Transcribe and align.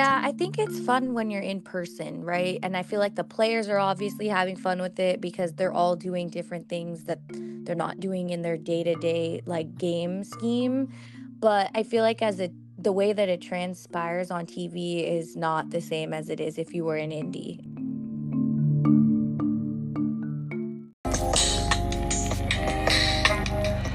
Yeah, 0.00 0.22
I 0.24 0.32
think 0.32 0.58
it's 0.58 0.80
fun 0.80 1.12
when 1.12 1.30
you're 1.30 1.42
in 1.42 1.60
person, 1.60 2.24
right? 2.24 2.58
And 2.62 2.74
I 2.74 2.82
feel 2.82 3.00
like 3.00 3.16
the 3.16 3.22
players 3.22 3.68
are 3.68 3.78
obviously 3.78 4.28
having 4.28 4.56
fun 4.56 4.80
with 4.80 4.98
it 4.98 5.20
because 5.20 5.52
they're 5.52 5.74
all 5.74 5.94
doing 5.94 6.30
different 6.30 6.70
things 6.70 7.04
that 7.04 7.18
they're 7.28 7.74
not 7.74 8.00
doing 8.00 8.30
in 8.30 8.40
their 8.40 8.56
day-to-day 8.56 9.42
like 9.44 9.76
game 9.76 10.24
scheme. 10.24 10.88
But 11.38 11.70
I 11.74 11.82
feel 11.82 12.02
like 12.02 12.22
as 12.22 12.40
it 12.40 12.50
the 12.78 12.92
way 12.92 13.12
that 13.12 13.28
it 13.28 13.42
transpires 13.42 14.30
on 14.30 14.46
TV 14.46 15.06
is 15.06 15.36
not 15.36 15.68
the 15.68 15.82
same 15.82 16.14
as 16.14 16.30
it 16.30 16.40
is 16.40 16.56
if 16.56 16.72
you 16.72 16.84
were 16.86 16.96
in 16.96 17.12
Indy. 17.12 17.60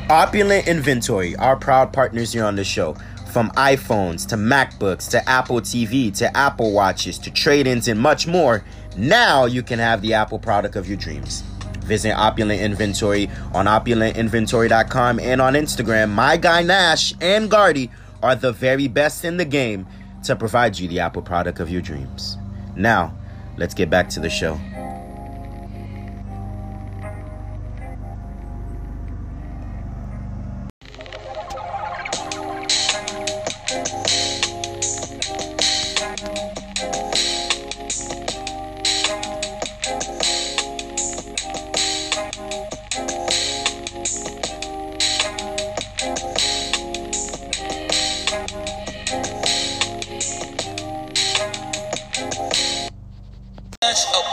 Opulent 0.10 0.68
Inventory, 0.68 1.36
our 1.38 1.56
proud 1.56 1.92
partners 1.92 2.32
here 2.32 2.46
on 2.46 2.56
the 2.56 2.64
show. 2.64 2.96
From 3.32 3.50
iPhones 3.52 4.28
to 4.28 4.36
MacBooks 4.36 5.10
to 5.10 5.28
Apple 5.28 5.62
TV 5.62 6.16
to 6.18 6.38
Apple 6.38 6.74
Watches 6.74 7.18
to 7.18 7.32
trade 7.32 7.66
ins 7.66 7.88
and 7.88 8.00
much 8.00 8.28
more, 8.28 8.64
now 8.96 9.46
you 9.46 9.64
can 9.64 9.80
have 9.80 10.04
the 10.04 10.14
Apple 10.14 10.38
product 10.38 10.76
of 10.76 10.88
your 10.88 10.98
dreams. 10.98 11.42
Visit 11.80 12.12
Opulent 12.12 12.62
Inventory 12.62 13.32
on 13.52 13.66
opulentinventory.com 13.66 15.20
and 15.20 15.42
on 15.42 15.54
Instagram. 15.56 16.12
My 16.12 16.38
guy 16.38 16.62
Nash 16.62 17.16
and 17.20 17.50
Gardy 17.50 17.90
are 18.22 18.36
the 18.36 18.52
very 18.52 18.88
best 18.88 19.26
in 19.26 19.38
the 19.38 19.46
game 19.46 19.88
to 20.24 20.36
provide 20.36 20.78
you 20.78 20.88
the 20.88 21.00
Apple 21.00 21.24
product 21.24 21.60
of 21.60 21.72
your 21.72 21.82
dreams. 21.82 22.38
Now, 22.76 23.12
let's 23.58 23.74
get 23.74 23.90
back 23.90 24.10
to 24.10 24.20
the 24.20 24.30
show. 24.30 24.60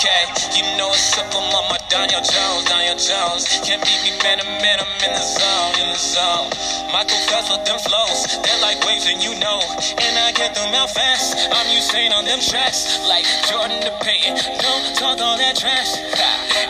Okay, 0.03 0.27
you 0.59 0.67
know 0.75 0.91
it's 0.91 1.15
up 1.15 1.31
on 1.31 1.47
my 1.71 1.79
Daniel 1.87 2.19
Jones, 2.19 2.67
Daniel 2.67 2.99
Jones. 2.99 3.47
Can't 3.63 3.79
beat 3.87 4.03
me, 4.03 4.11
man, 4.27 4.43
to 4.43 4.47
man, 4.59 4.83
I'm 4.83 4.91
in 4.99 5.15
the 5.15 5.23
zone, 5.23 5.79
in 5.79 5.95
the 5.95 6.03
zone. 6.03 6.51
Michael 6.91 7.23
Phelps 7.31 7.47
with 7.47 7.63
them 7.63 7.79
flows, 7.79 8.27
they're 8.43 8.63
like 8.67 8.83
waves, 8.83 9.07
and 9.07 9.23
you 9.23 9.39
know. 9.39 9.63
And 10.03 10.15
I 10.19 10.35
get 10.35 10.59
them 10.59 10.75
out 10.75 10.91
fast. 10.91 11.47
I'm 11.55 11.71
Usain 11.71 12.11
on 12.11 12.27
them 12.27 12.43
tracks, 12.43 12.99
like 13.07 13.23
Jordan 13.47 13.79
to 13.79 13.95
Peyton. 14.03 14.35
Don't 14.59 14.85
talk 14.99 15.23
all 15.23 15.39
that 15.39 15.55
trash. 15.55 15.95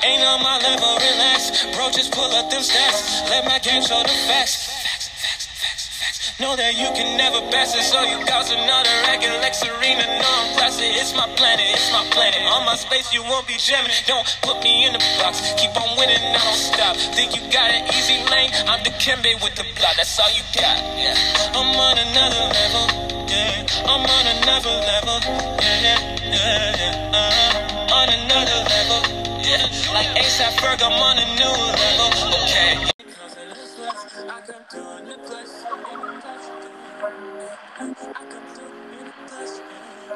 Ain't 0.05 0.21
on 0.21 0.45
my 0.45 0.61
level, 0.61 0.93
relax. 1.01 1.65
Bro, 1.73 1.89
just 1.97 2.13
pull 2.13 2.29
up 2.37 2.53
them 2.53 2.61
stats. 2.61 3.25
Let 3.33 3.49
my 3.49 3.57
game 3.65 3.81
show 3.81 4.05
the 4.05 4.13
facts. 4.29 4.69
Facts, 4.85 5.09
facts, 5.09 5.49
facts, 5.57 5.89
facts. 5.89 6.37
Know 6.37 6.53
that 6.53 6.77
you 6.77 6.93
can 6.93 7.17
never 7.17 7.41
pass 7.49 7.73
it, 7.73 7.81
so 7.81 8.05
you 8.05 8.21
got 8.29 8.45
another 8.53 8.93
record 9.09 9.41
Serena. 9.83 10.07
No, 10.07 10.31
I'm 10.31 10.55
classic. 10.55 10.95
It's 10.95 11.15
my 11.15 11.27
planet, 11.35 11.67
it's 11.75 11.91
my 11.91 12.07
planet. 12.11 12.41
On 12.55 12.65
my 12.65 12.77
space, 12.77 13.13
you 13.13 13.23
won't 13.23 13.47
be 13.49 13.55
jamming. 13.59 13.91
Don't 14.07 14.27
put 14.43 14.63
me 14.63 14.87
in 14.87 14.93
the 14.93 15.03
box. 15.19 15.43
Keep 15.59 15.75
on 15.75 15.99
winning, 15.99 16.23
I 16.23 16.39
don't 16.39 16.55
stop. 16.55 16.97
Think 16.97 17.35
you 17.35 17.43
got 17.51 17.71
an 17.71 17.91
easy 17.91 18.23
lane? 18.31 18.51
I'm 18.71 18.83
the 18.85 18.91
Kembe 19.03 19.35
with 19.43 19.55
the 19.57 19.67
block. 19.75 19.97
That's 19.97 20.19
all 20.21 20.31
you 20.31 20.43
got. 20.55 20.79
Yeah, 20.95 21.19
I'm 21.59 21.75
on 21.75 21.99
another 21.99 22.45
level. 22.55 22.85
Yeah, 23.27 23.91
I'm 23.91 24.07
on 24.07 24.25
another 24.39 24.77
level. 24.87 25.19
Yeah, 25.59 25.99
yeah, 26.31 26.79
yeah. 26.79 27.19
Uh, 27.19 27.99
on 27.99 28.09
another 28.09 28.59
level. 28.63 29.03
Yeah, 29.43 29.67
like 29.91 30.15
ASAP 30.15 30.63
Ferg, 30.63 30.79
I'm 30.79 30.95
on 30.95 31.19
a 31.19 31.27
new 31.35 31.55
level. 31.75 32.09
Okay. 32.47 32.93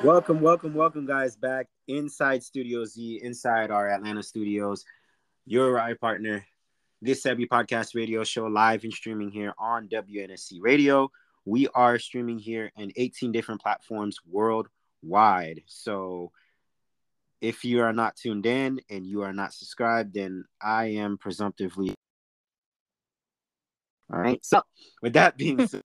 Welcome, 0.03 0.41
welcome, 0.43 0.75
welcome, 0.75 1.07
guys, 1.07 1.37
back 1.37 1.69
inside 1.89 2.43
Studio 2.43 2.85
Z, 2.85 3.21
inside 3.23 3.71
our 3.71 3.89
Atlanta 3.89 4.23
studios. 4.23 4.85
Your 5.47 5.73
ride 5.73 5.99
partner, 5.99 6.45
this 7.01 7.23
Seby 7.23 7.49
Podcast 7.49 7.95
Radio 7.95 8.23
Show, 8.23 8.45
live 8.45 8.85
and 8.85 8.93
streaming 8.93 9.31
here 9.31 9.55
on 9.59 9.89
WNSC 9.89 10.59
Radio. 10.61 11.11
We 11.47 11.69
are 11.75 11.99
streaming 11.99 12.39
here 12.39 12.71
in 12.77 12.93
18 12.95 13.33
different 13.33 13.63
platforms 13.63 14.19
worldwide. 14.29 15.63
So 15.67 16.31
if 17.41 17.65
you 17.65 17.81
are 17.81 17.95
not 17.95 18.17
tuned 18.17 18.45
in 18.45 18.81
and 18.91 19.07
you 19.07 19.23
are 19.23 19.33
not 19.33 19.55
subscribed, 19.55 20.13
then 20.15 20.45
I 20.61 20.87
am 20.97 21.17
presumptively. 21.17 21.95
All 24.13 24.21
right. 24.21 24.45
So, 24.45 24.61
with 25.03 25.15
that 25.15 25.37
being 25.37 25.67
said, 25.67 25.83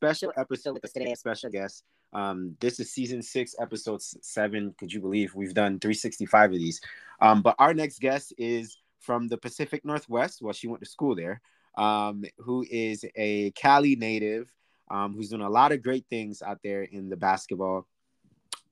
special 0.00 0.32
episode 0.36 0.78
with 0.80 0.92
today's 0.92 1.18
special 1.18 1.50
guest. 1.50 1.82
Um, 2.12 2.56
this 2.60 2.80
is 2.80 2.90
season 2.90 3.22
six, 3.22 3.54
episode 3.60 4.02
seven. 4.02 4.74
Could 4.78 4.92
you 4.92 5.00
believe 5.00 5.34
we've 5.34 5.54
done 5.54 5.78
365 5.78 6.52
of 6.52 6.58
these? 6.58 6.80
Um, 7.20 7.42
but 7.42 7.54
our 7.58 7.74
next 7.74 8.00
guest 8.00 8.32
is 8.38 8.78
from 9.00 9.28
the 9.28 9.36
Pacific 9.36 9.84
Northwest. 9.84 10.42
Well, 10.42 10.52
she 10.52 10.68
went 10.68 10.82
to 10.82 10.88
school 10.88 11.14
there. 11.14 11.40
Um, 11.76 12.24
who 12.38 12.64
is 12.68 13.04
a 13.14 13.52
Cali 13.52 13.94
native, 13.94 14.52
um, 14.90 15.14
who's 15.14 15.28
doing 15.28 15.42
a 15.42 15.50
lot 15.50 15.70
of 15.70 15.82
great 15.82 16.06
things 16.10 16.42
out 16.42 16.58
there 16.64 16.82
in 16.82 17.08
the 17.08 17.16
basketball 17.16 17.86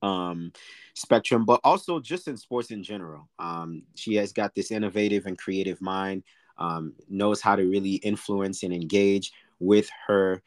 um, 0.03 0.53
spectrum, 0.95 1.45
but 1.45 1.61
also 1.63 2.01
just 2.01 2.29
in 2.29 2.37
sports 2.37 2.71
in 2.71 2.83
general. 2.83 3.29
Um, 3.39 3.83
she 3.95 4.15
has 4.17 4.33
got 4.33 4.55
this 4.55 4.71
innovative 4.71 5.27
and 5.27 5.39
creative 5.39 5.81
mind, 5.81 6.25
um, 6.59 6.95
knows 7.09 7.41
how 7.41 7.57
to 7.57 7.63
really 7.63 7.95
influence 7.97 8.63
and 8.63 8.73
engage 8.73 9.33
with 9.61 9.89
her 10.07 10.43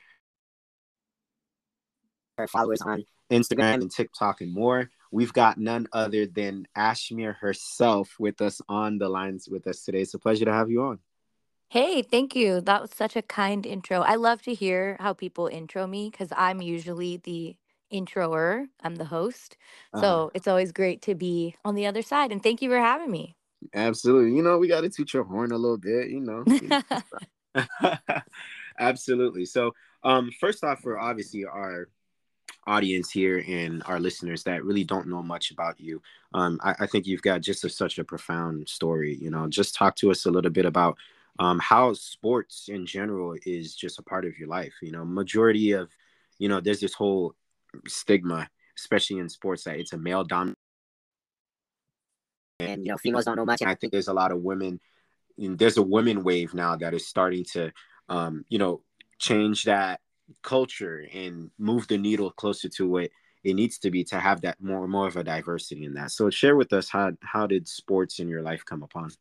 her 2.40 2.48
followers 2.48 2.82
on 2.82 3.04
Instagram 3.32 3.76
and 3.76 3.92
TikTok 3.92 4.42
and 4.42 4.54
more. 4.54 4.90
We've 5.12 5.34
got 5.34 5.58
none 5.58 5.88
other 5.92 6.26
than 6.26 6.68
Ashmere 6.78 7.36
herself 7.36 8.16
with 8.20 8.42
us 8.42 8.62
on 8.70 8.98
the 8.98 9.10
lines 9.10 9.48
with 9.50 9.68
us 9.68 9.84
today. 9.84 10.02
It's 10.02 10.14
a 10.14 10.20
pleasure 10.20 10.46
to 10.46 10.54
have 10.54 10.70
you 10.70 10.84
on. 10.84 11.00
Hey, 11.70 12.02
thank 12.02 12.36
you. 12.36 12.62
That 12.62 12.82
was 12.82 12.92
such 12.92 13.16
a 13.16 13.22
kind 13.22 13.66
intro. 13.66 14.02
I 14.02 14.16
love 14.16 14.42
to 14.44 14.54
hear 14.54 14.98
how 15.00 15.14
people 15.14 15.48
intro 15.48 15.86
me 15.86 16.10
because 16.10 16.30
I'm 16.36 16.62
usually 16.62 17.18
the 17.18 17.56
introer. 17.92 18.66
I'm 18.82 18.96
the 18.96 19.06
host. 19.06 19.58
Uh-huh. 19.94 20.02
So 20.02 20.32
it's 20.34 20.48
always 20.48 20.72
great 20.72 21.02
to 21.04 21.16
be 21.16 21.56
on 21.64 21.76
the 21.76 21.86
other 21.86 22.02
side. 22.02 22.32
And 22.32 22.42
thank 22.42 22.62
you 22.62 22.70
for 22.70 22.80
having 22.80 23.12
me. 23.12 23.36
Absolutely. 23.74 24.36
You 24.36 24.42
know, 24.42 24.58
we 24.58 24.68
got 24.68 24.82
to 24.82 24.90
toot 24.90 25.14
your 25.14 25.24
horn 25.24 25.52
a 25.52 25.58
little 25.58 25.78
bit, 25.78 26.10
you 26.10 26.22
know. 26.22 26.44
Absolutely. 28.80 29.46
So, 29.46 29.74
um, 30.04 30.32
first 30.40 30.64
off, 30.64 30.82
for 30.82 30.98
obviously 30.98 31.46
our 31.46 31.90
audience 32.70 33.10
here 33.10 33.44
and 33.48 33.82
our 33.86 34.00
listeners 34.00 34.44
that 34.44 34.64
really 34.64 34.84
don't 34.84 35.08
know 35.08 35.24
much 35.24 35.52
about 35.52 35.80
you, 35.80 36.02
um, 36.34 36.60
I, 36.64 36.76
I 36.82 36.88
think 36.88 37.08
you've 37.08 37.22
got 37.22 37.42
just 37.42 37.64
a, 37.66 37.70
such 37.70 37.98
a 38.00 38.04
profound 38.04 38.70
story. 38.70 39.18
You 39.20 39.32
know, 39.32 39.48
just 39.48 39.76
talk 39.76 39.96
to 39.98 40.12
us 40.12 40.26
a 40.26 40.32
little 40.32 40.52
bit 40.52 40.66
about 40.66 40.98
um, 41.40 41.60
how 41.60 41.94
sports 41.94 42.70
in 42.70 42.86
general 42.86 43.36
is 43.46 43.76
just 43.76 44.00
a 44.00 44.04
part 44.04 44.26
of 44.26 44.38
your 44.38 44.48
life. 44.48 44.74
You 44.82 44.92
know, 44.92 45.06
majority 45.06 45.72
of, 45.72 45.90
you 46.38 46.50
know, 46.50 46.60
there's 46.60 46.82
this 46.82 46.94
whole 46.94 47.34
stigma, 47.88 48.48
especially 48.78 49.20
in 49.20 49.30
sports, 49.30 49.64
that 49.64 49.80
it's 49.80 49.94
a 49.94 49.98
male 49.98 50.24
dominant. 50.24 50.58
And 52.60 52.86
you 52.86 52.92
know, 52.92 52.98
females 52.98 53.26
don't 53.26 53.38
know 53.38 53.46
much. 53.46 53.62
I 53.62 53.76
think 53.76 53.92
there's 53.92 54.10
a 54.10 54.14
lot 54.14 54.32
of 54.32 54.42
women. 54.42 54.80
There's 55.38 55.78
a 55.78 55.82
women 55.82 56.24
wave 56.24 56.54
now 56.54 56.76
that 56.76 56.94
is 56.94 57.08
starting 57.08 57.46
to, 57.54 57.72
um, 58.10 58.44
you 58.50 58.60
know, 58.60 58.82
change 59.18 59.64
that 59.64 60.02
culture 60.42 61.06
and 61.14 61.52
move 61.58 61.88
the 61.88 61.98
needle 61.98 62.32
closer 62.32 62.70
to 62.70 62.88
what 62.88 63.10
it 63.44 63.54
needs 63.54 63.78
to 63.80 63.92
be 63.92 64.04
to 64.04 64.20
have 64.20 64.42
that 64.42 64.62
more 64.62 64.88
more 64.88 65.08
of 65.08 65.16
a 65.16 65.24
diversity 65.24 65.86
in 65.86 65.94
that. 65.94 66.12
So 66.12 66.30
share 66.30 66.56
with 66.56 66.74
us 66.74 66.90
how 66.90 67.12
how 67.22 67.48
did 67.48 67.68
sports 67.68 68.20
in 68.20 68.28
your 68.28 68.42
life 68.42 68.66
come 68.66 68.84
upon? 68.84 69.12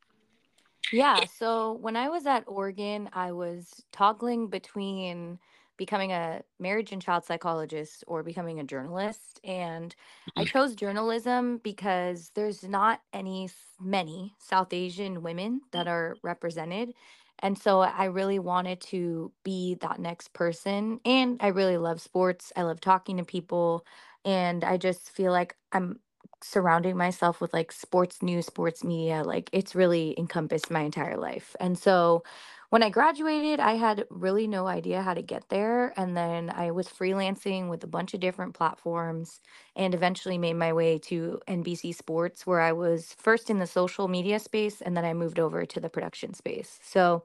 Yeah, 0.91 1.25
so 1.25 1.73
when 1.73 1.95
I 1.95 2.09
was 2.09 2.25
at 2.25 2.43
Oregon, 2.47 3.09
I 3.13 3.31
was 3.31 3.83
toggling 3.91 4.47
between 4.47 5.37
becoming 5.79 6.11
a 6.11 6.41
marriage 6.59 6.91
and 6.91 7.01
child 7.01 7.25
psychologist 7.25 8.03
or 8.05 8.21
becoming 8.21 8.59
a 8.59 8.63
journalist. 8.63 9.39
And 9.43 9.95
I 10.35 10.43
mm. 10.43 10.47
chose 10.47 10.75
journalism 10.75 11.59
because 11.63 12.31
there's 12.35 12.63
not 12.63 13.01
any 13.13 13.49
many 13.79 14.35
South 14.39 14.73
Asian 14.73 15.23
women 15.23 15.61
that 15.71 15.87
are 15.87 16.17
represented. 16.21 16.93
And 17.41 17.57
so 17.57 17.81
I 17.81 18.05
really 18.05 18.39
wanted 18.39 18.81
to 18.81 19.31
be 19.43 19.75
that 19.81 19.99
next 19.99 20.33
person. 20.33 20.99
And 21.05 21.37
I 21.41 21.47
really 21.47 21.77
love 21.77 22.01
sports. 22.01 22.51
I 22.55 22.63
love 22.63 22.81
talking 22.81 23.17
to 23.17 23.23
people. 23.23 23.85
And 24.25 24.63
I 24.63 24.77
just 24.77 25.09
feel 25.11 25.31
like 25.31 25.55
I'm 25.71 25.99
surrounding 26.41 26.95
myself 26.97 27.41
with 27.41 27.53
like 27.53 27.71
sports 27.71 28.21
news, 28.21 28.45
sports 28.45 28.83
media. 28.83 29.23
Like 29.23 29.49
it's 29.53 29.75
really 29.75 30.15
encompassed 30.17 30.69
my 30.71 30.81
entire 30.81 31.17
life. 31.17 31.55
And 31.59 31.77
so 31.77 32.23
when 32.69 32.83
I 32.83 32.89
graduated, 32.91 33.59
I 33.59 33.73
had 33.73 34.05
really 34.11 34.47
no 34.47 34.67
idea 34.67 35.01
how 35.01 35.15
to 35.15 35.23
get 35.23 35.49
there. 35.49 35.93
And 35.99 36.15
then 36.15 36.51
I 36.51 36.69
was 36.71 36.87
freelancing 36.87 37.67
with 37.69 37.83
a 37.83 37.87
bunch 37.87 38.13
of 38.13 38.19
different 38.19 38.53
platforms 38.53 39.41
and 39.75 39.95
eventually 39.95 40.37
made 40.37 40.53
my 40.53 40.71
way 40.73 40.99
to 40.99 41.39
NBC 41.47 41.91
Sports, 41.93 42.45
where 42.45 42.61
I 42.61 42.71
was 42.73 43.13
first 43.15 43.49
in 43.49 43.57
the 43.59 43.65
social 43.67 44.07
media 44.07 44.39
space 44.39 44.81
and 44.81 44.95
then 44.95 45.03
I 45.05 45.13
moved 45.15 45.39
over 45.39 45.65
to 45.65 45.79
the 45.79 45.89
production 45.89 46.33
space. 46.35 46.79
So 46.83 47.23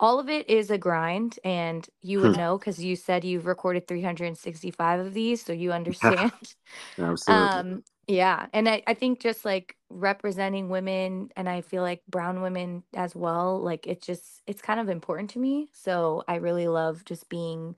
all 0.00 0.20
of 0.20 0.28
it 0.28 0.48
is 0.50 0.70
a 0.70 0.78
grind. 0.78 1.38
And 1.44 1.88
you 2.02 2.20
would 2.20 2.32
Hmm. 2.32 2.34
know 2.34 2.58
because 2.58 2.82
you 2.84 2.96
said 2.96 3.24
you've 3.24 3.46
recorded 3.46 3.88
365 3.88 5.00
of 5.00 5.14
these. 5.14 5.44
So 5.44 5.52
you 5.52 5.72
understand. 5.74 6.54
Absolutely. 6.98 7.62
Um, 7.62 7.84
yeah, 8.08 8.46
and 8.52 8.68
I, 8.68 8.82
I 8.86 8.94
think 8.94 9.20
just 9.20 9.44
like 9.44 9.76
representing 9.90 10.68
women 10.68 11.30
and 11.36 11.48
I 11.48 11.62
feel 11.62 11.82
like 11.82 12.02
brown 12.08 12.42
women 12.42 12.84
as 12.94 13.14
well, 13.16 13.60
like 13.60 13.86
it's 13.86 14.06
just 14.06 14.42
it's 14.46 14.62
kind 14.62 14.80
of 14.80 14.88
important 14.88 15.30
to 15.30 15.38
me. 15.38 15.68
So 15.72 16.24
I 16.28 16.36
really 16.36 16.68
love 16.68 17.04
just 17.04 17.28
being 17.28 17.76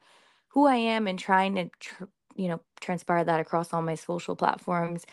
who 0.49 0.67
I 0.67 0.76
am 0.76 1.06
and 1.06 1.19
trying 1.19 1.55
to 1.56 1.70
tr 1.81 2.05
you 2.37 2.49
know, 2.49 2.61
transpire 2.81 3.25
that 3.25 3.40
across 3.40 3.73
all 3.73 3.82
my 3.82 3.94
social 3.94 4.37
platforms. 4.37 5.06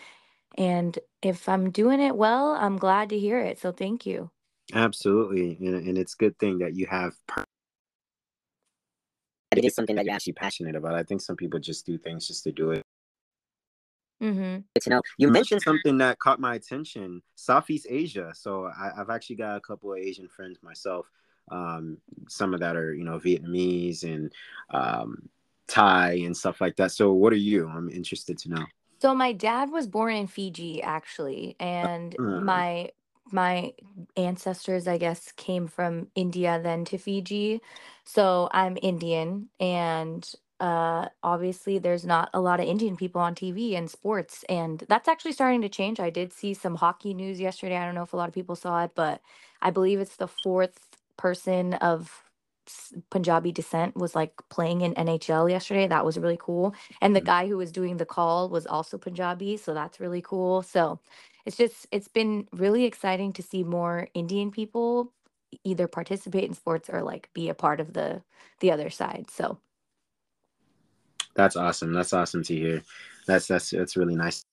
And 0.58 1.00
if 1.22 1.50
I'm 1.50 1.72
doing 1.72 2.02
it 2.02 2.18
well, 2.18 2.54
I'm 2.54 2.78
glad 2.78 3.10
to 3.10 3.20
hear 3.20 3.40
it. 3.40 3.60
So 3.60 3.72
thank 3.72 4.06
you. 4.06 4.32
Absolutely. 4.74 5.58
And, 5.62 5.88
and 5.88 5.98
it's 5.98 6.14
a 6.16 6.18
good 6.18 6.38
thing 6.40 6.60
that 6.60 6.76
you 6.76 6.88
have 6.88 7.16
per- 7.28 7.46
it 9.56 9.66
is 9.66 9.76
something 9.76 9.96
that 9.98 10.06
you're 10.06 10.16
actually 10.16 10.34
passionate 10.34 10.76
about. 10.76 10.96
I 10.96 11.04
think 11.04 11.22
some 11.22 11.38
people 11.38 11.60
just 11.60 11.86
do 11.86 11.98
things 11.98 12.28
just 12.28 12.44
to 12.46 12.52
do 12.52 12.72
it. 12.72 12.83
Mm-hmm. 14.24 14.60
Good 14.74 14.84
to 14.84 14.90
know. 14.90 15.02
You 15.18 15.30
mentioned 15.30 15.62
something 15.62 15.98
that 15.98 16.18
caught 16.18 16.40
my 16.40 16.56
attention 16.56 17.22
Southeast 17.36 17.88
Asia. 17.90 18.32
So 18.34 18.66
I, 18.66 18.92
I've 18.98 19.10
actually 19.10 19.36
got 19.36 19.58
a 19.58 19.60
couple 19.60 19.92
of 19.92 20.00
Asian 20.00 20.30
friends 20.30 20.58
myself. 20.64 21.12
Um, 21.52 21.98
some 22.30 22.54
of 22.54 22.62
that 22.62 22.78
are, 22.78 22.94
you 22.94 23.04
know, 23.04 23.20
Vietnamese 23.20 24.04
and 24.04 24.32
um, 24.70 25.30
Thai 25.68 26.22
and 26.26 26.36
stuff 26.36 26.62
like 26.62 26.78
that. 26.78 26.92
So 26.94 27.12
what 27.12 27.34
are 27.34 27.36
you? 27.36 27.68
I'm 27.68 27.90
interested 27.90 28.38
to 28.40 28.50
know. 28.50 28.66
So 29.02 29.14
my 29.14 29.34
dad 29.34 29.70
was 29.70 29.86
born 29.86 30.16
in 30.16 30.28
Fiji 30.28 30.82
actually, 30.82 31.58
and 31.60 32.16
Uh, 32.18 32.40
my 32.40 32.90
my 33.32 33.74
ancestors, 34.16 34.88
I 34.88 34.98
guess, 34.98 35.32
came 35.34 35.68
from 35.68 36.08
India 36.16 36.60
then 36.64 36.86
to 36.86 36.98
Fiji. 36.98 37.62
So 38.06 38.48
I'm 38.52 38.78
Indian 38.82 39.50
and 39.60 40.24
uh 40.64 41.10
obviously 41.24 41.80
there's 41.80 42.06
not 42.06 42.30
a 42.34 42.42
lot 42.42 42.60
of 42.62 42.68
Indian 42.68 42.98
people 42.98 43.22
on 43.22 43.36
TV 43.36 43.76
and 43.76 43.90
sports 43.92 44.46
and 44.50 44.86
that's 44.90 45.10
actually 45.10 45.34
starting 45.34 45.62
to 45.64 45.70
change. 45.70 46.00
I 46.00 46.10
did 46.12 46.34
see 46.34 46.54
some 46.56 46.76
hockey 46.78 47.14
news 47.14 47.40
yesterday. 47.42 47.78
I 47.78 47.86
don't 47.86 47.96
know 47.96 48.04
if 48.04 48.14
a 48.14 48.18
lot 48.18 48.30
of 48.30 48.36
people 48.36 48.56
saw 48.56 48.84
it, 48.86 48.92
but 48.96 49.22
I 49.62 49.72
believe 49.72 50.00
it's 50.02 50.18
the 50.18 50.28
fourth 50.30 50.80
person 51.18 51.76
of 51.76 52.24
Punjabi 53.12 53.52
descent 53.52 53.96
was 53.96 54.16
like 54.16 54.34
playing 54.50 54.82
in 54.82 54.94
NHL 54.96 55.50
yesterday. 55.50 55.88
That 55.88 56.06
was 56.06 56.18
really 56.18 56.38
cool. 56.40 56.74
And 57.02 57.16
the 57.16 57.22
Mhm. 57.22 57.26
guy 57.26 57.48
who 57.48 57.58
was 57.58 57.72
doing 57.72 57.98
the 57.98 58.06
call 58.06 58.50
was 58.50 58.66
also 58.68 58.98
Punjabi, 58.98 59.58
so 59.58 59.74
that's 59.74 60.00
really 60.00 60.22
cool. 60.22 60.62
So 60.64 61.00
it's 61.46 61.58
just 61.58 61.88
it's 61.92 62.08
been 62.08 62.48
really 62.54 62.86
exciting 62.86 63.34
to 63.34 63.44
see 63.44 63.64
more 63.64 64.08
Indian 64.14 64.52
people 64.52 65.14
either 65.64 65.88
participate 65.88 66.46
in 66.46 66.54
sports 66.54 66.90
or 66.90 67.04
like 67.04 67.30
be 67.34 67.50
a 67.50 67.54
part 67.56 67.80
of 67.80 67.94
the 67.94 68.24
the 68.62 68.72
other 68.72 68.90
side. 68.90 69.30
So 69.30 69.60
that's 71.36 71.56
awesome. 71.56 71.94
That's 71.94 72.14
awesome 72.14 72.44
to 72.44 72.56
hear. 72.56 72.84
That's 73.28 73.48
that's 73.48 73.70
that's 73.70 73.98
really 73.98 74.16
nice. 74.16 74.46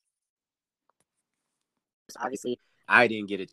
Obviously, 2.19 2.59
I 2.88 3.06
didn't 3.06 3.29
get 3.29 3.41
it. 3.41 3.53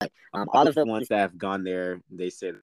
But 0.00 0.12
um, 0.34 0.48
all 0.52 0.68
of 0.68 0.74
the 0.74 0.84
ones 0.84 1.08
that 1.08 1.18
have 1.18 1.38
gone 1.38 1.64
there, 1.64 2.02
they 2.10 2.30
said 2.30 2.56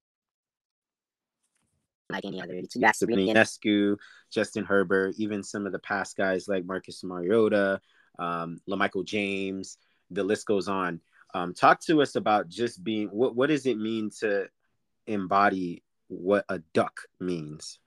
like 2.10 2.26
any 2.26 2.42
other. 2.42 2.54
It's 2.54 2.76
Sabrina 2.98 3.34
Ionescu, 3.34 3.98
Justin 4.32 4.66
Herbert, 4.66 5.16
even 5.18 5.44
some 5.44 5.66
of 5.66 5.72
the 5.72 5.80
past 5.80 6.16
guys 6.16 6.48
like 6.48 6.66
Marcus 6.66 7.04
Mariota, 7.04 7.82
um, 8.20 8.60
LaMichael 8.70 9.06
James. 9.06 9.78
The 10.12 10.24
list 10.24 10.46
goes 10.46 10.68
on. 10.68 11.02
Um, 11.34 11.54
talk 11.54 11.80
to 11.82 12.02
us 12.02 12.16
about 12.16 12.48
just 12.50 12.84
being. 12.84 13.08
What 13.08 13.36
what 13.36 13.48
does 13.48 13.66
it 13.66 13.78
mean 13.78 14.12
to 14.20 14.48
embody 15.08 15.84
what 16.08 16.46
a 16.50 16.60
duck 16.74 17.02
means? 17.20 17.80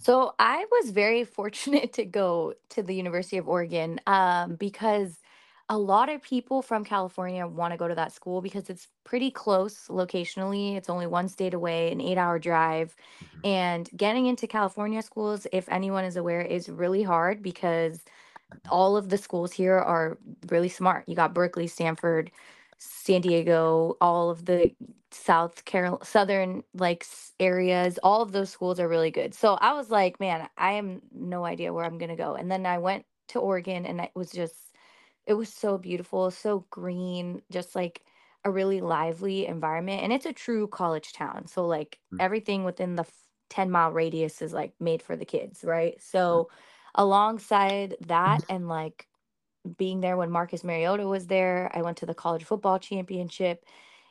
So 0.00 0.34
I 0.38 0.66
was 0.70 0.90
very 0.90 1.24
fortunate 1.38 1.92
to 1.94 2.04
go 2.04 2.54
to 2.70 2.82
the 2.82 2.94
University 2.94 3.38
of 3.38 3.48
Oregon 3.48 4.00
um, 4.06 4.56
because 4.56 5.18
a 5.70 5.78
lot 5.78 6.08
of 6.08 6.22
people 6.22 6.62
from 6.62 6.84
California 6.84 7.46
want 7.46 7.72
to 7.72 7.78
go 7.78 7.88
to 7.88 7.94
that 7.94 8.12
school 8.12 8.42
because 8.42 8.70
it's 8.70 8.88
pretty 9.04 9.30
close 9.30 9.88
locationally. 9.88 10.76
It's 10.76 10.90
only 10.90 11.06
one 11.06 11.28
state 11.28 11.54
away, 11.54 11.92
an 11.92 12.00
eight 12.00 12.18
hour 12.18 12.38
drive. 12.40 12.96
Mhm. 13.22 13.40
And 13.44 13.90
getting 13.96 14.26
into 14.26 14.48
California 14.48 15.02
schools, 15.02 15.46
if 15.52 15.68
anyone 15.68 16.04
is 16.04 16.16
aware, 16.16 16.42
is 16.42 16.68
really 16.68 17.04
hard 17.04 17.42
because 17.42 18.04
all 18.70 18.96
of 18.96 19.08
the 19.10 19.18
schools 19.18 19.52
here 19.52 19.78
are 19.78 20.18
really 20.50 20.68
smart. 20.68 21.04
You 21.08 21.16
got 21.16 21.34
Berkeley, 21.34 21.68
Stanford, 21.68 22.30
San 22.80 23.20
Diego, 23.20 23.96
all 24.00 24.30
of 24.30 24.46
the 24.46 24.74
South 25.12 25.64
Carol 25.66 26.00
southern 26.02 26.64
like 26.74 27.04
areas, 27.38 27.98
all 28.02 28.22
of 28.22 28.32
those 28.32 28.50
schools 28.50 28.80
are 28.80 28.88
really 28.88 29.10
good. 29.10 29.34
So 29.34 29.54
I 29.54 29.74
was 29.74 29.90
like, 29.90 30.18
man, 30.20 30.48
I 30.56 30.72
am 30.72 31.02
no 31.12 31.44
idea 31.44 31.72
where 31.72 31.84
I'm 31.84 31.98
gonna 31.98 32.16
go. 32.16 32.34
And 32.34 32.50
then 32.50 32.66
I 32.66 32.78
went 32.78 33.04
to 33.28 33.38
Oregon 33.40 33.86
and 33.86 34.00
it 34.00 34.12
was 34.14 34.30
just 34.32 34.74
it 35.26 35.34
was 35.34 35.52
so 35.52 35.78
beautiful, 35.78 36.30
so 36.30 36.66
green, 36.70 37.42
just 37.52 37.76
like 37.76 38.02
a 38.44 38.50
really 38.50 38.80
lively 38.80 39.46
environment. 39.46 40.02
And 40.02 40.12
it's 40.12 40.26
a 40.26 40.32
true 40.32 40.66
college 40.68 41.12
town. 41.12 41.46
So 41.46 41.66
like 41.66 42.00
Mm. 42.12 42.20
everything 42.20 42.64
within 42.64 42.96
the 42.96 43.04
10 43.50 43.70
mile 43.70 43.92
radius 43.92 44.40
is 44.42 44.52
like 44.52 44.72
made 44.80 45.02
for 45.02 45.16
the 45.16 45.24
kids, 45.26 45.64
right? 45.64 46.00
So 46.00 46.48
alongside 46.94 47.96
that 48.08 48.44
and 48.48 48.68
like 48.68 49.06
being 49.78 50.00
there 50.00 50.16
when 50.16 50.30
Marcus 50.30 50.64
Mariota 50.64 51.06
was 51.06 51.26
there. 51.26 51.70
I 51.74 51.82
went 51.82 51.98
to 51.98 52.06
the 52.06 52.14
college 52.14 52.44
football 52.44 52.78
championship. 52.78 53.64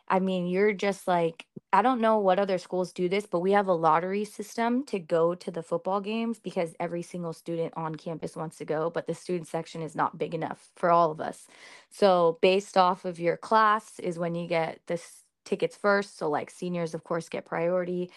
I 0.08 0.20
mean, 0.20 0.48
you're 0.48 0.74
just 0.74 1.08
like, 1.08 1.46
I 1.72 1.84
don't 1.84 2.02
know 2.02 2.18
what 2.18 2.40
other 2.40 2.58
schools 2.58 2.92
do 2.94 3.08
this, 3.10 3.28
but 3.28 3.42
we 3.42 3.52
have 3.52 3.68
a 3.68 3.74
lottery 3.74 4.26
system 4.26 4.84
to 4.86 5.00
go 5.00 5.36
to 5.36 5.52
the 5.52 5.62
football 5.62 6.02
games 6.02 6.40
because 6.40 6.76
every 6.80 7.04
single 7.04 7.34
student 7.34 7.74
on 7.78 7.96
campus 7.96 8.36
wants 8.36 8.58
to 8.58 8.66
go, 8.66 8.90
but 8.90 9.06
the 9.06 9.14
student 9.14 9.48
section 9.48 9.82
is 9.84 9.96
not 9.96 10.18
big 10.18 10.34
enough 10.34 10.72
for 10.76 10.90
all 10.90 11.12
of 11.12 11.22
us. 11.22 11.48
So, 11.92 12.40
based 12.42 12.76
off 12.78 13.06
of 13.06 13.20
your 13.20 13.38
class, 13.38 14.00
is 14.00 14.18
when 14.18 14.34
you 14.36 14.48
get 14.48 14.80
the 14.88 15.00
tickets 15.46 15.76
first. 15.78 16.18
So, 16.18 16.30
like 16.30 16.50
seniors, 16.50 16.96
of 16.96 17.04
course, 17.04 17.30
get 17.30 17.46
priority. 17.46 18.12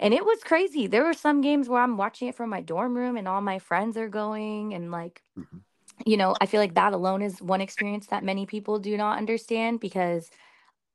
And 0.00 0.14
it 0.14 0.24
was 0.24 0.42
crazy. 0.42 0.86
There 0.86 1.04
were 1.04 1.14
some 1.14 1.40
games 1.42 1.68
where 1.68 1.82
I'm 1.82 1.96
watching 1.96 2.28
it 2.28 2.34
from 2.34 2.50
my 2.50 2.60
dorm 2.62 2.96
room 2.96 3.16
and 3.16 3.28
all 3.28 3.40
my 3.40 3.58
friends 3.58 3.96
are 3.96 4.08
going 4.08 4.74
and 4.74 4.90
like 4.90 5.22
Mhm. 5.36 5.64
You 6.06 6.16
know, 6.16 6.36
I 6.40 6.46
feel 6.46 6.60
like 6.60 6.74
that 6.74 6.92
alone 6.94 7.22
is 7.22 7.42
one 7.42 7.60
experience 7.60 8.08
that 8.08 8.24
many 8.24 8.46
people 8.46 8.78
do 8.78 8.96
not 8.96 9.18
understand 9.18 9.80
because 9.80 10.30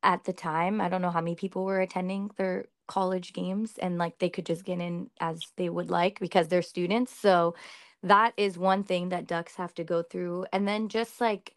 at 0.03 0.23
the 0.25 0.33
time, 0.33 0.81
I 0.81 0.89
don't 0.89 1.01
know 1.01 1.11
how 1.11 1.21
many 1.21 1.35
people 1.35 1.65
were 1.65 1.81
attending 1.81 2.31
their 2.37 2.65
college 2.87 3.33
games 3.33 3.75
and 3.79 3.97
like 3.97 4.19
they 4.19 4.29
could 4.29 4.45
just 4.45 4.65
get 4.65 4.79
in 4.79 5.09
as 5.21 5.51
they 5.57 5.69
would 5.69 5.89
like 5.91 6.19
because 6.19 6.47
they're 6.49 6.61
students. 6.61 7.13
So 7.17 7.55
that 8.03 8.33
is 8.37 8.57
one 8.57 8.83
thing 8.83 9.09
that 9.09 9.27
ducks 9.27 9.55
have 9.55 9.73
to 9.75 9.83
go 9.83 10.03
through. 10.03 10.45
And 10.53 10.67
then 10.67 10.89
just 10.89 11.21
like 11.21 11.53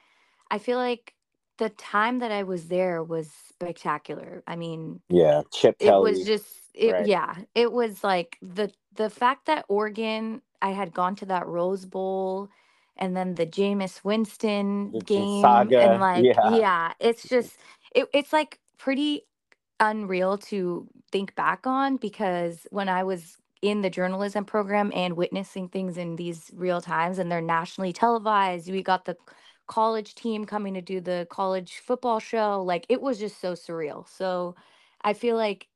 I 0.51 0.59
feel 0.59 0.79
like 0.79 1.15
the 1.59 1.71
time 1.71 2.21
that 2.21 2.33
I 2.33 2.43
was 2.45 2.69
there 2.69 3.03
was 3.03 3.31
spectacular. 3.51 4.43
I 4.47 4.57
mean, 4.57 5.01
Yeah, 5.11 5.43
Chip 5.53 5.77
it 5.81 5.99
was 5.99 6.25
just 6.25 6.47
it 6.75 6.97
Right. 6.99 7.01
yeah, 7.01 7.37
it 7.55 7.73
was 7.73 8.05
like 8.05 8.39
the 8.43 8.73
the 8.95 9.11
fact 9.11 9.47
that 9.47 9.67
Oregon 9.69 10.43
I 10.63 10.71
had 10.73 10.95
gone 10.95 11.17
to 11.17 11.27
that 11.27 11.47
Rose 11.47 11.85
Bowl 11.87 12.51
and 12.99 13.17
then 13.17 13.35
the 13.35 13.47
Jameis 13.47 14.05
Winston 14.05 14.93
The 14.93 15.01
game 15.01 15.43
saga. 15.43 15.81
and 15.83 16.01
like 16.01 16.25
Yeah. 16.25 16.59
yeah, 16.59 16.93
it's 17.01 17.25
just 17.29 17.57
it, 17.95 18.09
it's 18.13 18.33
like 18.33 18.59
pretty 18.79 19.23
unreal 19.81 20.39
to 20.39 20.89
think 21.13 21.35
back 21.35 21.67
on 21.67 21.97
because 21.97 22.67
when 22.71 22.89
I 22.89 23.05
was 23.05 23.37
in 23.63 23.83
the 23.83 23.91
journalism 23.91 24.45
program 24.45 24.93
and 24.95 25.17
witnessing 25.17 25.69
things 25.69 25.97
in 25.97 26.17
these 26.17 26.51
real 26.55 26.81
times 26.81 27.19
and 27.19 27.31
they're 27.31 27.41
nationally 27.41 27.93
televised, 27.93 28.71
we 28.71 28.83
got 28.83 29.05
the 29.05 29.17
college 29.67 30.15
team 30.15 30.45
coming 30.45 30.75
to 30.75 30.81
do 30.81 31.01
the 31.01 31.27
college 31.31 31.79
football 31.85 32.21
show. 32.21 32.63
Like 32.63 32.87
it 32.89 33.01
was 33.03 33.19
just 33.19 33.41
so 33.41 33.53
surreal. 33.53 34.09
So 34.09 34.55
I 35.03 35.13
feel 35.13 35.37
like 35.37 35.69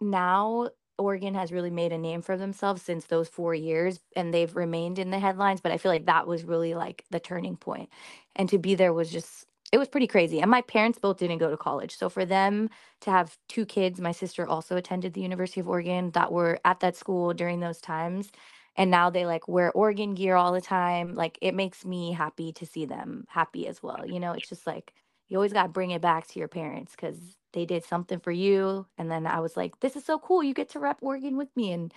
now 0.00 0.70
Oregon 0.98 1.34
has 1.34 1.52
really 1.52 1.70
made 1.70 1.92
a 1.92 1.98
name 1.98 2.22
for 2.22 2.36
themselves 2.36 2.82
since 2.82 3.06
those 3.06 3.28
four 3.28 3.54
years 3.54 4.00
and 4.16 4.32
they've 4.32 4.54
remained 4.54 4.98
in 4.98 5.10
the 5.10 5.18
headlines. 5.18 5.60
But 5.60 5.72
I 5.72 5.78
feel 5.78 5.90
like 5.92 6.06
that 6.06 6.26
was 6.26 6.44
really 6.44 6.74
like 6.74 7.04
the 7.10 7.20
turning 7.20 7.56
point. 7.56 7.90
And 8.36 8.48
to 8.48 8.58
be 8.58 8.74
there 8.74 8.92
was 8.92 9.10
just, 9.10 9.46
it 9.72 9.78
was 9.78 9.88
pretty 9.88 10.06
crazy. 10.06 10.40
And 10.40 10.50
my 10.50 10.60
parents 10.62 10.98
both 10.98 11.18
didn't 11.18 11.38
go 11.38 11.50
to 11.50 11.56
college. 11.56 11.96
So 11.96 12.08
for 12.08 12.24
them 12.24 12.70
to 13.00 13.10
have 13.10 13.36
two 13.48 13.66
kids, 13.66 14.00
my 14.00 14.12
sister 14.12 14.46
also 14.46 14.76
attended 14.76 15.14
the 15.14 15.20
University 15.22 15.60
of 15.60 15.68
Oregon 15.68 16.10
that 16.12 16.32
were 16.32 16.60
at 16.64 16.80
that 16.80 16.96
school 16.96 17.34
during 17.34 17.60
those 17.60 17.80
times. 17.80 18.30
And 18.76 18.90
now 18.90 19.10
they 19.10 19.26
like 19.26 19.48
wear 19.48 19.72
Oregon 19.72 20.14
gear 20.14 20.36
all 20.36 20.52
the 20.52 20.60
time. 20.60 21.14
Like 21.14 21.38
it 21.40 21.54
makes 21.54 21.84
me 21.84 22.12
happy 22.12 22.52
to 22.54 22.66
see 22.66 22.86
them 22.86 23.24
happy 23.28 23.66
as 23.68 23.82
well. 23.82 24.04
You 24.06 24.20
know, 24.20 24.32
it's 24.32 24.48
just 24.48 24.66
like 24.66 24.92
you 25.28 25.36
always 25.38 25.52
got 25.52 25.64
to 25.64 25.68
bring 25.68 25.90
it 25.90 26.02
back 26.02 26.26
to 26.28 26.38
your 26.38 26.48
parents 26.48 26.92
because 26.92 27.18
they 27.54 27.64
did 27.64 27.84
something 27.84 28.20
for 28.20 28.32
you 28.32 28.86
and 28.98 29.10
then 29.10 29.26
I 29.26 29.40
was 29.40 29.56
like 29.56 29.80
this 29.80 29.96
is 29.96 30.04
so 30.04 30.18
cool 30.18 30.42
you 30.42 30.52
get 30.52 30.68
to 30.70 30.78
rep 30.78 30.98
Oregon 31.00 31.36
with 31.36 31.48
me 31.56 31.72
and 31.72 31.94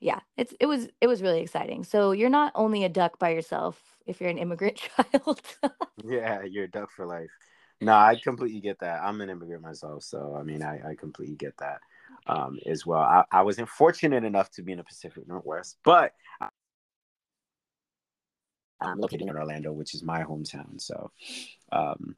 yeah 0.00 0.20
it's 0.36 0.52
it 0.60 0.66
was 0.66 0.88
it 1.00 1.06
was 1.06 1.22
really 1.22 1.40
exciting. 1.40 1.84
So 1.84 2.10
you're 2.10 2.28
not 2.28 2.52
only 2.54 2.84
a 2.84 2.90
duck 2.90 3.18
by 3.18 3.30
yourself 3.30 3.80
if 4.06 4.20
you're 4.20 4.30
an 4.30 4.38
immigrant 4.38 4.76
child. 4.96 5.40
Yeah 6.04 6.42
you're 6.42 6.64
a 6.64 6.70
duck 6.70 6.90
for 6.90 7.06
life. 7.06 7.30
No 7.80 7.94
I 7.94 8.16
completely 8.22 8.60
get 8.60 8.78
that. 8.80 9.00
I'm 9.02 9.20
an 9.22 9.30
immigrant 9.30 9.62
myself 9.62 10.02
so 10.02 10.36
I 10.38 10.42
mean 10.42 10.62
I, 10.62 10.90
I 10.90 10.94
completely 10.94 11.36
get 11.36 11.56
that 11.58 11.80
um, 12.26 12.58
as 12.66 12.84
well. 12.84 13.00
I, 13.00 13.24
I 13.30 13.42
wasn't 13.42 13.68
fortunate 13.68 14.24
enough 14.24 14.50
to 14.52 14.62
be 14.62 14.72
in 14.72 14.78
the 14.78 14.84
Pacific 14.84 15.26
Northwest 15.26 15.78
but 15.84 16.12
I'm 18.80 18.98
located 18.98 19.22
in 19.22 19.30
Orlando 19.30 19.72
which 19.72 19.94
is 19.94 20.02
my 20.02 20.22
hometown 20.22 20.80
so 20.80 21.10
um, 21.72 22.16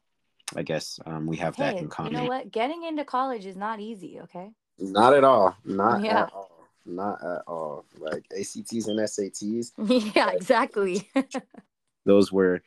I 0.56 0.62
guess 0.62 0.98
um, 1.06 1.26
we 1.26 1.36
have 1.36 1.56
that 1.56 1.76
in 1.76 1.88
common. 1.88 2.12
you 2.12 2.18
know 2.18 2.24
what 2.24 2.50
getting 2.50 2.84
into 2.84 3.04
college 3.04 3.46
is 3.46 3.56
not 3.56 3.80
easy 3.80 4.20
okay 4.22 4.50
Not 4.78 5.14
at 5.14 5.24
all. 5.24 5.56
Not 5.64 6.02
yeah 6.02 6.22
at 6.22 6.32
all. 6.32 6.50
Not 6.86 7.22
at 7.22 7.42
all. 7.46 7.84
Like 7.98 8.24
ACTs 8.32 8.86
and 8.88 8.98
SATs, 8.98 9.72
yeah 10.16 10.30
exactly 10.30 11.10
those 12.06 12.32
were 12.32 12.62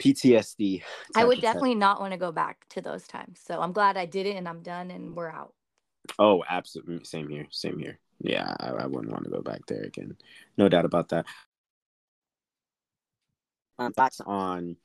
PTSD 0.00 0.82
I 1.14 1.24
would 1.24 1.40
definitely 1.40 1.74
not 1.74 2.00
want 2.00 2.12
to 2.12 2.18
go 2.18 2.32
back 2.32 2.66
to 2.70 2.80
those 2.80 3.06
times 3.06 3.38
so 3.44 3.60
I'm 3.60 3.72
glad 3.72 3.96
I 3.96 4.06
did 4.06 4.26
it 4.26 4.36
and 4.36 4.48
I'm 4.48 4.62
done 4.62 4.90
and 4.90 5.14
we're 5.14 5.30
out 5.30 5.54
Oh, 6.18 6.42
absolutely. 6.48 7.04
Same 7.04 7.28
here. 7.28 7.46
Same 7.50 7.78
here. 7.78 7.98
Yeah, 8.20 8.54
I, 8.60 8.70
I 8.70 8.86
wouldn't 8.86 9.12
want 9.12 9.24
to 9.24 9.30
go 9.30 9.42
back 9.42 9.64
there 9.66 9.82
again. 9.82 10.16
No 10.56 10.68
doubt 10.68 10.84
about 10.84 11.08
that. 11.10 11.26
Um, 13.78 13.92
thoughts 13.92 14.20
on, 14.20 14.76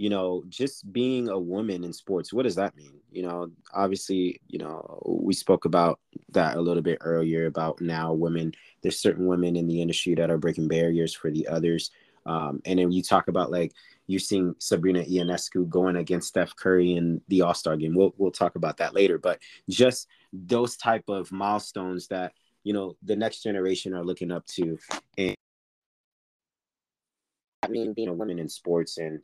you 0.00 0.08
know, 0.08 0.42
just 0.48 0.90
being 0.94 1.28
a 1.28 1.38
woman 1.38 1.84
in 1.84 1.92
sports. 1.92 2.32
What 2.32 2.44
does 2.44 2.54
that 2.54 2.74
mean? 2.74 2.94
You 3.12 3.20
know, 3.20 3.50
obviously, 3.74 4.40
you 4.48 4.58
know, 4.58 4.98
we 5.04 5.34
spoke 5.34 5.66
about 5.66 6.00
that 6.30 6.56
a 6.56 6.60
little 6.62 6.82
bit 6.82 6.96
earlier 7.02 7.44
about 7.44 7.82
now 7.82 8.14
women. 8.14 8.54
There's 8.80 8.98
certain 8.98 9.26
women 9.26 9.56
in 9.56 9.66
the 9.66 9.82
industry 9.82 10.14
that 10.14 10.30
are 10.30 10.38
breaking 10.38 10.68
barriers 10.68 11.14
for 11.14 11.30
the 11.30 11.46
others. 11.48 11.90
Um, 12.24 12.62
and 12.64 12.78
then 12.78 12.90
you 12.90 13.02
talk 13.02 13.28
about 13.28 13.50
like 13.50 13.74
you're 14.06 14.20
seeing 14.20 14.54
Sabrina 14.58 15.02
Ionescu 15.02 15.68
going 15.68 15.96
against 15.96 16.28
Steph 16.28 16.56
Curry 16.56 16.94
in 16.94 17.20
the 17.28 17.42
All 17.42 17.52
Star 17.52 17.76
game. 17.76 17.94
We'll 17.94 18.14
we'll 18.16 18.30
talk 18.30 18.56
about 18.56 18.78
that 18.78 18.94
later. 18.94 19.18
But 19.18 19.38
just 19.68 20.08
those 20.32 20.78
type 20.78 21.10
of 21.10 21.30
milestones 21.30 22.06
that 22.06 22.32
you 22.64 22.72
know 22.72 22.96
the 23.02 23.16
next 23.16 23.42
generation 23.42 23.92
are 23.92 24.04
looking 24.04 24.32
up 24.32 24.46
to, 24.46 24.78
and 25.18 25.34
I 27.62 27.68
mean 27.68 27.92
being 27.92 28.08
a 28.08 28.14
woman 28.14 28.38
in 28.38 28.48
sports 28.48 28.96
and 28.96 29.20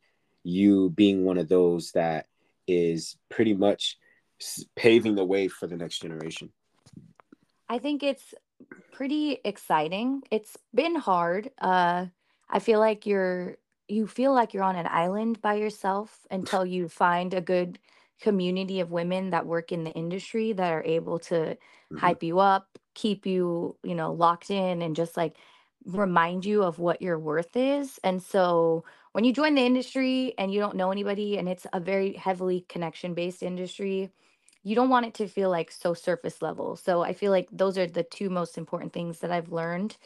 you 0.47 0.91
being 0.91 1.25
one 1.25 1.39
of 1.39 1.49
those 1.49 1.93
that 1.93 2.27
is 2.67 3.17
pretty 3.29 3.55
much 3.55 3.99
paving 4.77 5.15
the 5.17 5.25
way 5.25 5.49
for 5.49 5.67
the 5.67 5.77
next 5.77 6.01
generation. 6.01 6.53
I 7.69 7.79
think 7.79 8.03
it's 8.03 8.35
pretty 8.93 9.39
exciting. 9.45 10.23
It's 10.31 10.57
been 10.75 10.95
hard. 10.95 11.51
Uh, 11.59 12.07
I 12.49 12.59
feel 12.61 12.81
like 12.81 13.07
you're 13.07 13.57
you 13.89 14.07
feel 14.07 14.35
like 14.35 14.53
you're 14.53 14.65
on 14.65 14.77
an 14.77 14.89
island 14.91 15.41
by 15.41 15.55
yourself 15.55 16.27
until 16.31 16.67
you 16.67 16.89
find 16.89 17.33
a 17.33 17.41
good 17.41 17.79
community 18.21 18.81
of 18.81 18.91
women 18.91 19.31
that 19.31 19.47
work 19.47 19.71
in 19.71 19.85
the 19.85 19.93
industry 19.93 20.53
that 20.53 20.73
are 20.73 20.83
able 20.85 21.19
to 21.21 21.57
Mhm. 21.93 21.99
hype 22.01 22.23
you 22.23 22.41
up, 22.41 22.79
keep 22.95 23.27
you, 23.27 23.77
you 23.85 23.95
know, 23.95 24.13
locked 24.13 24.51
in 24.51 24.83
and 24.83 24.97
just 24.97 25.17
like 25.17 25.37
remind 25.85 26.45
you 26.45 26.65
of 26.65 26.79
what 26.81 27.01
your 27.01 27.19
worth 27.19 27.57
is. 27.57 28.01
And 28.03 28.21
so 28.23 28.85
when 29.17 29.25
you 29.25 29.33
join 29.33 29.55
the 29.55 29.63
industry 29.65 30.35
and 30.37 30.53
you 30.53 30.61
don't 30.61 30.77
know 30.77 30.91
anybody 30.91 31.39
and 31.39 31.49
it's 31.49 31.67
a 31.73 31.81
very 31.81 32.13
heavily 32.13 32.67
connection 32.69 33.15
based 33.15 33.43
industry, 33.43 34.11
you 34.63 34.75
don't 34.75 34.91
want 34.91 35.07
it 35.07 35.15
to 35.15 35.27
feel 35.27 35.49
like 35.49 35.71
so 35.71 35.95
surface 35.95 36.43
level. 36.43 36.77
So 36.77 37.01
I 37.01 37.15
feel 37.15 37.33
like 37.33 37.49
those 37.51 37.79
are 37.79 37.87
the 37.87 38.03
two 38.03 38.29
most 38.29 38.59
important 38.59 38.93
things 38.93 39.21
that 39.21 39.33
I've 39.33 39.51
learned 39.51 39.97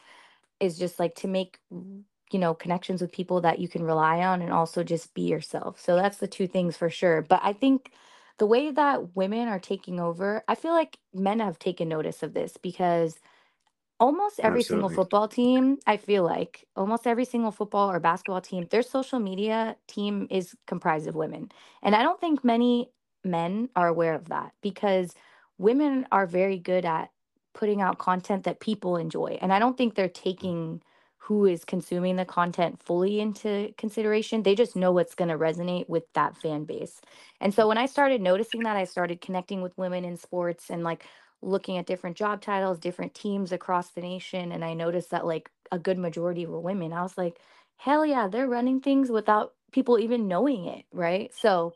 is 0.60 0.78
just 0.78 1.00
like 1.00 1.16
to 1.16 1.26
make 1.26 1.58
you 1.72 2.38
know 2.38 2.54
connections 2.54 3.02
with 3.02 3.10
people 3.10 3.40
that 3.40 3.58
you 3.58 3.66
can 3.66 3.82
rely 3.82 4.20
on 4.20 4.42
and 4.42 4.52
also 4.52 4.84
just 4.84 5.12
be 5.12 5.22
yourself. 5.22 5.80
So 5.80 5.96
that's 5.96 6.18
the 6.18 6.28
two 6.28 6.46
things 6.46 6.76
for 6.76 6.88
sure. 6.88 7.20
But 7.20 7.40
I 7.42 7.52
think 7.52 7.90
the 8.38 8.46
way 8.46 8.70
that 8.70 9.16
women 9.16 9.48
are 9.48 9.58
taking 9.58 9.98
over, 9.98 10.44
I 10.46 10.54
feel 10.54 10.70
like 10.72 10.98
men 11.12 11.40
have 11.40 11.58
taken 11.58 11.88
notice 11.88 12.22
of 12.22 12.32
this 12.32 12.56
because 12.56 13.18
almost 14.00 14.40
every 14.40 14.62
single 14.62 14.86
Absolutely. 14.86 15.04
football 15.04 15.28
team, 15.28 15.78
I 15.86 15.98
feel 15.98 16.24
like 16.24 16.66
almost 16.74 17.06
every 17.06 17.26
single 17.26 17.52
football 17.52 17.90
or 17.90 18.00
basketball 18.00 18.40
team, 18.40 18.66
their 18.70 18.82
social 18.82 19.20
media 19.20 19.76
team 19.86 20.26
is 20.30 20.56
comprised 20.66 21.06
of 21.06 21.14
women. 21.14 21.50
And 21.82 21.94
I 21.94 22.02
don't 22.02 22.20
think 22.20 22.42
many 22.42 22.90
men 23.22 23.68
are 23.76 23.88
aware 23.88 24.14
of 24.14 24.30
that 24.30 24.52
because 24.62 25.14
women 25.58 26.06
are 26.10 26.26
very 26.26 26.58
good 26.58 26.86
at 26.86 27.10
putting 27.52 27.82
out 27.82 27.98
content 27.98 28.44
that 28.44 28.60
people 28.60 28.96
enjoy. 28.96 29.38
And 29.42 29.52
I 29.52 29.58
don't 29.58 29.76
think 29.76 29.94
they're 29.94 30.08
mm. 30.08 30.14
taking 30.14 30.82
who 31.18 31.44
is 31.44 31.64
consuming 31.64 32.16
the 32.16 32.24
content 32.24 32.82
fully 32.82 33.20
into 33.20 33.72
consideration. 33.76 34.42
They 34.42 34.54
just 34.54 34.74
know 34.74 34.90
what's 34.90 35.14
going 35.14 35.28
to 35.28 35.36
resonate 35.36 35.88
with 35.88 36.04
that 36.14 36.36
fan 36.36 36.64
base. 36.64 37.00
And 37.40 37.52
so 37.52 37.68
when 37.68 37.76
I 37.78 37.86
started 37.86 38.22
noticing 38.22 38.62
that, 38.62 38.76
I 38.76 38.84
started 38.84 39.20
connecting 39.20 39.60
with 39.60 39.76
women 39.76 40.04
in 40.04 40.16
sports 40.16 40.70
and 40.70 40.82
like 40.82 41.04
looking 41.42 41.78
at 41.78 41.86
different 41.86 42.16
job 42.16 42.40
titles, 42.42 42.78
different 42.78 43.14
teams 43.14 43.52
across 43.52 43.90
the 43.90 44.00
nation, 44.00 44.52
and 44.52 44.64
I 44.64 44.74
noticed 44.74 45.10
that 45.10 45.26
like 45.26 45.50
a 45.72 45.78
good 45.78 45.98
majority 45.98 46.46
were 46.46 46.60
women. 46.60 46.92
I 46.92 47.02
was 47.02 47.16
like, 47.18 47.38
hell 47.76 48.04
yeah, 48.04 48.28
they're 48.28 48.48
running 48.48 48.80
things 48.80 49.10
without 49.10 49.54
people 49.72 49.98
even 49.98 50.28
knowing 50.28 50.66
it, 50.66 50.84
right? 50.92 51.32
So 51.34 51.74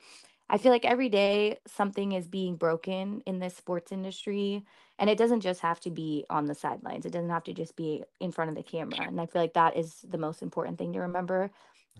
I 0.51 0.59
feel 0.59 0.73
like 0.73 0.85
every 0.85 1.09
day 1.09 1.59
something 1.67 2.13
is 2.13 2.29
being 2.29 2.57
broken 2.57 3.23
in 3.27 3.39
this 3.39 3.57
sports 3.57 3.93
industry. 3.93 4.65
And 4.99 5.11
it 5.11 5.19
doesn't 5.19 5.41
just 5.41 5.61
have 5.61 5.81
to 5.81 5.91
be 5.91 6.25
on 6.31 6.45
the 6.47 6.55
sidelines, 6.55 7.05
it 7.05 7.13
doesn't 7.13 7.31
have 7.31 7.45
to 7.45 7.53
just 7.53 7.75
be 7.75 8.05
in 8.21 8.31
front 8.31 8.51
of 8.51 8.57
the 8.57 8.63
camera. 8.63 9.07
And 9.07 9.21
I 9.21 9.27
feel 9.27 9.43
like 9.43 9.55
that 9.55 9.77
is 9.77 10.05
the 10.09 10.19
most 10.19 10.41
important 10.43 10.79
thing 10.79 10.93
to 10.93 11.01
remember. 11.01 11.51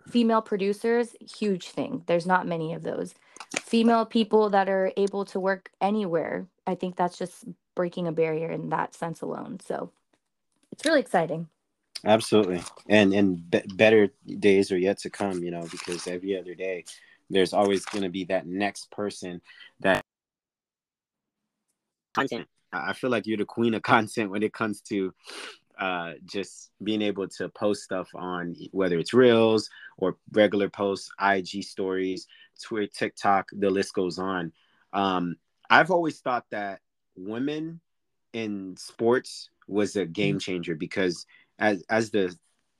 Female 0.09 0.43
producers, 0.43 1.17
huge 1.21 1.69
thing. 1.69 2.03
There's 2.07 2.27
not 2.27 2.47
many 2.47 2.75
of 2.75 2.83
those. 2.83 3.15
Female 3.61 4.05
people 4.05 4.51
that 4.51 4.69
are 4.69 4.93
able 4.97 5.25
to 5.27 5.41
work 5.41 5.71
anywhere. 5.81 6.47
I 6.67 6.75
think 6.75 6.97
that's 6.97 7.19
just 7.19 7.45
breaking 7.75 8.07
a 8.07 8.13
barrier 8.13 8.51
in 8.51 8.69
that 8.71 8.95
sense 8.95 9.23
alone. 9.23 9.61
So 9.61 9.91
it's 10.73 10.85
really 10.85 11.01
exciting. 11.01 11.49
Absolutely, 12.05 12.63
and 12.89 13.15
and 13.15 13.51
be- 13.51 13.63
better 13.75 14.11
days 14.39 14.71
are 14.71 14.79
yet 14.79 14.99
to 14.99 15.11
come. 15.11 15.43
You 15.43 15.51
know, 15.51 15.67
because 15.71 16.07
every 16.07 16.39
other 16.39 16.55
day, 16.55 16.85
there's 17.31 17.55
always 17.55 17.85
going 17.87 18.03
to 18.03 18.11
be 18.11 18.25
that 18.25 18.47
next 18.47 18.91
person 18.91 19.41
that 19.81 20.03
content. 22.15 22.47
I 22.73 22.91
I 22.91 22.93
feel 22.93 23.11
like 23.11 23.27
you're 23.27 23.39
the 23.39 23.45
queen 23.45 23.73
of 23.75 23.83
content 23.83 24.31
when 24.31 24.43
it 24.43 24.53
comes 24.53 24.81
to 24.83 25.15
uh, 25.79 26.13
just 26.25 26.71
being 26.83 27.03
able 27.03 27.29
to 27.29 27.49
post 27.49 27.83
stuff 27.83 28.09
on 28.15 28.55
whether 28.71 28.99
it's 28.99 29.15
reels 29.15 29.69
or 29.97 30.17
regular 30.33 30.69
posts, 30.69 31.11
IG 31.21 31.65
stories, 31.65 32.27
Twitter, 32.63 32.91
TikTok. 32.93 33.49
The 33.53 33.71
list 33.71 33.95
goes 33.95 34.19
on. 34.19 34.53
Um, 34.93 35.37
I've 35.71 35.91
always 35.91 36.21
thought 36.21 36.45
that 36.51 36.81
women 37.17 37.81
in 38.33 38.77
sports 38.77 39.51
was 39.67 39.97
a 39.97 40.05
game 40.05 40.39
changer 40.39 40.75
because 40.75 41.27
as 41.59 41.83
as 41.89 42.11
the 42.11 42.37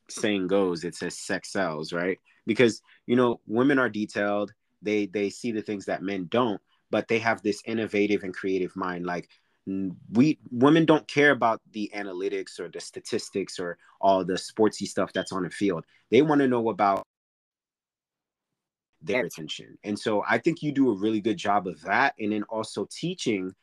saying 0.09 0.49
goes, 0.49 0.85
it 0.85 0.95
says 0.95 1.19
sex 1.19 1.51
sells, 1.53 1.93
right? 1.93 2.19
Because 2.47 2.83
you 3.07 3.17
know, 3.17 3.41
women 3.47 3.79
are 3.79 3.89
detailed. 3.89 4.53
They 4.83 5.07
they 5.07 5.31
see 5.31 5.53
the 5.53 5.63
things 5.63 5.87
that 5.87 6.03
men 6.03 6.27
don't, 6.31 6.61
but 6.91 7.09
they 7.09 7.19
have 7.21 7.43
this 7.43 7.63
innovative 7.65 8.23
and 8.23 8.35
creative 8.35 8.77
mind. 8.77 9.07
Like 9.07 9.29
we 9.67 10.39
women 10.51 10.85
don't 10.85 11.07
care 11.09 11.31
about 11.31 11.61
the 11.73 11.91
analytics 11.95 12.61
or 12.61 12.69
the 12.69 12.81
statistics 12.81 13.59
or 13.59 13.79
all 14.01 14.25
the 14.25 14.35
sportsy 14.35 14.87
stuff 14.87 15.13
that's 15.13 15.33
on 15.33 15.43
the 15.43 15.51
field. 15.51 15.85
They 16.11 16.23
want 16.23 16.41
to 16.41 16.49
know 16.49 16.69
about 16.69 17.07
their 19.01 19.25
attention. 19.25 19.79
And 19.85 19.99
so 19.99 20.25
I 20.29 20.39
think 20.39 20.63
you 20.63 20.73
do 20.73 20.91
a 20.91 20.97
really 20.97 21.21
good 21.21 21.37
job 21.37 21.67
of 21.67 21.81
that. 21.83 22.15
And 22.19 22.33
then 22.33 22.43
also 22.45 22.87
teaching 22.91 23.55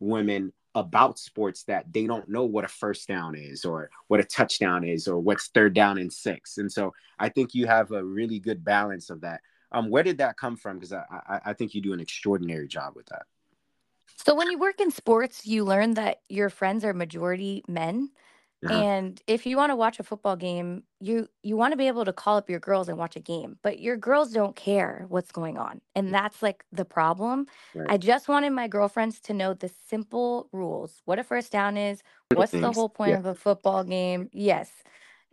women 0.00 0.52
about 0.74 1.18
sports 1.18 1.64
that 1.64 1.92
they 1.92 2.06
don't 2.06 2.28
know 2.28 2.44
what 2.44 2.64
a 2.64 2.68
first 2.68 3.08
down 3.08 3.34
is 3.34 3.64
or 3.64 3.90
what 4.06 4.20
a 4.20 4.24
touchdown 4.24 4.84
is 4.84 5.08
or 5.08 5.18
what's 5.18 5.48
third 5.48 5.74
down 5.74 5.98
and 5.98 6.12
six. 6.12 6.58
And 6.58 6.70
so 6.70 6.94
I 7.18 7.30
think 7.30 7.54
you 7.54 7.66
have 7.66 7.90
a 7.90 8.04
really 8.04 8.38
good 8.38 8.64
balance 8.64 9.10
of 9.10 9.22
that. 9.22 9.40
Um, 9.72 9.90
where 9.90 10.02
did 10.02 10.18
that 10.18 10.36
come 10.36 10.56
from? 10.56 10.78
Because 10.78 10.92
I, 10.92 11.02
I, 11.10 11.40
I 11.46 11.52
think 11.52 11.74
you 11.74 11.80
do 11.80 11.92
an 11.92 12.00
extraordinary 12.00 12.68
job 12.68 12.94
with 12.94 13.06
that. 13.06 13.22
So 14.18 14.34
when 14.34 14.50
you 14.50 14.58
work 14.58 14.80
in 14.80 14.90
sports, 14.90 15.46
you 15.46 15.64
learn 15.64 15.94
that 15.94 16.22
your 16.28 16.50
friends 16.50 16.84
are 16.84 16.92
majority 16.92 17.62
men. 17.68 18.10
And 18.68 19.20
if 19.26 19.46
you 19.46 19.56
want 19.58 19.72
to 19.72 19.76
watch 19.76 20.00
a 20.00 20.04
football 20.04 20.36
game, 20.36 20.84
you 21.00 21.28
you 21.42 21.56
want 21.56 21.72
to 21.72 21.76
be 21.78 21.88
able 21.88 22.06
to 22.06 22.14
call 22.14 22.38
up 22.38 22.50
your 22.50 22.60
girls 22.60 22.88
and 22.88 22.98
watch 22.98 23.16
a 23.16 23.20
game, 23.20 23.58
but 23.64 23.80
your 23.80 23.96
girls 23.98 24.32
don't 24.32 24.56
care 24.56 25.06
what's 25.10 25.32
going 25.32 25.58
on. 25.58 25.82
And 25.96 26.14
that's 26.14 26.42
like 26.44 26.64
the 26.72 26.86
problem. 26.86 27.46
Right. 27.74 27.94
I 27.94 27.98
just 27.98 28.28
wanted 28.28 28.52
my 28.52 28.68
girlfriends 28.68 29.20
to 29.22 29.34
know 29.34 29.54
the 29.54 29.68
simple 29.68 30.48
rules. 30.52 31.02
What 31.06 31.18
a 31.18 31.24
first 31.24 31.52
down 31.52 31.76
is, 31.78 32.04
what's 32.34 32.58
the 32.60 32.72
whole 32.72 32.90
point 32.90 33.14
Yeah. 33.14 33.16
of 33.16 33.26
a 33.26 33.34
football 33.34 33.84
game? 33.84 34.30
Yes. 34.32 34.84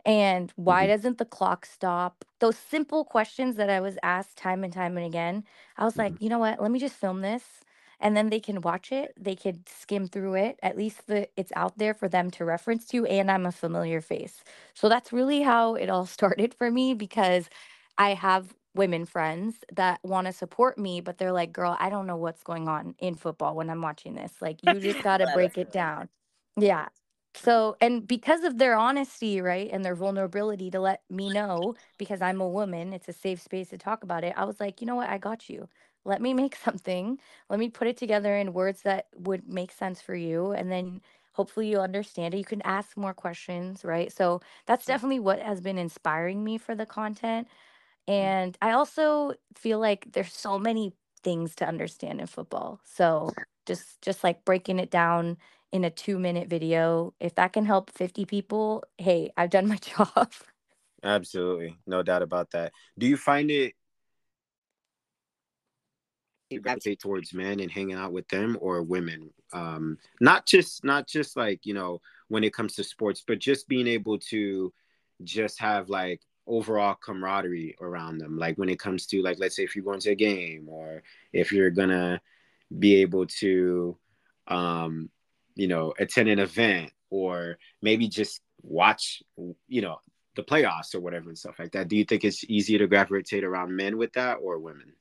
And 0.04 0.52
why 0.56 0.86
Mhm. 0.86 0.88
doesn't 0.88 1.18
the 1.18 1.24
clock 1.24 1.66
stop? 1.66 2.24
Those 2.40 2.56
simple 2.56 3.04
questions 3.04 3.56
that 3.56 3.70
I 3.70 3.80
was 3.80 3.98
asked 4.02 4.38
time 4.38 4.62
and 4.62 4.72
time 4.72 4.96
and 4.96 5.06
again. 5.06 5.44
I 5.76 5.84
was 5.84 5.98
like, 5.98 6.14
Mhm. 6.14 6.18
you 6.20 6.28
know 6.28 6.38
what? 6.38 6.60
Let 6.60 6.70
me 6.70 6.78
just 6.78 6.94
film 6.96 7.22
this 7.22 7.60
and 8.00 8.16
then 8.16 8.30
they 8.30 8.40
can 8.40 8.60
watch 8.60 8.92
it 8.92 9.12
they 9.18 9.34
could 9.36 9.68
skim 9.68 10.06
through 10.06 10.34
it 10.34 10.58
at 10.62 10.76
least 10.76 11.06
the 11.06 11.28
it's 11.36 11.52
out 11.56 11.78
there 11.78 11.94
for 11.94 12.08
them 12.08 12.30
to 12.30 12.44
reference 12.44 12.86
to 12.86 13.04
and 13.06 13.30
i'm 13.30 13.46
a 13.46 13.52
familiar 13.52 14.00
face 14.00 14.44
so 14.74 14.88
that's 14.88 15.12
really 15.12 15.42
how 15.42 15.74
it 15.74 15.88
all 15.88 16.06
started 16.18 16.54
for 16.54 16.70
me 16.70 16.94
because 16.94 17.48
i 17.98 18.10
have 18.14 18.54
women 18.74 19.06
friends 19.06 19.64
that 19.72 19.98
want 20.04 20.26
to 20.26 20.32
support 20.32 20.76
me 20.78 21.00
but 21.00 21.16
they're 21.18 21.32
like 21.32 21.52
girl 21.52 21.76
i 21.80 21.88
don't 21.88 22.06
know 22.06 22.16
what's 22.16 22.42
going 22.42 22.68
on 22.68 22.94
in 22.98 23.14
football 23.14 23.54
when 23.56 23.70
i'm 23.70 23.80
watching 23.82 24.14
this 24.14 24.34
like 24.42 24.62
you 24.62 24.80
just 24.80 25.00
got 25.02 25.18
to 25.18 25.26
break 25.26 25.56
it 25.56 25.70
down 25.70 26.08
yeah 26.58 26.88
so, 27.34 27.76
and 27.82 28.06
because 28.08 28.44
of 28.44 28.56
their 28.56 28.76
honesty, 28.78 29.42
right, 29.42 29.68
and 29.70 29.84
their 29.84 29.94
vulnerability 29.94 30.70
to 30.70 30.80
let 30.80 31.02
me 31.10 31.28
know, 31.28 31.74
because 31.98 32.22
I'm 32.22 32.40
a 32.40 32.48
woman, 32.48 32.94
it's 32.94 33.08
a 33.08 33.12
safe 33.12 33.42
space 33.42 33.68
to 33.70 33.78
talk 33.78 34.02
about 34.02 34.24
it. 34.24 34.32
I 34.38 34.44
was 34.46 34.58
like, 34.58 34.80
you 34.80 34.86
know 34.86 34.94
what? 34.96 35.10
I 35.10 35.18
got 35.18 35.50
you. 35.50 35.68
Let 36.06 36.22
me 36.22 36.34
make 36.34 36.56
something. 36.64 37.18
Let 37.50 37.58
me 37.58 37.68
put 37.68 37.88
it 37.88 37.96
together 37.96 38.36
in 38.36 38.52
words 38.52 38.82
that 38.82 39.08
would 39.16 39.48
make 39.48 39.72
sense 39.72 40.00
for 40.00 40.14
you. 40.14 40.52
And 40.52 40.70
then 40.70 41.00
hopefully 41.32 41.68
you 41.68 41.80
understand 41.80 42.34
it. 42.34 42.38
You 42.38 42.44
can 42.44 42.62
ask 42.62 42.96
more 42.96 43.14
questions, 43.14 43.84
right? 43.84 44.10
So, 44.12 44.40
that's 44.66 44.86
definitely 44.86 45.20
what 45.20 45.40
has 45.40 45.60
been 45.60 45.78
inspiring 45.78 46.42
me 46.44 46.58
for 46.58 46.74
the 46.74 46.86
content. 46.86 47.48
Mm. 48.08 48.12
And 48.14 48.58
I 48.62 48.72
also 48.72 49.34
feel 49.54 49.78
like 49.78 50.12
there's 50.12 50.32
so 50.32 50.58
many 50.58 50.94
things 51.22 51.54
to 51.56 51.66
understand 51.66 52.20
in 52.20 52.26
football. 52.26 52.80
So, 52.84 53.30
just 53.66 54.00
just 54.02 54.24
like 54.24 54.44
breaking 54.44 54.78
it 54.78 54.90
down 54.90 55.38
in 55.72 55.84
a 55.84 55.90
2-minute 55.90 56.48
video, 56.48 57.12
if 57.20 57.34
that 57.34 57.52
can 57.52 57.66
help 57.66 57.90
50 57.90 58.24
people, 58.24 58.84
hey, 58.98 59.30
I've 59.36 59.50
done 59.50 59.68
my 59.68 59.76
job. 59.96 60.32
Absolutely, 61.02 61.76
no 61.86 62.02
doubt 62.02 62.22
about 62.22 62.52
that. 62.52 62.72
Do 62.98 63.06
you 63.06 63.16
find 63.16 63.50
it 63.50 63.74
you 66.50 66.60
gravitate 66.60 67.00
towards 67.00 67.34
men 67.34 67.60
and 67.60 67.70
hanging 67.70 67.96
out 67.96 68.12
with 68.12 68.28
them 68.28 68.56
or 68.60 68.82
women? 68.82 69.30
Um, 69.52 69.98
not 70.20 70.46
just 70.46 70.84
not 70.84 71.06
just 71.06 71.36
like 71.36 71.66
you 71.66 71.74
know 71.74 72.00
when 72.28 72.44
it 72.44 72.52
comes 72.52 72.74
to 72.74 72.84
sports, 72.84 73.22
but 73.26 73.38
just 73.38 73.68
being 73.68 73.86
able 73.86 74.18
to 74.18 74.72
just 75.24 75.60
have 75.60 75.88
like 75.88 76.20
overall 76.46 76.94
camaraderie 76.94 77.76
around 77.80 78.18
them. 78.18 78.38
Like 78.38 78.56
when 78.56 78.68
it 78.68 78.78
comes 78.78 79.06
to 79.06 79.22
like 79.22 79.38
let's 79.38 79.56
say 79.56 79.64
if 79.64 79.74
you're 79.74 79.84
going 79.84 80.00
to 80.00 80.10
a 80.10 80.14
game 80.14 80.68
or 80.68 81.02
if 81.32 81.52
you're 81.52 81.70
gonna 81.70 82.20
be 82.78 82.96
able 82.96 83.26
to 83.26 83.96
um 84.48 85.08
you 85.54 85.68
know 85.68 85.94
attend 85.98 86.28
an 86.28 86.38
event 86.38 86.92
or 87.10 87.58
maybe 87.82 88.08
just 88.08 88.40
watch 88.62 89.22
you 89.68 89.80
know 89.80 89.98
the 90.36 90.42
playoffs 90.42 90.94
or 90.94 91.00
whatever 91.00 91.28
and 91.28 91.38
stuff 91.38 91.58
like 91.58 91.72
that. 91.72 91.88
Do 91.88 91.96
you 91.96 92.04
think 92.04 92.24
it's 92.24 92.44
easier 92.44 92.78
to 92.78 92.86
gravitate 92.86 93.42
around 93.42 93.74
men 93.74 93.96
with 93.96 94.12
that 94.12 94.34
or 94.34 94.58
women? 94.58 94.92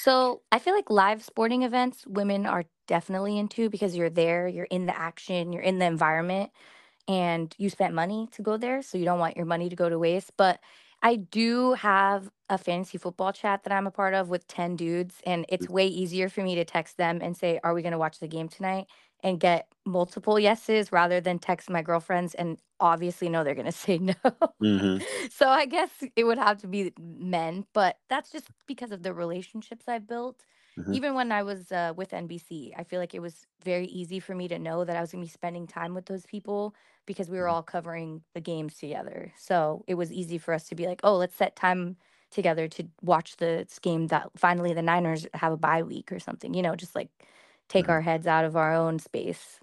So, 0.00 0.42
I 0.52 0.60
feel 0.60 0.74
like 0.74 0.90
live 0.90 1.24
sporting 1.24 1.64
events, 1.64 2.06
women 2.06 2.46
are 2.46 2.64
definitely 2.86 3.36
into 3.36 3.68
because 3.68 3.96
you're 3.96 4.08
there, 4.10 4.46
you're 4.46 4.64
in 4.66 4.86
the 4.86 4.96
action, 4.96 5.52
you're 5.52 5.62
in 5.62 5.80
the 5.80 5.86
environment, 5.86 6.50
and 7.08 7.52
you 7.58 7.68
spent 7.68 7.94
money 7.94 8.28
to 8.32 8.42
go 8.42 8.56
there, 8.56 8.80
so 8.82 8.96
you 8.96 9.04
don't 9.04 9.18
want 9.18 9.36
your 9.36 9.46
money 9.46 9.68
to 9.68 9.74
go 9.76 9.88
to 9.88 9.98
waste. 9.98 10.32
But 10.36 10.60
I 11.02 11.16
do 11.16 11.72
have 11.74 12.30
a 12.48 12.58
fantasy 12.58 12.96
football 12.96 13.32
chat 13.32 13.64
that 13.64 13.72
I'm 13.72 13.88
a 13.88 13.90
part 13.90 14.14
of 14.14 14.28
with 14.28 14.46
10 14.46 14.76
dudes, 14.76 15.16
and 15.26 15.44
it's 15.48 15.66
mm. 15.66 15.70
way 15.70 15.88
easier 15.88 16.28
for 16.28 16.42
me 16.42 16.54
to 16.54 16.64
text 16.64 16.96
them 16.96 17.18
and 17.20 17.36
say, 17.36 17.58
Are 17.64 17.74
we 17.74 17.82
going 17.82 17.92
to 17.92 17.98
watch 17.98 18.20
the 18.20 18.28
game 18.28 18.48
tonight? 18.48 18.86
And 19.22 19.40
get 19.40 19.68
multiple 19.84 20.38
yeses 20.38 20.92
rather 20.92 21.20
than 21.20 21.38
text 21.38 21.68
my 21.70 21.82
girlfriends 21.82 22.34
and 22.34 22.58
obviously 22.80 23.28
know 23.28 23.42
they're 23.42 23.54
going 23.54 23.66
to 23.72 23.72
say 23.72 23.98
no. 23.98 24.14
Mm-hmm. 24.62 24.98
so 25.30 25.48
I 25.48 25.66
guess 25.66 25.90
it 26.16 26.24
would 26.24 26.38
have 26.38 26.58
to 26.58 26.66
be 26.68 26.92
men, 26.98 27.66
but 27.72 27.98
that's 28.08 28.30
just 28.30 28.48
because 28.66 28.92
of 28.92 29.02
the 29.02 29.12
relationships 29.14 29.88
I've 29.88 30.06
built. 30.06 30.44
Mhm. 30.76 30.98
Even 30.98 31.14
when 31.14 31.32
I 31.32 31.42
was 31.42 31.70
uh, 31.70 31.92
with 31.96 32.14
NBC, 32.14 32.72
I 32.76 32.82
feel 32.84 32.98
like 32.98 33.14
it 33.14 33.20
was 33.20 33.46
very 33.62 33.86
easy 33.86 34.20
for 34.20 34.34
me 34.34 34.48
to 34.48 34.58
know 34.58 34.84
that 34.84 34.96
I 34.96 35.00
was 35.02 35.12
going 35.12 35.22
to 35.22 35.26
be 35.26 35.30
spending 35.30 35.66
time 35.66 35.94
with 35.94 36.06
those 36.06 36.24
people 36.24 36.74
because 37.06 37.28
we 37.28 37.38
were 37.38 37.46
Mhm. 37.46 37.54
all 37.54 37.62
covering 37.62 38.22
the 38.34 38.40
games 38.40 38.76
together. 38.78 39.32
So 39.36 39.84
it 39.86 39.94
was 39.96 40.10
easy 40.12 40.38
for 40.38 40.54
us 40.54 40.64
to 40.68 40.74
be 40.74 40.86
like, 40.86 41.00
oh, 41.04 41.16
let's 41.16 41.34
set 41.36 41.56
time 41.56 41.96
together 42.30 42.68
to 42.68 42.84
watch 43.02 43.36
the 43.36 43.66
game 43.82 44.06
that 44.08 44.30
finally 44.36 44.72
the 44.72 44.82
Niners 44.82 45.26
have 45.34 45.52
a 45.52 45.56
bye 45.58 45.82
week 45.82 46.10
or 46.10 46.18
something, 46.20 46.54
you 46.54 46.62
know, 46.62 46.74
just 46.74 46.94
like 46.94 47.10
take 47.68 47.88
our 47.88 48.00
heads 48.00 48.26
out 48.26 48.44
of 48.44 48.56
our 48.56 48.74
own 48.74 48.98
space. 48.98 49.60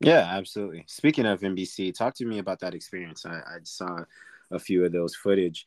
Yeah, 0.00 0.28
absolutely. 0.30 0.84
Speaking 0.88 1.26
of 1.26 1.40
NBC, 1.40 1.94
talk 1.94 2.14
to 2.16 2.26
me 2.26 2.38
about 2.38 2.60
that 2.60 2.74
experience. 2.74 3.24
I, 3.24 3.36
I 3.38 3.58
saw 3.62 4.04
a 4.50 4.58
few 4.58 4.84
of 4.84 4.92
those 4.92 5.14
footage 5.14 5.66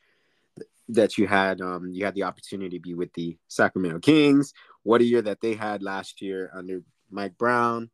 that 0.88 1.18
you 1.18 1.26
had. 1.26 1.60
Um, 1.60 1.90
you 1.92 2.04
had 2.04 2.14
the 2.14 2.22
opportunity 2.22 2.78
to 2.78 2.82
be 2.82 2.94
with 2.94 3.12
the 3.14 3.36
Sacramento 3.48 3.98
Kings. 3.98 4.54
What 4.84 5.00
a 5.00 5.04
year 5.04 5.22
that 5.22 5.40
they 5.40 5.54
had 5.54 5.82
last 5.82 6.22
year 6.22 6.50
under 6.54 6.82
Mike 7.10 7.36
Brown. 7.38 7.90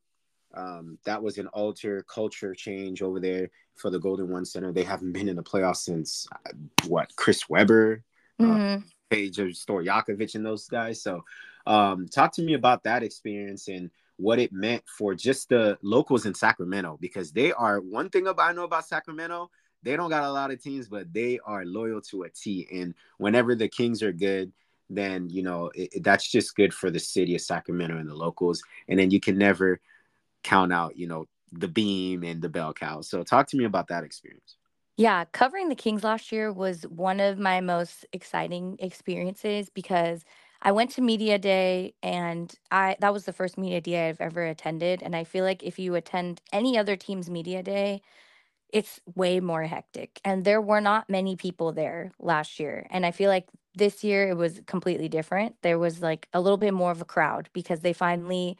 Um, 0.54 0.98
that 1.04 1.22
was 1.22 1.38
an 1.38 1.48
alter 1.48 2.04
culture 2.09 2.54
change 2.54 3.02
over 3.02 3.20
there 3.20 3.50
for 3.74 3.90
the 3.90 3.98
Golden 3.98 4.28
One 4.30 4.44
Center. 4.44 4.72
They 4.72 4.85
haven't 4.85 5.12
been 5.12 5.28
in 5.28 5.37
the 5.37 5.42
playoffs 5.42 5.78
since 5.78 6.26
uh, 6.32 6.52
what 6.87 7.14
Chris 7.16 7.48
Webber, 7.48 8.02
uh, 8.40 8.44
Mhm. 8.44 8.85
Peja 9.11 9.48
Stojakovic 9.50 10.35
and 10.35 10.44
those 10.44 10.66
guys. 10.68 11.02
So, 11.02 11.24
um, 11.66 12.07
talk 12.09 12.33
to 12.35 12.42
me 12.42 12.55
about 12.55 12.85
that 12.85 13.02
experience 13.02 13.68
and 13.68 13.90
what 14.16 14.38
it 14.38 14.52
meant 14.52 14.83
for 14.87 15.14
just 15.14 15.48
the 15.48 15.79
locals 15.83 16.26
in 16.26 16.35
Sacramento 16.35 16.98
because 17.00 17.33
they 17.33 17.52
are 17.52 17.81
one 17.81 18.09
thing 18.09 18.26
about 18.26 18.50
I 18.50 18.52
know 18.52 18.64
about 18.64 18.87
Sacramento. 18.87 19.50
They 19.83 19.96
don't 19.96 20.11
got 20.11 20.24
a 20.24 20.33
lot 20.33 20.50
of 20.50 20.62
teams, 20.62 20.88
but 20.88 21.12
they 21.12 21.38
are 21.44 21.64
loyal 21.64 22.00
to 22.02 22.22
a 22.22 22.31
T. 22.31 22.66
And 22.72 22.94
whenever 23.18 23.55
the 23.55 23.68
Kings 23.68 24.02
are 24.02 24.12
good, 24.12 24.52
then 24.88 25.29
you 25.29 25.42
know 25.42 25.70
it, 25.74 26.02
that's 26.02 26.31
just 26.31 26.55
good 26.55 26.72
for 26.72 26.90
the 26.90 27.00
city 27.00 27.35
of 27.35 27.40
Sacramento 27.40 27.96
and 27.98 28.09
the 28.09 28.14
locals. 28.14 28.62
And 28.88 28.98
then 28.98 29.11
you 29.11 29.20
can 29.20 29.37
never 29.37 29.81
count 30.42 30.72
out, 30.72 30.96
you 30.96 31.09
know, 31.09 31.26
the 31.52 31.68
Beam 31.68 32.22
and 32.22 32.40
the 32.40 32.48
Bell 32.48 32.72
Cow. 32.72 33.00
So, 33.00 33.22
talk 33.22 33.48
to 33.48 33.57
me 33.57 33.64
about 33.64 33.88
that 33.88 34.05
experience. 34.05 34.57
Yeah, 34.96 35.26
covering 35.33 35.68
the 35.68 35.74
Kings 35.74 36.05
last 36.05 36.33
year 36.33 36.52
was 36.52 36.85
one 36.85 37.20
of 37.20 37.38
my 37.38 37.61
most 37.61 38.07
exciting 38.12 38.76
experiences 38.79 39.68
because 39.68 40.24
I 40.66 40.72
went 40.72 40.90
to 40.92 41.02
media 41.02 41.38
day 41.38 41.94
and 42.02 42.55
I 42.72 42.96
that 43.00 43.14
was 43.14 43.24
the 43.26 43.33
first 43.33 43.59
media 43.59 43.81
day 43.81 44.11
I've 44.11 44.20
ever 44.20 44.44
attended. 44.44 45.02
And 45.02 45.16
I 45.16 45.24
feel 45.24 45.44
like 45.44 45.64
if 45.64 45.79
you 45.79 45.96
attend 45.96 46.42
any 46.52 46.79
other 46.79 46.96
team's 46.96 47.31
media 47.31 47.62
day, 47.62 48.02
it's 48.72 49.00
way 49.16 49.40
more 49.40 49.64
hectic. 49.64 50.20
And 50.24 50.44
there 50.44 50.61
were 50.62 50.81
not 50.81 51.11
many 51.11 51.37
people 51.37 51.72
there 51.72 52.12
last 52.20 52.61
year. 52.61 52.87
And 52.90 53.07
I 53.07 53.12
feel 53.12 53.31
like 53.31 53.48
this 53.76 54.05
year 54.05 54.29
it 54.31 54.37
was 54.37 54.61
completely 54.66 55.09
different. 55.09 55.57
There 55.62 55.79
was 55.79 56.02
like 56.02 56.29
a 56.35 56.40
little 56.40 56.59
bit 56.59 56.74
more 56.74 56.92
of 56.92 57.00
a 57.02 57.07
crowd 57.07 57.50
because 57.55 57.81
they 57.81 57.92
finally 57.94 58.59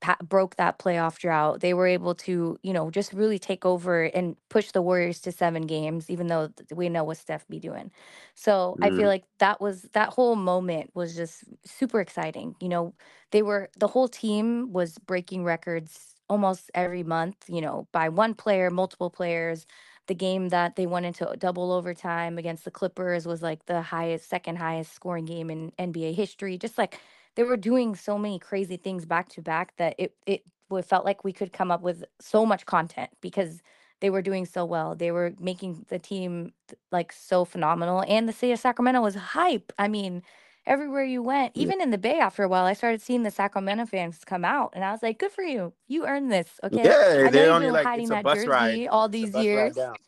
pa- 0.00 0.16
broke 0.22 0.56
that 0.56 0.78
playoff 0.78 1.18
drought. 1.18 1.60
They 1.60 1.74
were 1.74 1.86
able 1.86 2.14
to, 2.16 2.58
you 2.62 2.72
know, 2.72 2.90
just 2.90 3.12
really 3.12 3.38
take 3.38 3.64
over 3.64 4.04
and 4.04 4.36
push 4.48 4.72
the 4.72 4.82
Warriors 4.82 5.20
to 5.22 5.32
seven 5.32 5.66
games, 5.66 6.10
even 6.10 6.26
though 6.28 6.50
we 6.74 6.88
know 6.88 7.04
what 7.04 7.18
Steph 7.18 7.46
be 7.48 7.60
doing. 7.60 7.90
So 8.34 8.78
I 8.82 8.90
feel 8.90 9.08
Mhm. 9.08 9.10
like 9.10 9.24
that 9.38 9.60
was 9.60 9.82
that 9.92 10.10
whole 10.10 10.36
moment 10.36 10.90
was 10.94 11.14
just 11.16 11.44
super 11.64 12.00
exciting. 12.00 12.56
You 12.60 12.68
know, 12.68 12.94
they 13.32 13.42
were 13.42 13.70
the 13.78 13.88
whole 13.88 14.08
team 14.08 14.72
was 14.72 14.98
breaking 14.98 15.44
records 15.44 16.14
almost 16.28 16.70
every 16.74 17.02
month. 17.04 17.36
You 17.48 17.60
know, 17.60 17.88
by 17.92 18.08
one 18.08 18.34
player, 18.34 18.70
multiple 18.70 19.10
players. 19.10 19.66
The 20.08 20.14
game 20.14 20.50
that 20.50 20.76
they 20.76 20.86
went 20.86 21.04
into 21.06 21.34
double 21.36 21.72
overtime 21.72 22.38
against 22.38 22.64
the 22.64 22.70
Clippers 22.70 23.26
was 23.26 23.42
like 23.42 23.66
the 23.66 23.82
highest, 23.82 24.28
second 24.28 24.56
highest 24.56 24.92
scoring 24.92 25.24
game 25.24 25.50
in 25.50 25.72
NBA 25.78 26.12
history. 26.12 26.58
Just 26.58 26.78
like 26.78 27.00
they 27.36 27.44
were 27.44 27.56
doing 27.56 27.94
so 27.94 28.18
many 28.18 28.38
crazy 28.38 28.76
things 28.76 29.06
back 29.06 29.28
to 29.30 29.42
back 29.42 29.76
that 29.76 29.94
it 29.98 30.14
it 30.26 30.42
felt 30.84 31.04
like 31.04 31.22
we 31.22 31.32
could 31.32 31.52
come 31.52 31.70
up 31.70 31.82
with 31.82 32.04
so 32.20 32.44
much 32.44 32.66
content 32.66 33.10
because 33.20 33.62
they 34.00 34.10
were 34.10 34.20
doing 34.22 34.44
so 34.44 34.64
well. 34.64 34.94
They 34.94 35.10
were 35.12 35.32
making 35.38 35.86
the 35.88 35.98
team 35.98 36.52
like 36.90 37.12
so 37.12 37.44
phenomenal, 37.44 38.04
and 38.08 38.28
the 38.28 38.32
city 38.32 38.52
of 38.52 38.58
Sacramento 38.58 39.00
was 39.00 39.14
hype. 39.14 39.72
I 39.78 39.88
mean, 39.88 40.22
everywhere 40.66 41.04
you 41.04 41.22
went, 41.22 41.52
Yeah. 41.54 41.62
even 41.62 41.80
in 41.80 41.90
the 41.90 41.98
Bay, 41.98 42.18
after 42.18 42.42
a 42.42 42.48
while, 42.48 42.64
I 42.64 42.72
started 42.72 43.00
seeing 43.00 43.22
the 43.22 43.30
Sacramento 43.30 43.86
fans 43.86 44.18
come 44.26 44.44
out, 44.44 44.72
and 44.74 44.84
I 44.84 44.90
was 44.90 45.02
like, 45.02 45.18
"Good 45.18 45.30
for 45.32 45.42
you! 45.44 45.72
You 45.86 46.06
earned 46.06 46.32
this." 46.32 46.58
Okay, 46.64 46.82
Yeah, 46.82 47.26
I 47.26 47.30
they're 47.30 47.46
you've 47.46 47.54
only 47.54 47.70
like 47.70 47.86
hiding 47.86 48.04
it's 48.04 48.10
a 48.10 48.14
that 48.14 48.24
bus 48.24 48.46
ride. 48.46 48.70
jersey 48.72 48.88
all 48.88 49.08
these 49.08 49.34
years. 49.34 49.76
ride 49.76 49.86
down. 49.86 49.96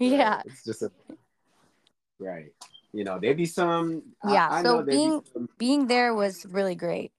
Right. 0.00 0.10
Yeah, 0.12 0.42
It's 0.46 0.64
just 0.64 0.82
a 0.82 0.90
right. 2.18 2.52
You 2.92 3.04
know, 3.04 3.18
there 3.18 3.34
be 3.34 3.46
some. 3.46 4.02
yeah. 4.28 4.48
I, 4.50 4.58
I 4.58 4.62
So 4.62 4.76
there 4.76 4.84
be 4.84 4.92
being 4.92 5.22
some. 5.32 5.48
being 5.58 5.86
there 5.86 6.14
was 6.14 6.44
really 6.46 6.74
great. 6.74 7.12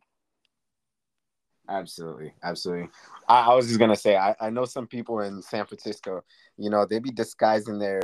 Absolutely, 1.70 2.34
absolutely. 2.44 2.90
I, 3.30 3.42
I 3.42 3.54
was 3.56 3.68
just 3.68 3.80
gonna 3.80 3.96
say, 3.96 4.18
I, 4.18 4.36
I 4.42 4.50
know 4.50 4.66
some 4.66 4.88
people 4.88 5.22
in 5.22 5.42
San 5.42 5.66
Francisco. 5.66 6.24
You 6.58 6.70
know, 6.70 6.86
they 6.86 7.00
be 7.00 7.12
disguising 7.12 7.80
their 7.80 8.02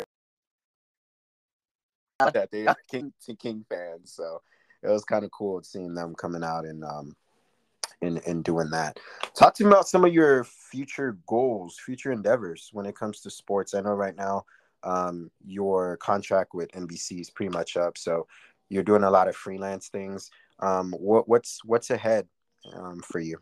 that 2.34 2.50
they 2.52 2.68
are 2.68 2.76
King 2.90 3.14
to 3.26 3.36
King 3.36 3.66
fans. 3.70 4.14
So 4.14 4.42
it 4.82 4.88
was 4.90 5.04
kind 5.04 5.26
of 5.26 5.32
cool 5.32 5.62
seeing 5.64 5.94
them 5.94 6.16
coming 6.16 6.44
out 6.44 6.66
and 6.66 6.84
um 6.84 7.16
and 8.02 8.22
and 8.26 8.44
doing 8.44 8.70
that. 8.72 9.00
Talk 9.38 9.54
to 9.56 9.64
me 9.64 9.72
about 9.72 9.88
some 9.88 10.06
of 10.06 10.14
your 10.14 10.44
future 10.44 11.18
goals, 11.28 11.78
future 11.78 12.12
endeavors 12.12 12.70
when 12.74 12.86
it 12.86 12.96
comes 12.96 13.22
to 13.22 13.30
sports. 13.30 13.74
I 13.74 13.82
know 13.82 13.94
right 13.94 14.16
now 14.16 14.46
um 14.84 15.30
your 15.46 15.98
contract 15.98 16.54
with 16.54 16.72
NBC 16.72 17.22
is 17.22 17.30
pretty 17.30 17.52
much 17.52 17.78
up, 17.78 17.98
so 17.98 18.28
you're 18.70 18.84
doing 18.84 19.04
a 19.04 19.12
lot 19.12 19.28
of 19.28 19.36
freelance 19.36 19.90
things. 19.90 20.30
Um, 20.60 20.92
what 20.94 21.28
what's 21.28 21.60
what's 21.64 21.90
ahead 21.90 22.28
um, 22.74 23.02
for 23.02 23.20
you? 23.20 23.38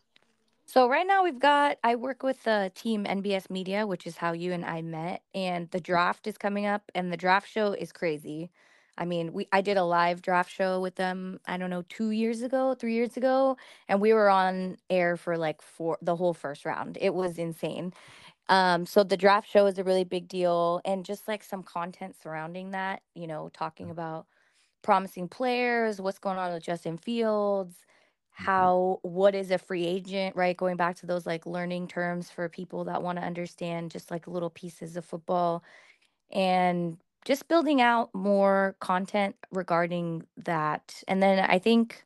So 0.67 0.89
right 0.89 1.05
now 1.05 1.23
we've 1.23 1.39
got 1.39 1.77
I 1.83 1.95
work 1.95 2.23
with 2.23 2.43
the 2.43 2.71
team 2.75 3.05
NBS 3.05 3.49
Media, 3.49 3.85
which 3.85 4.07
is 4.07 4.17
how 4.17 4.33
you 4.33 4.51
and 4.51 4.65
I 4.65 4.81
met, 4.81 5.21
and 5.33 5.69
the 5.71 5.79
draft 5.79 6.27
is 6.27 6.37
coming 6.37 6.65
up 6.65 6.91
and 6.95 7.11
the 7.11 7.17
draft 7.17 7.49
show 7.49 7.73
is 7.73 7.91
crazy. 7.91 8.51
I 8.97 9.05
mean, 9.05 9.33
we 9.33 9.47
I 9.51 9.61
did 9.61 9.77
a 9.77 9.83
live 9.83 10.21
draft 10.21 10.51
show 10.51 10.79
with 10.79 10.95
them, 10.95 11.39
I 11.47 11.57
don't 11.57 11.69
know, 11.69 11.83
2 11.89 12.11
years 12.11 12.41
ago, 12.41 12.75
3 12.75 12.93
years 12.93 13.17
ago, 13.17 13.57
and 13.87 14.01
we 14.01 14.13
were 14.13 14.29
on 14.29 14.77
air 14.89 15.17
for 15.17 15.37
like 15.37 15.61
four 15.61 15.97
the 16.01 16.15
whole 16.15 16.33
first 16.33 16.65
round. 16.65 16.97
It 16.99 17.13
was 17.13 17.37
insane. 17.37 17.93
Um 18.49 18.85
so 18.85 19.03
the 19.03 19.17
draft 19.17 19.49
show 19.49 19.65
is 19.67 19.77
a 19.79 19.83
really 19.83 20.03
big 20.03 20.27
deal 20.27 20.81
and 20.85 21.05
just 21.05 21.27
like 21.27 21.43
some 21.43 21.63
content 21.63 22.15
surrounding 22.21 22.71
that, 22.71 23.01
you 23.15 23.27
know, 23.27 23.49
talking 23.53 23.89
about 23.89 24.27
promising 24.83 25.27
players, 25.29 26.01
what's 26.01 26.19
going 26.19 26.37
on 26.39 26.53
with 26.53 26.63
Justin 26.63 26.97
Fields, 26.97 27.85
Mhm. 28.39 28.71
how 28.71 28.99
what 29.03 29.35
is 29.35 29.51
a 29.51 29.57
free 29.59 29.85
agent, 29.85 30.35
right? 30.35 30.57
Going 30.57 30.77
back 30.77 30.95
to 30.97 31.07
those 31.07 31.25
like 31.27 31.45
learning 31.47 31.87
terms 31.89 32.31
for 32.31 32.49
people 32.49 32.85
that 32.85 33.03
want 33.03 33.19
to 33.19 33.25
understand 33.25 33.91
just 33.91 34.11
like 34.11 34.27
little 34.27 34.51
pieces 34.51 34.97
of 34.97 35.05
football 35.05 35.63
and 36.31 36.97
just 37.25 37.47
building 37.47 37.81
out 37.81 38.13
more 38.15 38.75
content 38.81 39.35
regarding 39.51 40.25
that. 40.37 41.03
And 41.07 41.21
then 41.23 41.39
I 41.49 41.59
think 41.59 42.05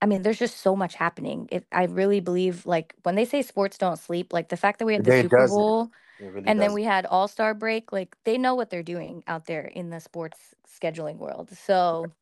I 0.00 0.06
mean 0.06 0.22
there's 0.22 0.38
just 0.38 0.58
so 0.58 0.76
much 0.76 0.94
happening. 0.94 1.48
It, 1.52 1.66
I 1.72 1.84
really 1.84 2.20
believe 2.20 2.66
like 2.66 2.94
when 3.02 3.14
they 3.14 3.24
say 3.24 3.42
sports 3.42 3.78
don't 3.78 3.98
sleep, 3.98 4.32
like 4.32 4.48
the 4.48 4.56
fact 4.56 4.78
that 4.78 4.86
we 4.86 4.94
had 4.94 5.04
the 5.04 5.12
Super 5.12 5.28
doesn't. 5.28 5.66
Bowl 5.66 5.90
It 6.18 6.26
really 6.26 6.46
and 6.46 6.60
then 6.62 6.72
doesn't. 6.72 6.74
we 6.74 6.84
had 6.84 7.06
All-Star 7.06 7.54
break, 7.54 7.92
like 7.92 8.16
they 8.24 8.38
know 8.38 8.54
what 8.54 8.70
they're 8.70 8.82
doing 8.82 9.24
out 9.28 9.46
there 9.46 9.64
in 9.66 9.90
the 9.90 10.00
sports 10.00 10.54
scheduling 10.68 11.18
world. 11.18 11.50
So 11.56 12.12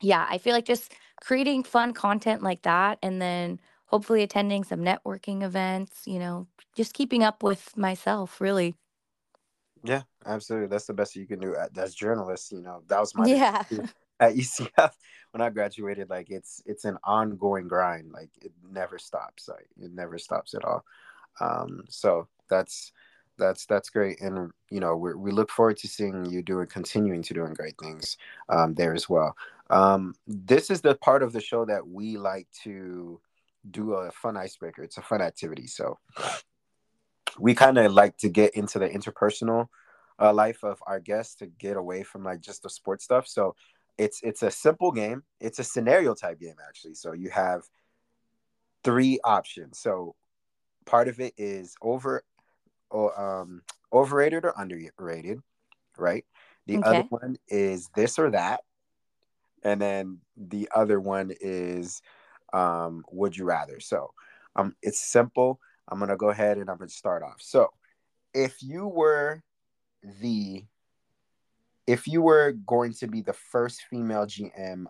yeah, 0.00 0.26
I 0.30 0.38
feel 0.38 0.54
like 0.54 0.66
just 0.66 0.94
creating 1.22 1.64
fun 1.64 1.94
content 1.94 2.42
like 2.42 2.62
that 2.62 2.98
and 3.02 3.22
then 3.22 3.60
hopefully 3.86 4.22
attending 4.22 4.64
some 4.64 4.80
networking 4.80 5.42
events, 5.42 6.06
you 6.06 6.18
know, 6.18 6.46
just 6.76 6.94
keeping 6.94 7.22
up 7.24 7.42
with 7.42 7.76
myself, 7.76 8.40
really. 8.40 8.74
Yeah, 9.84 10.02
absolutely. 10.26 10.68
That's 10.68 10.86
the 10.86 10.94
best 10.94 11.16
you 11.16 11.26
can 11.26 11.40
do 11.40 11.54
a- 11.54 11.68
as 11.76 11.94
journalists. 11.94 12.52
You 12.52 12.62
know, 12.62 12.82
that 12.86 13.00
was 13.00 13.14
my 13.14 13.26
Yeah. 13.26 13.64
At 14.22 14.34
UCF 14.36 14.92
when 15.32 15.40
I 15.40 15.50
graduated. 15.50 16.08
Like 16.08 16.30
it's 16.30 16.62
it's 16.64 16.84
an 16.84 16.98
ongoing 17.04 17.68
grind. 17.68 18.12
Like 18.12 18.30
it 18.40 18.52
never 18.70 18.98
stops. 18.98 19.48
Like 19.48 19.68
it 19.80 19.92
never 19.92 20.18
stops 20.18 20.54
at 20.54 20.64
all. 20.64 20.84
Um, 21.40 21.84
so 21.88 22.28
that's 22.48 22.92
that's 23.38 23.66
that's 23.66 23.90
great, 23.90 24.20
and 24.20 24.50
you 24.70 24.80
know 24.80 24.96
we 24.96 25.14
we 25.14 25.32
look 25.32 25.50
forward 25.50 25.78
to 25.78 25.88
seeing 25.88 26.26
you 26.26 26.42
doing 26.42 26.66
continuing 26.66 27.22
to 27.22 27.34
doing 27.34 27.54
great 27.54 27.76
things 27.78 28.16
um, 28.48 28.74
there 28.74 28.94
as 28.94 29.08
well. 29.08 29.34
Um, 29.70 30.14
this 30.26 30.70
is 30.70 30.82
the 30.82 30.94
part 30.94 31.22
of 31.22 31.32
the 31.32 31.40
show 31.40 31.64
that 31.64 31.86
we 31.86 32.18
like 32.18 32.46
to 32.64 33.20
do 33.70 33.94
a 33.94 34.10
fun 34.10 34.36
icebreaker. 34.36 34.82
It's 34.82 34.98
a 34.98 35.02
fun 35.02 35.22
activity. 35.22 35.66
So 35.66 35.98
we 37.38 37.54
kind 37.54 37.78
of 37.78 37.92
like 37.92 38.18
to 38.18 38.28
get 38.28 38.54
into 38.54 38.78
the 38.78 38.88
interpersonal 38.88 39.68
uh, 40.20 40.32
life 40.32 40.62
of 40.62 40.82
our 40.86 41.00
guests 41.00 41.36
to 41.36 41.46
get 41.46 41.76
away 41.76 42.02
from 42.02 42.22
like 42.22 42.40
just 42.40 42.62
the 42.62 42.70
sports 42.70 43.04
stuff. 43.04 43.26
So 43.26 43.54
it's 43.98 44.20
it's 44.22 44.42
a 44.42 44.50
simple 44.50 44.92
game. 44.92 45.22
It's 45.40 45.58
a 45.58 45.64
scenario 45.64 46.14
type 46.14 46.40
game 46.40 46.56
actually. 46.66 46.94
So 46.94 47.12
you 47.12 47.30
have 47.30 47.62
three 48.84 49.20
options. 49.24 49.78
So 49.78 50.14
part 50.86 51.08
of 51.08 51.20
it 51.20 51.34
is 51.36 51.76
over 51.82 52.24
or 52.90 53.18
um 53.20 53.62
overrated 53.92 54.44
or 54.44 54.54
underrated, 54.56 55.40
right? 55.96 56.24
The 56.66 56.78
other 56.82 57.04
one 57.08 57.36
is 57.48 57.88
this 57.94 58.18
or 58.18 58.30
that, 58.30 58.60
and 59.64 59.80
then 59.80 60.18
the 60.36 60.68
other 60.74 61.00
one 61.00 61.32
is 61.40 62.02
um 62.52 63.04
would 63.10 63.36
you 63.36 63.44
rather. 63.44 63.80
So 63.80 64.12
um 64.56 64.74
it's 64.82 65.00
simple. 65.00 65.60
I'm 65.88 65.98
gonna 65.98 66.16
go 66.16 66.30
ahead 66.30 66.58
and 66.58 66.70
I'm 66.70 66.78
gonna 66.78 66.88
start 66.88 67.22
off. 67.22 67.40
So 67.40 67.68
if 68.34 68.62
you 68.62 68.86
were 68.86 69.42
the 70.20 70.64
if 71.86 72.06
you 72.06 72.22
were 72.22 72.52
going 72.66 72.92
to 72.94 73.08
be 73.08 73.22
the 73.22 73.32
first 73.32 73.82
female 73.90 74.26
GM 74.26 74.88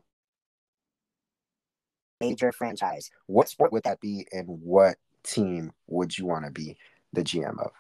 major 2.21 2.53
franchise, 2.53 3.11
what 3.27 3.49
sport 3.49 3.73
would 3.73 3.83
that 3.85 4.01
be 4.01 4.27
and 4.33 4.47
what 4.49 4.97
team 5.25 5.73
would 5.89 6.17
you 6.17 6.27
want 6.27 6.45
to 6.45 6.51
be 6.51 6.77
the 7.13 7.25
GM 7.25 7.59
of? 7.59 7.73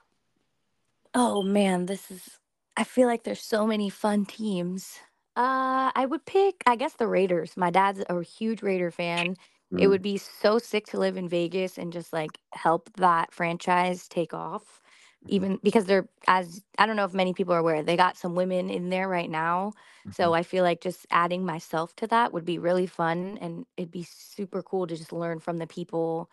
Oh 1.14 1.42
man, 1.42 1.86
this 1.86 2.10
is 2.10 2.38
I 2.76 2.84
feel 2.84 3.06
like 3.08 3.24
there's 3.24 3.42
so 3.42 3.66
many 3.66 3.88
fun 3.90 4.26
teams. 4.26 4.98
Uh 5.36 5.90
I 5.94 6.06
would 6.06 6.26
pick 6.26 6.62
I 6.66 6.76
guess 6.76 6.94
the 6.94 7.08
Raiders. 7.08 7.56
My 7.56 7.70
dad's 7.70 8.02
a 8.08 8.22
huge 8.22 8.62
Raider 8.62 8.90
fan. 8.90 9.36
It 9.78 9.86
Mm, 9.86 9.88
would 9.88 10.02
be 10.02 10.18
so 10.18 10.58
sick 10.58 10.86
to 10.88 10.98
live 10.98 11.16
in 11.16 11.28
Vegas 11.28 11.78
and 11.78 11.92
just 11.92 12.12
like 12.12 12.38
help 12.52 12.90
that 12.96 13.32
franchise 13.32 14.06
take 14.08 14.34
off. 14.34 14.81
Even 15.28 15.58
because 15.62 15.84
they're 15.86 16.08
as 16.26 16.64
I 16.78 16.86
don't 16.86 16.96
know 16.96 17.04
if 17.04 17.14
many 17.14 17.32
people 17.32 17.54
are 17.54 17.58
aware, 17.58 17.82
they 17.82 17.96
got 17.96 18.16
some 18.16 18.34
women 18.34 18.70
in 18.70 18.90
there 18.90 19.08
right 19.08 19.30
now. 19.30 19.72
mhm. 20.04 20.12
So 20.14 20.34
I 20.34 20.42
feel 20.42 20.64
like 20.64 20.80
just 20.80 21.06
adding 21.10 21.44
myself 21.44 21.94
to 21.96 22.06
that 22.08 22.32
would 22.32 22.44
be 22.44 22.58
really 22.58 22.86
fun 22.86 23.38
and 23.40 23.66
it'd 23.76 23.90
be 23.92 24.02
super 24.04 24.62
cool 24.62 24.86
to 24.86 24.96
just 24.96 25.12
learn 25.12 25.38
from 25.40 25.58
the 25.58 25.66
people 25.66 26.28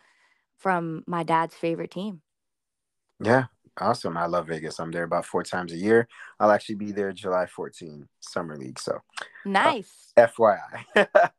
from 0.58 1.04
my 1.06 1.22
dad's 1.24 1.54
favorite 1.56 1.90
team. 1.92 2.22
Yeah, 3.22 3.44
awesome. 3.78 4.16
I 4.16 4.26
love 4.26 4.48
Vegas. 4.48 4.78
I'm 4.78 4.90
there 4.90 5.04
about 5.04 5.26
four 5.26 5.42
times 5.42 5.72
a 5.72 5.76
year. 5.76 6.08
I'll 6.38 6.50
actually 6.50 6.76
be 6.76 6.92
there 6.92 7.12
July 7.12 7.46
14 7.46 8.08
Summer 8.20 8.56
League. 8.56 8.78
So 8.78 9.00
Nice. 9.44 10.14
FYI. 10.16 11.06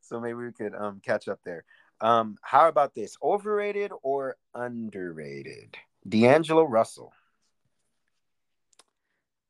so 0.00 0.20
maybe 0.20 0.34
we 0.34 0.52
could 0.52 0.74
um 0.74 1.00
catch 1.04 1.28
up 1.28 1.40
there. 1.44 1.64
Um, 2.00 2.36
how 2.42 2.68
about 2.68 2.94
this? 2.94 3.16
Overrated 3.22 3.92
or 4.02 4.36
underrated? 4.54 5.76
D'Angelo 6.08 6.64
Russell. 6.64 7.12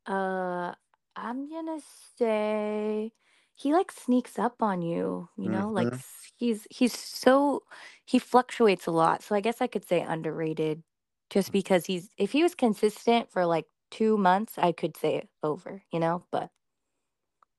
Uh, 0.06 0.74
I'm 1.16 1.48
gonna 1.50 1.80
say 2.16 3.12
he 3.54 3.72
like 3.72 3.90
sneaks 3.90 4.38
up 4.38 4.62
on 4.62 4.82
you, 4.82 5.28
you 5.36 5.48
know, 5.48 5.70
like 5.70 5.88
Mhm. 5.88 5.94
s- 5.94 6.32
he's 6.36 6.66
he's 6.70 6.96
so 6.96 7.62
he 8.04 8.18
fluctuates 8.18 8.86
a 8.86 8.90
lot. 8.92 9.22
So 9.22 9.34
I 9.34 9.40
guess 9.40 9.60
I 9.60 9.66
could 9.66 9.84
say 9.86 10.00
underrated 10.02 10.82
just 11.30 11.52
because 11.52 11.86
he's 11.86 12.10
if 12.18 12.32
he 12.32 12.42
was 12.42 12.54
consistent 12.54 13.30
for 13.30 13.46
like 13.46 13.66
two 13.90 14.16
months, 14.16 14.58
I 14.58 14.72
could 14.72 14.96
say 14.96 15.28
over, 15.42 15.82
you 15.92 15.98
know, 16.00 16.24
but 16.30 16.50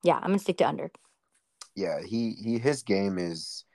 yeah, 0.04 0.16
I'm 0.18 0.28
gonna 0.28 0.40
stick 0.40 0.58
to 0.58 0.68
under. 0.68 0.92
Yeah, 1.76 2.02
he 2.02 2.34
he 2.34 2.60
his 2.60 2.84
game 2.84 3.18
is 3.18 3.66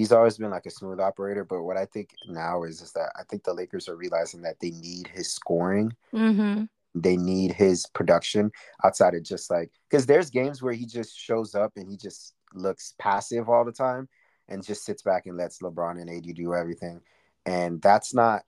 he's 0.00 0.12
always 0.12 0.38
been 0.38 0.50
like 0.50 0.64
a 0.64 0.70
smooth 0.70 0.98
operator, 0.98 1.44
but 1.44 1.62
what 1.62 1.76
I 1.76 1.84
think 1.84 2.14
now 2.26 2.62
is 2.62 2.80
is 2.80 2.90
that 2.92 3.12
I 3.18 3.22
think 3.24 3.44
the 3.44 3.52
Lakers 3.52 3.86
are 3.86 3.96
realizing 3.96 4.40
that 4.42 4.58
they 4.58 4.70
need 4.70 5.08
his 5.08 5.30
scoring. 5.30 5.92
Mm-hmm. 6.14 6.64
They 6.94 7.18
need 7.18 7.52
his 7.52 7.84
production 7.92 8.50
outside 8.82 9.14
of 9.14 9.22
just 9.22 9.50
like 9.50 9.70
because 9.90 10.06
there's 10.06 10.30
games 10.30 10.62
where 10.62 10.72
he 10.72 10.86
just 10.86 11.18
shows 11.18 11.54
up 11.54 11.72
and 11.76 11.86
he 11.86 11.98
just 11.98 12.32
looks 12.54 12.94
passive 12.98 13.50
all 13.50 13.62
the 13.62 13.72
time 13.72 14.08
and 14.48 14.64
just 14.64 14.86
sits 14.86 15.02
back 15.02 15.26
and 15.26 15.36
lets 15.36 15.60
LeBron 15.60 16.00
and 16.00 16.08
AD 16.08 16.34
do 16.34 16.54
everything. 16.54 17.02
And 17.44 17.82
that's 17.82 18.14
not 18.14 18.40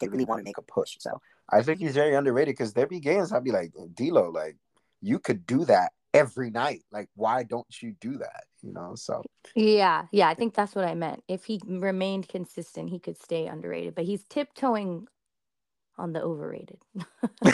they 0.00 0.08
really 0.08 0.24
want 0.24 0.38
to 0.38 0.44
make 0.44 0.56
a 0.56 0.62
push. 0.62 0.96
So 0.98 1.20
I 1.50 1.60
think 1.60 1.78
he's 1.78 1.94
very 1.94 2.14
underrated 2.14 2.54
because 2.54 2.72
there 2.72 2.86
be 2.86 3.00
games 3.00 3.34
I'd 3.34 3.44
be 3.44 3.52
like, 3.52 3.74
D'Lo, 3.92 4.30
like 4.30 4.56
you 5.02 5.18
could 5.18 5.46
do 5.46 5.66
that 5.66 5.92
every 6.14 6.50
night. 6.50 6.84
Like, 6.90 7.10
why 7.14 7.42
don't 7.42 7.82
you 7.82 7.94
do 8.00 8.16
that? 8.16 8.44
You 8.62 8.72
know, 8.72 8.92
so 8.94 9.22
Yeah, 9.54 10.06
yeah, 10.12 10.28
I 10.28 10.34
think 10.34 10.54
that's 10.54 10.74
what 10.74 10.84
I 10.84 10.94
meant. 10.94 11.22
If 11.28 11.44
he 11.44 11.60
remained 11.66 12.28
consistent, 12.28 12.90
he 12.90 12.98
could 12.98 13.20
stay 13.20 13.46
underrated, 13.46 13.94
but 13.94 14.04
he's 14.04 14.24
tiptoeing 14.24 15.06
on 15.98 16.12
the 16.12 16.22
overrated. 16.22 16.78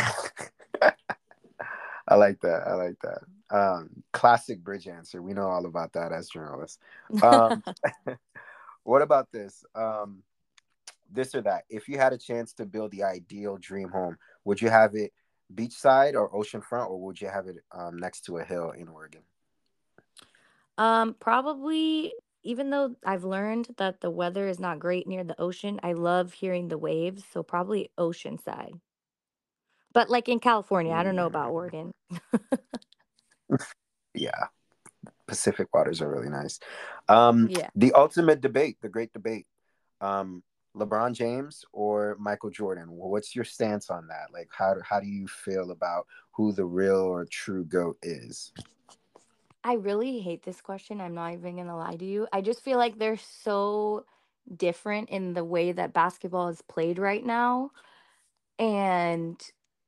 I 2.08 2.14
like 2.14 2.40
that. 2.40 2.62
I 2.66 2.74
like 2.74 2.96
that. 3.02 3.22
Um, 3.50 3.90
classic 4.12 4.62
bridge 4.62 4.86
answer. 4.86 5.20
We 5.22 5.32
know 5.32 5.48
all 5.48 5.66
about 5.66 5.92
that 5.94 6.12
as 6.12 6.28
journalists. 6.28 6.78
Um, 7.20 7.62
what 8.84 9.02
about 9.02 9.32
this? 9.32 9.64
Um, 9.74 10.22
this 11.10 11.34
or 11.34 11.42
that. 11.42 11.64
If 11.68 11.88
you 11.88 11.98
had 11.98 12.12
a 12.12 12.18
chance 12.18 12.52
to 12.54 12.66
build 12.66 12.92
the 12.92 13.04
ideal 13.04 13.56
dream 13.56 13.88
home, 13.88 14.18
would 14.44 14.60
you 14.60 14.68
have 14.68 14.94
it 14.94 15.12
beachside 15.52 16.14
or 16.14 16.30
oceanfront, 16.30 16.90
or 16.90 17.00
would 17.00 17.20
you 17.20 17.28
have 17.28 17.46
it 17.46 17.56
um, 17.72 17.96
next 17.98 18.22
to 18.22 18.38
a 18.38 18.44
hill 18.44 18.70
in 18.70 18.88
Oregon? 18.88 19.22
Um, 20.78 21.16
probably, 21.18 22.12
even 22.42 22.70
though 22.70 22.94
I've 23.04 23.24
learned 23.24 23.68
that 23.78 24.00
the 24.00 24.10
weather 24.10 24.46
is 24.46 24.60
not 24.60 24.78
great 24.78 25.06
near 25.06 25.24
the 25.24 25.40
ocean, 25.40 25.80
I 25.82 25.92
love 25.92 26.32
hearing 26.32 26.68
the 26.68 26.78
waves, 26.78 27.24
so 27.32 27.42
probably 27.42 27.90
oceanside. 27.98 28.78
But 29.92 30.10
like 30.10 30.28
in 30.28 30.40
California, 30.40 30.92
I 30.92 31.02
don't 31.02 31.16
know 31.16 31.26
about 31.26 31.52
Oregon. 31.52 31.92
yeah, 34.14 34.48
Pacific 35.26 35.68
waters 35.72 36.02
are 36.02 36.10
really 36.10 36.28
nice. 36.28 36.60
Um, 37.08 37.48
Yeah. 37.50 37.70
the 37.74 37.92
ultimate 37.92 38.42
debate, 38.42 38.76
the 38.82 38.90
great 38.90 39.12
debate. 39.12 39.46
Um, 40.02 40.42
LeBron 40.76 41.14
James 41.14 41.64
or 41.72 42.16
Michael 42.20 42.50
Jordan? 42.50 42.90
What's 42.90 43.34
your 43.34 43.44
stance 43.44 43.88
on 43.88 44.06
that? 44.08 44.32
Like, 44.32 44.48
how 44.52 44.76
how 44.84 45.00
do 45.00 45.06
you 45.06 45.26
feel 45.26 45.70
about 45.70 46.06
who 46.32 46.52
the 46.52 46.66
real 46.66 46.96
or 46.96 47.24
true 47.24 47.64
goat 47.64 47.96
is? 48.02 48.52
I 49.66 49.74
really 49.74 50.20
hate 50.20 50.44
this 50.44 50.60
question. 50.60 51.00
I'm 51.00 51.14
not 51.14 51.32
even 51.32 51.56
going 51.56 51.66
to 51.66 51.74
lie 51.74 51.96
to 51.96 52.04
you. 52.04 52.28
I 52.32 52.40
just 52.40 52.62
feel 52.62 52.78
like 52.78 52.98
they're 53.00 53.16
so 53.16 54.04
different 54.56 55.08
in 55.10 55.34
the 55.34 55.44
way 55.44 55.72
that 55.72 55.92
basketball 55.92 56.46
is 56.48 56.62
played 56.62 57.00
right 57.00 57.26
now. 57.26 57.72
And 58.60 59.42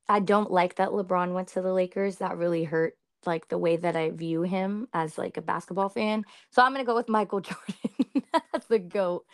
I 0.08 0.18
don't 0.18 0.50
like 0.50 0.74
that 0.76 0.88
LeBron 0.88 1.32
went 1.32 1.46
to 1.50 1.62
the 1.62 1.72
Lakers. 1.72 2.16
That 2.16 2.36
really 2.36 2.64
hurt 2.64 2.98
like 3.24 3.46
the 3.50 3.58
way 3.58 3.76
that 3.76 3.94
I 3.94 4.10
view 4.10 4.42
him 4.42 4.88
as 4.92 5.16
like 5.16 5.36
a 5.36 5.42
basketball 5.42 5.90
fan. 5.90 6.24
So 6.50 6.60
I'm 6.60 6.72
going 6.72 6.84
to 6.84 6.86
go 6.86 6.96
with 6.96 7.08
Michael 7.08 7.40
Jordan 7.42 8.24
as 8.52 8.64
the 8.66 8.80
GOAT. 8.80 9.24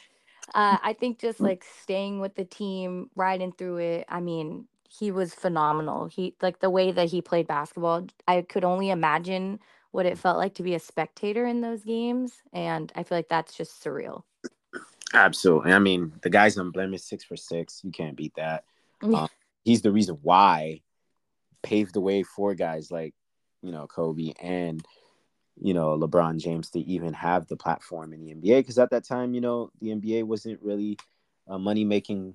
Uh, 0.54 0.76
I 0.82 0.92
think 0.92 1.20
just 1.20 1.42
like 1.42 1.64
staying 1.82 2.20
with 2.20 2.34
the 2.34 2.44
team, 2.44 3.08
riding 3.16 3.52
through 3.52 3.78
it. 3.78 4.04
I 4.10 4.20
mean, 4.20 4.66
he 4.90 5.10
was 5.10 5.32
phenomenal. 5.32 6.04
He 6.06 6.36
like 6.42 6.60
the 6.60 6.68
way 6.68 6.92
that 6.92 7.08
he 7.08 7.22
played 7.22 7.46
basketball. 7.46 8.08
I 8.28 8.42
could 8.42 8.62
only 8.64 8.90
imagine 8.90 9.58
what 9.94 10.06
it 10.06 10.18
felt 10.18 10.38
like 10.38 10.54
to 10.54 10.64
be 10.64 10.74
a 10.74 10.80
spectator 10.80 11.46
in 11.46 11.60
those 11.60 11.84
games, 11.84 12.32
and 12.52 12.90
I 12.96 13.04
feel 13.04 13.16
like 13.16 13.28
that's 13.28 13.54
just 13.56 13.82
surreal. 13.82 14.24
Absolutely. 15.14 15.72
I 15.72 15.78
mean, 15.78 16.12
the 16.20 16.30
guy's 16.30 16.58
on 16.58 16.66
unblemished, 16.66 17.06
six 17.06 17.22
for 17.22 17.36
six. 17.36 17.80
You 17.84 17.92
can't 17.92 18.16
beat 18.16 18.34
that. 18.34 18.64
Um, 19.04 19.28
he's 19.64 19.82
the 19.82 19.92
reason 19.92 20.18
why 20.20 20.80
paved 21.62 21.94
the 21.94 22.00
way 22.00 22.24
for 22.24 22.54
guys 22.54 22.90
like 22.90 23.14
you 23.62 23.70
know 23.70 23.86
Kobe 23.86 24.32
and 24.42 24.84
you 25.60 25.74
know 25.74 25.96
LeBron 25.96 26.38
James 26.38 26.70
to 26.70 26.80
even 26.80 27.12
have 27.12 27.46
the 27.46 27.56
platform 27.56 28.12
in 28.12 28.20
the 28.20 28.34
NBA 28.34 28.58
because 28.58 28.80
at 28.80 28.90
that 28.90 29.04
time 29.04 29.32
you 29.32 29.40
know 29.40 29.70
the 29.80 29.90
NBA 29.90 30.24
wasn't 30.24 30.60
really 30.60 30.98
a 31.46 31.56
money 31.56 31.84
making 31.84 32.34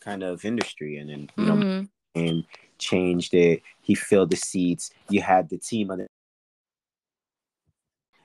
kind 0.00 0.24
of 0.24 0.44
industry 0.44 0.96
and 0.96 1.08
then 1.08 1.30
you 1.36 1.44
mm-hmm. 1.44 1.60
know 1.60 1.86
and 2.16 2.44
changed 2.78 3.32
it 3.34 3.62
he 3.80 3.94
filled 3.94 4.30
the 4.30 4.36
seats 4.36 4.90
you 5.08 5.20
had 5.22 5.48
the 5.48 5.58
team 5.58 5.90
of 5.90 5.98
the 5.98 6.08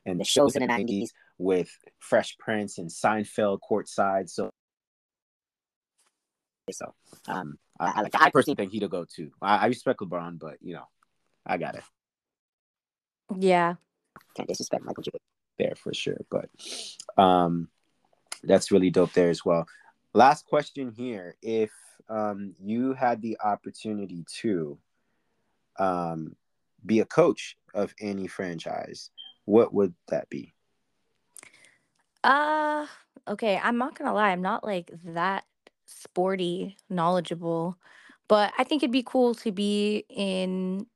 and 0.06 0.20
the 0.20 0.24
shows 0.24 0.56
in 0.56 0.62
the 0.62 0.68
90s 0.68 1.10
with 1.38 1.70
Fresh 2.00 2.38
Prince 2.38 2.78
and 2.78 2.90
Seinfeld 2.90 3.60
courtside 3.70 4.30
so 4.30 4.50
so 6.72 6.94
um 7.28 7.58
I, 7.80 8.02
like 8.02 8.16
I 8.20 8.30
personally 8.32 8.56
think 8.56 8.72
he'd 8.72 8.90
go 8.90 9.06
too 9.06 9.32
I, 9.42 9.58
I 9.58 9.66
respect 9.68 10.00
LeBron 10.00 10.40
but 10.40 10.58
you 10.62 10.74
know 10.74 10.88
I 11.46 11.58
got 11.58 11.76
it 11.76 11.84
yeah 13.38 13.76
can't 14.36 14.48
disrespect 14.48 14.84
Michael 14.84 15.04
Jordan 15.04 15.22
there 15.58 15.76
for 15.76 15.94
sure. 15.94 16.20
But 16.30 16.50
um, 17.22 17.70
that's 18.44 18.72
really 18.72 18.90
dope 18.90 19.14
there 19.14 19.30
as 19.30 19.44
well. 19.44 19.68
Last 20.14 20.46
question 20.46 20.92
here: 20.96 21.36
If 21.42 21.72
um, 22.10 22.56
you 22.62 22.94
had 22.94 23.22
the 23.22 23.38
opportunity 23.44 24.26
to 24.42 24.78
um, 25.80 26.36
be 26.86 27.00
a 27.00 27.06
coach 27.06 27.58
of 27.74 27.94
any 28.00 28.28
franchise, 28.28 29.10
what 29.46 29.74
would 29.74 29.94
that 30.08 30.30
be? 30.30 30.54
Uh, 32.24 32.88
okay. 33.28 33.60
I'm 33.62 33.78
not 33.78 33.98
gonna 33.98 34.14
lie. 34.14 34.32
I'm 34.32 34.42
not 34.42 34.64
like 34.64 34.92
that 35.06 35.46
sporty 35.86 36.76
knowledgeable, 36.90 37.78
but 38.28 38.52
I 38.58 38.64
think 38.64 38.84
it'd 38.84 38.92
be 38.92 39.04
cool 39.04 39.36
to 39.36 39.52
be 39.52 40.06
in 40.10 40.88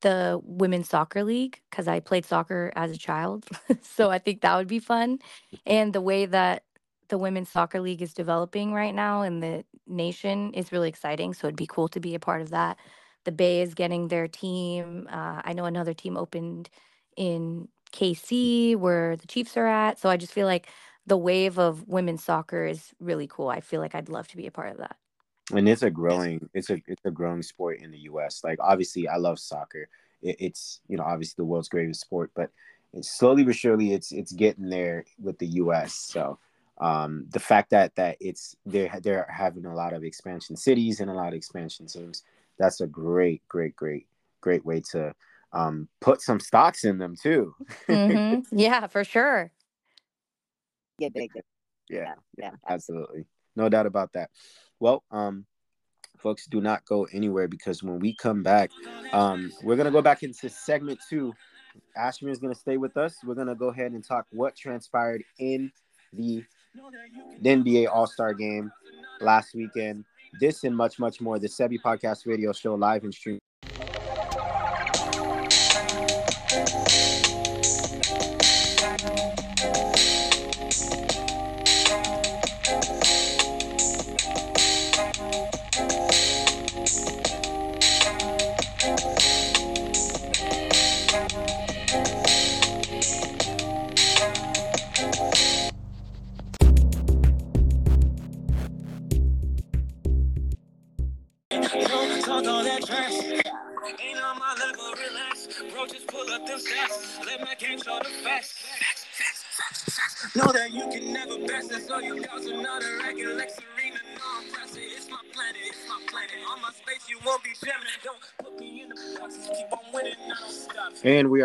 the 0.00 0.40
women's 0.44 0.88
soccer 0.88 1.24
league 1.24 1.60
because 1.70 1.88
I 1.88 2.00
played 2.00 2.24
soccer 2.24 2.72
as 2.76 2.90
a 2.92 2.96
child. 2.96 3.46
so 3.82 4.10
I 4.10 4.18
think 4.18 4.42
that 4.42 4.56
would 4.56 4.68
be 4.68 4.78
fun. 4.78 5.18
And 5.66 5.92
the 5.92 6.00
way 6.00 6.26
that 6.26 6.62
the 7.08 7.18
women's 7.18 7.48
soccer 7.48 7.80
league 7.80 8.02
is 8.02 8.14
developing 8.14 8.72
right 8.72 8.94
now 8.94 9.22
in 9.22 9.40
the 9.40 9.64
nation 9.86 10.52
is 10.54 10.72
really 10.72 10.88
exciting. 10.88 11.34
So 11.34 11.46
it'd 11.46 11.56
be 11.56 11.66
cool 11.66 11.88
to 11.88 12.00
be 12.00 12.14
a 12.14 12.20
part 12.20 12.42
of 12.42 12.50
that. 12.50 12.76
The 13.24 13.32
Bay 13.32 13.60
is 13.60 13.74
getting 13.74 14.08
their 14.08 14.28
team. 14.28 15.08
Uh, 15.10 15.42
I 15.44 15.52
know 15.52 15.64
another 15.64 15.94
team 15.94 16.16
opened 16.16 16.70
in 17.16 17.68
KC 17.92 18.76
where 18.76 19.16
the 19.16 19.26
Chiefs 19.26 19.56
are 19.56 19.66
at. 19.66 19.98
So 19.98 20.08
I 20.08 20.16
just 20.16 20.32
feel 20.32 20.46
like 20.46 20.68
the 21.06 21.16
wave 21.16 21.58
of 21.58 21.88
women's 21.88 22.24
soccer 22.24 22.66
is 22.66 22.92
really 23.00 23.26
cool. 23.26 23.48
I 23.48 23.60
feel 23.60 23.80
like 23.80 23.94
I'd 23.94 24.08
love 24.08 24.28
to 24.28 24.36
be 24.36 24.46
a 24.46 24.50
part 24.50 24.70
of 24.70 24.78
that 24.78 24.96
and 25.52 25.68
it's 25.68 25.82
a 25.82 25.90
growing 25.90 26.48
it's 26.54 26.70
a 26.70 26.80
it's 26.86 27.04
a 27.04 27.10
growing 27.10 27.42
sport 27.42 27.80
in 27.80 27.90
the 27.90 27.98
us 27.98 28.42
like 28.44 28.58
obviously 28.60 29.08
i 29.08 29.16
love 29.16 29.38
soccer 29.38 29.88
it, 30.22 30.36
it's 30.38 30.80
you 30.88 30.96
know 30.96 31.04
obviously 31.04 31.34
the 31.38 31.44
world's 31.44 31.68
greatest 31.68 32.00
sport 32.00 32.30
but 32.34 32.50
it's 32.92 33.10
slowly 33.10 33.44
but 33.44 33.54
surely 33.54 33.92
it's 33.92 34.12
it's 34.12 34.32
getting 34.32 34.68
there 34.68 35.04
with 35.20 35.38
the 35.38 35.46
us 35.46 35.94
so 35.94 36.38
um 36.80 37.26
the 37.30 37.40
fact 37.40 37.70
that 37.70 37.94
that 37.96 38.16
it's 38.20 38.56
they're 38.66 38.92
they're 39.02 39.28
having 39.30 39.66
a 39.66 39.74
lot 39.74 39.92
of 39.92 40.04
expansion 40.04 40.56
cities 40.56 41.00
and 41.00 41.10
a 41.10 41.14
lot 41.14 41.28
of 41.28 41.34
expansion 41.34 41.86
teams 41.86 42.22
that's 42.58 42.80
a 42.80 42.86
great 42.86 43.42
great 43.48 43.74
great 43.76 44.06
great 44.40 44.64
way 44.64 44.80
to 44.80 45.14
um 45.52 45.88
put 46.00 46.20
some 46.20 46.40
stocks 46.40 46.84
in 46.84 46.98
them 46.98 47.14
too 47.20 47.54
mm-hmm. 47.88 48.40
yeah 48.58 48.86
for 48.86 49.02
sure 49.04 49.50
yeah 50.98 51.08
yeah 51.88 52.14
yeah 52.36 52.50
absolutely 52.68 53.26
no 53.56 53.68
doubt 53.68 53.86
about 53.86 54.12
that 54.12 54.30
well, 54.80 55.04
um, 55.10 55.44
folks, 56.18 56.46
do 56.46 56.60
not 56.60 56.84
go 56.84 57.06
anywhere 57.12 57.48
because 57.48 57.82
when 57.82 57.98
we 57.98 58.14
come 58.14 58.42
back, 58.42 58.70
um, 59.12 59.52
we're 59.62 59.76
gonna 59.76 59.90
go 59.90 60.02
back 60.02 60.22
into 60.22 60.48
segment 60.48 61.00
two. 61.08 61.32
Ashton 61.96 62.28
is 62.28 62.38
gonna 62.38 62.54
stay 62.54 62.76
with 62.76 62.96
us. 62.96 63.16
We're 63.24 63.34
gonna 63.34 63.54
go 63.54 63.68
ahead 63.68 63.92
and 63.92 64.04
talk 64.04 64.26
what 64.30 64.56
transpired 64.56 65.22
in 65.38 65.70
the, 66.12 66.44
the 67.40 67.50
NBA 67.50 67.88
All 67.88 68.06
Star 68.06 68.34
Game 68.34 68.70
last 69.20 69.54
weekend. 69.54 70.04
This 70.40 70.64
and 70.64 70.76
much, 70.76 70.98
much 70.98 71.20
more. 71.20 71.38
The 71.38 71.48
Seby 71.48 71.78
Podcast 71.84 72.26
Radio 72.26 72.52
Show 72.52 72.74
live 72.74 73.04
and 73.04 73.14
stream 73.14 73.38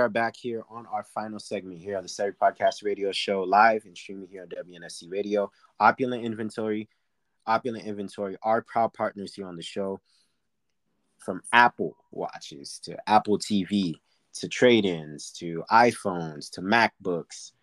are 0.03 0.09
back 0.09 0.35
here 0.35 0.63
on 0.69 0.85
our 0.87 1.05
final 1.15 1.39
segment 1.39 1.79
here 1.79 1.95
on 1.95 2.03
the 2.03 2.09
Seby 2.09 2.33
Podcast 2.35 2.83
Radio 2.83 3.13
Show, 3.13 3.43
live 3.43 3.85
and 3.85 3.97
streaming 3.97 4.27
here 4.27 4.41
on 4.41 4.49
WNSC 4.49 5.09
Radio. 5.09 5.49
Opulent 5.79 6.25
Inventory, 6.25 6.89
Opulent 7.47 7.85
Inventory, 7.85 8.35
our 8.43 8.61
proud 8.61 8.93
partners 8.93 9.33
here 9.33 9.47
on 9.47 9.55
the 9.55 9.63
show. 9.63 10.01
From 11.19 11.41
Apple 11.53 11.95
watches 12.11 12.81
to 12.83 12.97
Apple 13.09 13.39
TV 13.39 13.93
to 14.33 14.49
trade 14.49 14.83
ins 14.83 15.31
to 15.39 15.63
iPhones 15.71 16.51
to 16.51 16.61
MacBooks 16.61 17.53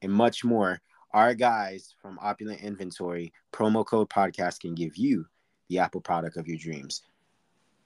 and 0.00 0.12
much 0.12 0.44
more, 0.44 0.80
our 1.12 1.34
guys 1.34 1.92
from 2.00 2.20
Opulent 2.22 2.60
Inventory, 2.60 3.32
promo 3.52 3.84
code 3.84 4.08
podcast 4.08 4.60
can 4.60 4.76
give 4.76 4.96
you 4.96 5.26
the 5.68 5.80
Apple 5.80 6.02
product 6.02 6.36
of 6.36 6.46
your 6.46 6.56
dreams. 6.56 7.02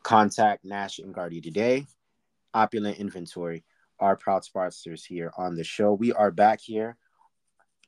Contact 0.02 0.62
Nash 0.62 0.98
and 0.98 1.14
Guardy 1.14 1.40
today. 1.40 1.86
Opulent 2.54 2.98
Inventory, 2.98 3.64
our 4.00 4.16
proud 4.16 4.44
sponsors 4.44 5.04
here 5.04 5.32
on 5.36 5.54
the 5.54 5.64
show. 5.64 5.92
We 5.92 6.12
are 6.12 6.30
back 6.30 6.60
here 6.60 6.96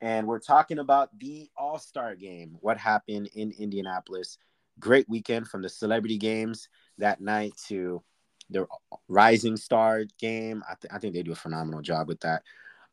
and 0.01 0.27
we're 0.27 0.41
talking 0.41 0.79
about 0.79 1.17
the 1.19 1.49
All 1.57 1.79
Star 1.79 2.15
game, 2.15 2.57
what 2.61 2.79
happened 2.79 3.29
in 3.35 3.53
Indianapolis. 3.53 4.39
Great 4.79 5.09
weekend 5.09 5.49
from 5.49 5.63
the 5.63 5.69
celebrity 5.69 6.17
games 6.17 6.69
that 6.99 7.21
night 7.21 7.53
to 7.69 8.03
the 8.49 8.67
Rising 9.09 9.57
Star 9.57 10.05
game. 10.19 10.63
I, 10.69 10.75
th- 10.81 10.93
I 10.93 10.99
think 10.99 11.15
they 11.15 11.23
do 11.23 11.33
a 11.33 11.37
phenomenal 11.37 11.83
job 11.83 12.09
with 12.09 12.21
that 12.21 12.43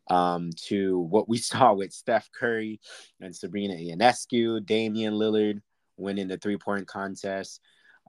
um, 0.10 0.52
to 0.68 1.00
what 1.00 1.30
we 1.30 1.38
saw 1.38 1.74
with 1.74 1.94
Steph 1.94 2.30
Curry 2.38 2.80
and 3.22 3.36
Sabrina 3.36 3.76
Ionescu, 3.76 4.66
Damian 4.66 5.14
Lillard 5.14 5.62
winning 5.96 6.28
the 6.28 6.38
three 6.38 6.58
point 6.58 6.88
contest. 6.88 7.62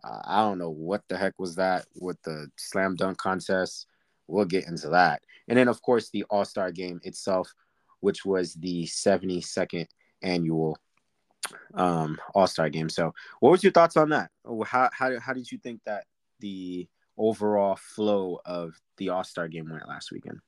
Uh, 0.03 0.21
I 0.25 0.41
don't 0.43 0.59
know 0.59 0.71
what 0.71 1.03
the 1.09 1.17
heck 1.17 1.39
was 1.39 1.57
that 1.57 1.87
with 1.95 2.21
the 2.23 2.49
slam 2.57 2.97
dunk 2.97 3.19
contest. 3.19 3.87
We'll 4.29 4.45
get 4.45 4.67
into 4.67 4.91
that. 4.91 5.23
And 5.49 5.59
then, 5.59 5.69
of 5.69 5.83
course, 5.83 6.11
the 6.11 6.25
All 6.31 6.45
Star 6.45 6.71
game 6.71 7.01
itself, 7.03 7.53
which 8.01 8.25
was 8.25 8.55
the 8.55 8.85
72nd 8.85 9.87
annual 10.23 10.79
um, 11.75 12.19
All 12.35 12.47
Star 12.47 12.69
game. 12.69 12.89
So, 12.89 13.15
what 13.41 13.51
was 13.51 13.65
your 13.65 13.73
thoughts 13.73 13.97
on 13.97 14.11
that? 14.11 14.31
How, 14.67 14.91
how, 14.93 15.19
how 15.19 15.33
did 15.33 15.51
you 15.51 15.59
think 15.59 15.81
that 15.87 16.05
the 16.41 16.87
overall 17.17 17.77
flow 17.77 18.41
of 18.45 18.75
the 18.99 19.09
All 19.09 19.25
Star 19.25 19.49
game 19.49 19.69
went 19.71 19.89
last 19.89 20.13
weekend? 20.13 20.41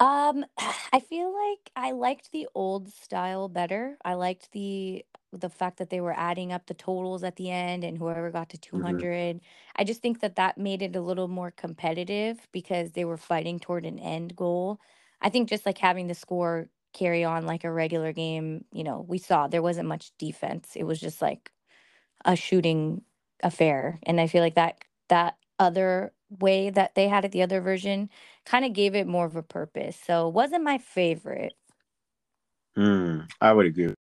Um, 0.00 0.44
I 0.92 1.00
feel 1.00 1.32
like 1.32 1.70
I 1.76 1.92
liked 1.92 2.32
the 2.32 2.48
old 2.54 2.92
style 2.92 3.48
better. 3.48 3.98
I 4.04 4.14
liked 4.14 4.50
the 4.52 5.04
the 5.32 5.50
fact 5.50 5.78
that 5.78 5.90
they 5.90 6.00
were 6.00 6.14
adding 6.18 6.52
up 6.52 6.66
the 6.66 6.74
totals 6.74 7.24
at 7.24 7.36
the 7.36 7.50
end 7.50 7.84
and 7.84 7.98
whoever 7.98 8.30
got 8.30 8.50
to 8.50 8.58
hmm 8.72 9.02
200. 9.02 9.40
I 9.76 9.84
just 9.84 10.02
think 10.02 10.20
that 10.20 10.36
that 10.36 10.58
made 10.58 10.82
it 10.82 10.96
a 10.96 11.00
little 11.02 11.28
more 11.28 11.50
competitive 11.50 12.48
because 12.52 12.92
they 12.92 13.04
were 13.04 13.16
fighting 13.18 13.60
toward 13.60 13.86
an 13.86 13.98
end 13.98 14.36
goal. 14.36 14.80
I 15.22 15.30
think 15.30 15.48
just 15.48 15.66
like 15.66 15.78
having 15.78 16.08
the 16.08 16.14
score 16.14 16.68
carry 16.94 17.24
on 17.24 17.46
like 17.46 17.64
a 17.64 17.72
regular 17.72 18.12
game, 18.12 18.64
you 18.72 18.84
know, 18.84 19.04
we 19.08 19.18
saw 19.18 19.48
there 19.48 19.62
wasn't 19.62 19.88
much 19.88 20.12
defense. 20.18 20.72
It 20.76 20.84
was 20.84 21.00
just 21.00 21.22
like 21.22 21.52
a 22.24 22.36
shooting 22.36 23.02
affair. 23.42 23.98
And 24.04 24.20
I 24.20 24.26
feel 24.28 24.42
like 24.42 24.56
that 24.56 24.84
that 25.08 25.36
other 25.58 26.12
way 26.30 26.70
that 26.70 26.94
they 26.94 27.08
had 27.08 27.24
it, 27.24 27.32
the 27.32 27.42
other 27.42 27.60
version, 27.60 28.10
kind 28.46 28.64
of 28.64 28.72
gave 28.74 28.94
it 28.94 29.06
more 29.06 29.26
of 29.26 29.36
a 29.36 29.42
purpose. 29.42 29.96
So 30.04 30.28
it 30.28 30.34
wasn't 30.34 30.64
my 30.64 30.78
favorite. 30.78 31.54
Mm, 32.76 33.28
I 33.40 33.52
would 33.52 33.66
agree. 33.66 33.94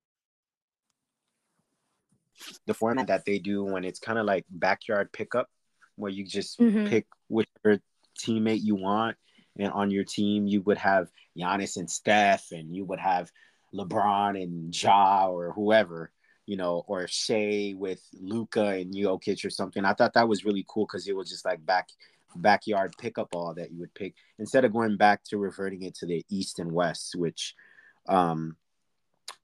The 2.67 2.75
format 2.75 3.09
that 3.09 3.25
they 3.25 3.39
do 3.39 3.65
when 3.65 3.85
it's 3.85 3.99
kind 4.01 4.19
of 4.19 4.27
like 4.27 4.45
backyard 4.51 5.13
pickup, 5.13 5.49
where 5.97 6.11
you 6.11 6.25
just 6.25 6.59
hmm 6.59 6.87
pick 6.87 7.07
whichever 7.29 7.81
teammate 8.19 8.63
you 8.63 8.75
want, 8.77 9.17
and 9.59 9.73
on 9.73 9.91
your 9.91 10.05
team 10.05 10.47
you 10.47 10.63
would 10.63 10.79
have 10.79 11.09
Giannis 11.39 11.77
and 11.77 11.91
Steph, 11.91 12.53
and 12.53 12.75
you 12.75 12.85
would 12.85 13.01
have 13.01 13.31
LeBron 13.75 14.41
and 14.43 14.75
Ja 14.83 15.29
or 15.29 15.53
whoever, 15.53 16.13
you 16.47 16.57
know, 16.57 16.85
or 16.87 17.07
Shai 17.09 17.75
with 17.77 18.01
Luka 18.21 18.65
and 18.67 18.95
Jokic 18.95 19.45
or 19.45 19.51
something. 19.51 19.85
I 19.85 19.95
thought 19.95 20.15
that 20.15 20.29
was 20.29 20.45
really 20.45 20.65
cool 20.69 20.87
because 20.87 21.09
it 21.09 21.17
was 21.17 21.29
just 21.29 21.45
like 21.45 21.65
back 21.65 21.89
backyard 22.37 22.95
pickup 22.99 23.29
all 23.35 23.55
that 23.55 23.71
you 23.71 23.79
would 23.79 23.95
pick 23.95 24.15
instead 24.39 24.65
of 24.65 24.73
going 24.73 24.97
back 24.97 25.23
to 25.25 25.39
reverting 25.39 25.83
it 25.83 25.95
to 25.95 26.07
the 26.07 26.25
East 26.29 26.59
and 26.59 26.73
West, 26.73 27.15
which 27.17 27.55
um 28.09 28.57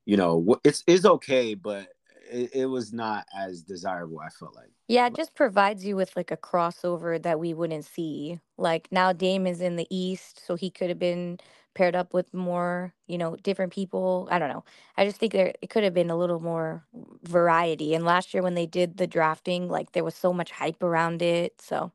you 0.05 0.17
know 0.17 0.59
it's 0.65 0.83
is 0.87 1.07
okay 1.07 1.55
but 1.55 1.89
it, 2.31 2.51
it 2.55 2.67
was 2.67 2.93
not 2.93 3.27
as 3.37 3.63
desirable 3.63 4.21
i 4.21 4.29
felt 4.31 4.55
like 4.57 4.71
Yeah, 4.89 5.07
it 5.07 5.15
just 5.15 5.35
provides 5.35 5.85
you 5.85 5.95
with 5.97 6.17
like 6.17 6.31
a 6.33 6.37
crossover 6.37 7.23
that 7.23 7.39
we 7.39 7.55
wouldn't 7.55 7.85
see. 7.85 8.41
Like 8.59 8.89
now 8.91 9.13
Dame 9.13 9.47
is 9.47 9.61
in 9.61 9.77
the 9.77 9.87
East, 9.91 10.45
so 10.45 10.57
he 10.57 10.69
could 10.71 10.89
have 10.89 10.99
been 10.99 11.39
paired 11.75 11.95
up 11.95 12.13
with 12.13 12.35
more, 12.35 12.93
you 13.07 13.17
know, 13.17 13.37
different 13.37 13.73
people. 13.73 14.27
I 14.33 14.39
don't 14.41 14.49
know. 14.49 14.65
I 14.97 15.05
just 15.07 15.19
think 15.19 15.33
there 15.33 15.55
it 15.63 15.71
could 15.71 15.85
have 15.85 15.95
been 15.95 16.11
a 16.11 16.17
little 16.17 16.41
more 16.41 16.85
variety. 17.23 17.95
And 17.95 18.05
last 18.05 18.35
year 18.35 18.43
when 18.43 18.55
they 18.55 18.67
did 18.67 18.97
the 18.97 19.07
drafting, 19.07 19.69
like 19.69 19.93
there 19.93 20.05
was 20.05 20.17
so 20.17 20.33
much 20.33 20.51
hype 20.51 20.83
around 20.83 21.23
it. 21.23 21.61
So, 21.61 21.93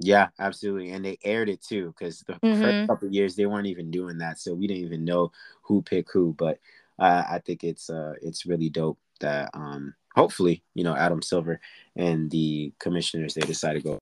yeah 0.00 0.28
absolutely 0.38 0.90
and 0.90 1.04
they 1.04 1.16
aired 1.24 1.48
it 1.48 1.62
too 1.62 1.94
because 1.96 2.20
the 2.26 2.38
first 2.52 2.76
mhm. 2.82 2.88
couple 2.88 3.06
of 3.06 3.14
years 3.14 3.36
they 3.36 3.46
weren't 3.46 3.66
even 3.68 3.90
doing 3.90 4.18
that 4.18 4.38
so 4.38 4.52
we 4.52 4.66
didn't 4.66 4.84
even 4.84 5.04
know 5.04 5.30
who 5.62 5.82
picked 5.82 6.10
who 6.12 6.34
but 6.36 6.58
uh, 6.98 7.24
i 7.28 7.40
think 7.44 7.64
it's 7.64 7.90
uh 7.90 8.12
it's 8.22 8.46
really 8.46 8.70
dope 8.70 8.98
that 9.20 9.50
um 9.54 9.94
hopefully 10.14 10.62
you 10.74 10.84
know 10.84 10.94
adam 10.94 11.22
silver 11.22 11.60
and 11.96 12.30
the 12.30 12.72
commissioners 12.78 13.34
they 13.34 13.42
decide 13.42 13.74
to 13.74 13.80
go 13.80 13.98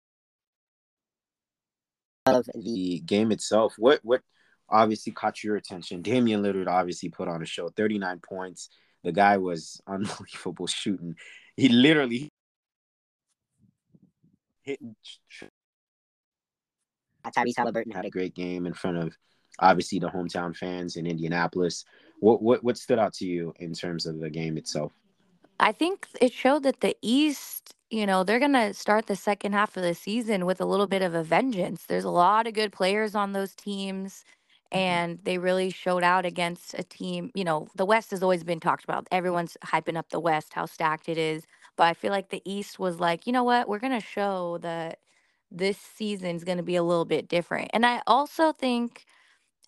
of 2.26 2.48
the 2.54 3.00
game 3.00 3.32
itself. 3.32 3.74
What 3.78 4.00
what 4.02 4.22
obviously 4.68 5.12
caught 5.12 5.42
your 5.42 5.56
attention? 5.56 6.02
Damian 6.02 6.42
lillard 6.42 6.68
obviously 6.68 7.08
put 7.08 7.28
on 7.28 7.42
a 7.42 7.46
show 7.46 7.68
39 7.68 8.20
points. 8.20 8.68
The 9.04 9.12
guy 9.12 9.38
was 9.38 9.80
unbelievable 9.86 10.66
shooting. 10.66 11.16
He 11.56 11.68
literally 11.68 12.28
hitting 14.62 14.94
Tyrese 17.24 17.54
Haliburton 17.56 17.94
had 17.94 18.04
a 18.04 18.10
great 18.10 18.34
game 18.34 18.66
in 18.66 18.74
front 18.74 18.96
of 18.96 19.16
obviously 19.58 19.98
the 19.98 20.08
hometown 20.08 20.56
fans 20.56 20.96
in 20.96 21.06
Indianapolis. 21.06 21.84
What 22.22 22.40
what 22.42 22.64
what 22.64 22.78
stood 22.78 22.98
out 23.00 23.12
to 23.14 23.26
you 23.26 23.52
in 23.58 23.74
terms 23.74 24.06
of 24.06 24.20
the 24.20 24.30
game 24.30 24.56
itself? 24.56 24.92
I 25.60 25.72
think 25.72 26.08
it 26.20 26.32
showed 26.32 26.64
that 26.64 26.80
the 26.80 26.96
East, 27.02 27.74
you 27.90 28.06
know, 28.06 28.24
they're 28.24 28.38
going 28.40 28.52
to 28.54 28.74
start 28.74 29.06
the 29.06 29.16
second 29.16 29.52
half 29.52 29.76
of 29.76 29.82
the 29.82 29.94
season 29.94 30.44
with 30.46 30.60
a 30.60 30.64
little 30.64 30.86
bit 30.86 31.02
of 31.02 31.14
a 31.14 31.22
vengeance. 31.22 31.84
There's 31.86 32.04
a 32.04 32.10
lot 32.10 32.46
of 32.46 32.54
good 32.54 32.72
players 32.72 33.14
on 33.14 33.32
those 33.32 33.54
teams, 33.54 34.24
Mhm. 34.74 35.02
and 35.06 35.20
they 35.24 35.38
really 35.38 35.70
showed 35.70 36.02
out 36.02 36.26
against 36.26 36.74
a 36.78 36.82
team. 36.82 37.30
You 37.34 37.44
know, 37.44 37.68
the 37.76 37.86
West 37.86 38.10
has 38.10 38.22
always 38.22 38.44
been 38.44 38.60
talked 38.60 38.84
about. 38.84 39.06
Everyone's 39.12 39.56
hyping 39.64 39.96
up 39.96 40.10
the 40.10 40.20
West, 40.20 40.54
how 40.54 40.66
stacked 40.66 41.08
it 41.08 41.18
is. 41.18 41.44
But 41.76 41.84
I 41.84 41.94
feel 41.94 42.10
like 42.10 42.30
the 42.30 42.42
East 42.44 42.78
was 42.78 42.98
like, 43.00 43.26
you 43.26 43.32
know 43.32 43.44
what? 43.44 43.68
We're 43.68 43.78
going 43.78 43.98
to 43.98 44.06
show 44.06 44.58
that 44.58 44.98
this 45.50 45.78
season's 45.78 46.44
going 46.44 46.58
to 46.58 46.64
be 46.64 46.76
a 46.76 46.82
little 46.82 47.04
bit 47.04 47.28
different. 47.28 47.70
And 47.74 47.86
I 47.86 48.02
also 48.06 48.52
think 48.52 49.04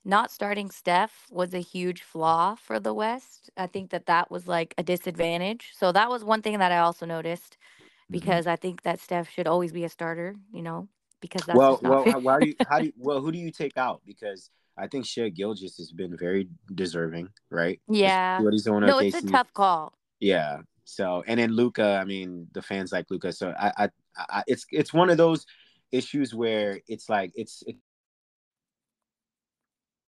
not 0.05 0.31
starting 0.31 0.71
Steph 0.71 1.27
was 1.31 1.55
a 1.55 1.61
huge 1.61 2.03
flaw 2.03 2.55
for 2.55 2.79
the 2.79 2.93
West. 2.95 3.51
I 3.57 3.67
think 3.67 3.91
that 3.91 4.07
that 4.07 4.31
was 4.31 4.47
like 4.47 4.75
a 4.77 4.83
disadvantage. 4.83 5.73
So 5.75 5.93
that 5.93 6.11
was 6.11 6.25
one 6.25 6.43
thing 6.43 6.59
that 6.59 6.73
I 6.73 6.79
also 6.79 7.07
noticed 7.07 7.57
Mhm. 7.57 8.13
because 8.13 8.47
I 8.47 8.57
think 8.57 8.83
that 8.83 9.01
Steph 9.01 9.31
should 9.31 9.47
always 9.47 9.73
be 9.73 9.85
a 9.85 9.89
starter, 9.89 10.37
you 10.53 10.63
know, 10.63 10.89
because 11.21 11.43
that's 11.47 11.57
Well, 11.57 11.81
well, 11.83 12.05
why 12.21 12.41
do 12.41 12.47
you 12.47 12.55
how 12.69 12.81
do 12.81 12.87
you, 12.87 12.93
well 12.99 13.21
who 13.21 13.33
do 13.33 13.39
you 13.39 13.51
take 13.51 13.77
out? 13.79 14.03
Because 14.05 14.51
I 14.77 14.89
think 14.89 15.07
Shai 15.07 15.31
Gilgeous 15.31 15.79
has 15.79 15.93
been 15.93 16.17
very 16.17 16.49
deserving, 16.75 17.31
right? 17.51 17.81
Yeah. 17.89 18.41
what 18.41 18.53
he's 18.53 18.65
doing 18.65 18.81
No, 18.85 18.99
it's 18.99 19.23
a 19.23 19.27
tough 19.27 19.53
call. 19.55 19.95
Yeah. 20.21 20.63
So 20.85 21.25
and 21.27 21.41
then 21.41 21.53
Luka, 21.53 21.99
I 22.01 22.05
mean, 22.05 22.49
the 22.53 22.61
fans 22.61 22.93
like 22.93 23.07
Luka. 23.11 23.33
So 23.33 23.55
I, 23.59 23.73
I, 23.85 23.89
I 24.17 24.43
it's 24.47 24.67
it's 24.71 24.93
one 24.93 25.09
of 25.11 25.17
those 25.17 25.47
issues 25.93 26.35
where 26.35 26.81
it's 26.89 27.09
like 27.09 27.33
it's 27.35 27.63
it, 27.67 27.77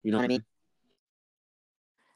you 0.05 0.11
know 0.11 0.17
what 0.19 0.25
I 0.25 0.27
mean? 0.27 0.43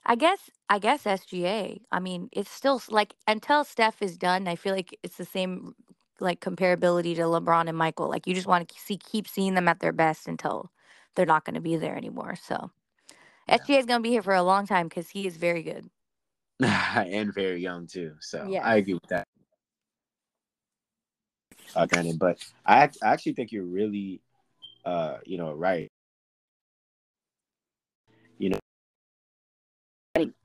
I 0.06 0.15
guess 0.15 0.49
I 0.69 0.80
guess 0.80 1.04
SGA. 1.04 1.82
I 1.91 1.99
mean, 1.99 2.30
it's 2.32 2.49
still 2.52 2.82
like 2.89 3.15
until 3.28 3.63
Steph 3.63 4.02
is 4.02 4.17
done, 4.17 4.47
I 4.47 4.56
feel 4.56 4.75
like 4.75 4.97
it's 5.04 5.17
the 5.17 5.25
same 5.25 5.75
like 6.19 6.39
comparability 6.39 7.15
to 7.15 7.23
LeBron 7.23 7.67
and 7.67 7.78
Michael. 7.78 8.10
Like 8.10 8.28
you 8.28 8.34
just 8.34 8.47
want 8.47 8.67
to 8.69 8.80
see 8.80 8.97
keep 8.97 9.28
seeing 9.28 9.56
them 9.56 9.67
at 9.67 9.80
their 9.80 9.91
best 9.91 10.28
until 10.28 10.71
they're 11.15 11.25
not 11.25 11.45
going 11.45 11.56
to 11.56 11.62
be 11.62 11.75
there 11.75 11.95
anymore. 11.97 12.36
So 12.36 12.71
Yeah. 13.47 13.58
SGA 13.58 13.80
is 13.80 13.86
going 13.86 13.99
to 13.99 14.04
be 14.04 14.12
here 14.12 14.21
for 14.21 14.34
a 14.36 14.43
long 14.43 14.67
time 14.67 14.88
because 14.88 15.10
he 15.10 15.25
is 15.25 15.38
very 15.38 15.63
good. 15.63 15.89
and 16.60 17.34
very 17.34 17.62
young 17.62 17.88
too. 17.88 18.13
So 18.19 18.47
Yes. 18.49 18.63
I 18.65 18.75
agree 18.78 18.93
with 18.93 19.08
that. 19.10 19.25
Uh, 21.75 21.86
granted, 21.86 22.17
but 22.19 22.38
I, 22.65 22.84
I 22.84 23.13
actually 23.13 23.34
think 23.34 23.52
you're 23.52 23.63
really, 23.63 24.21
uh, 24.86 25.17
you 25.25 25.38
know, 25.38 25.54
right. 25.54 25.91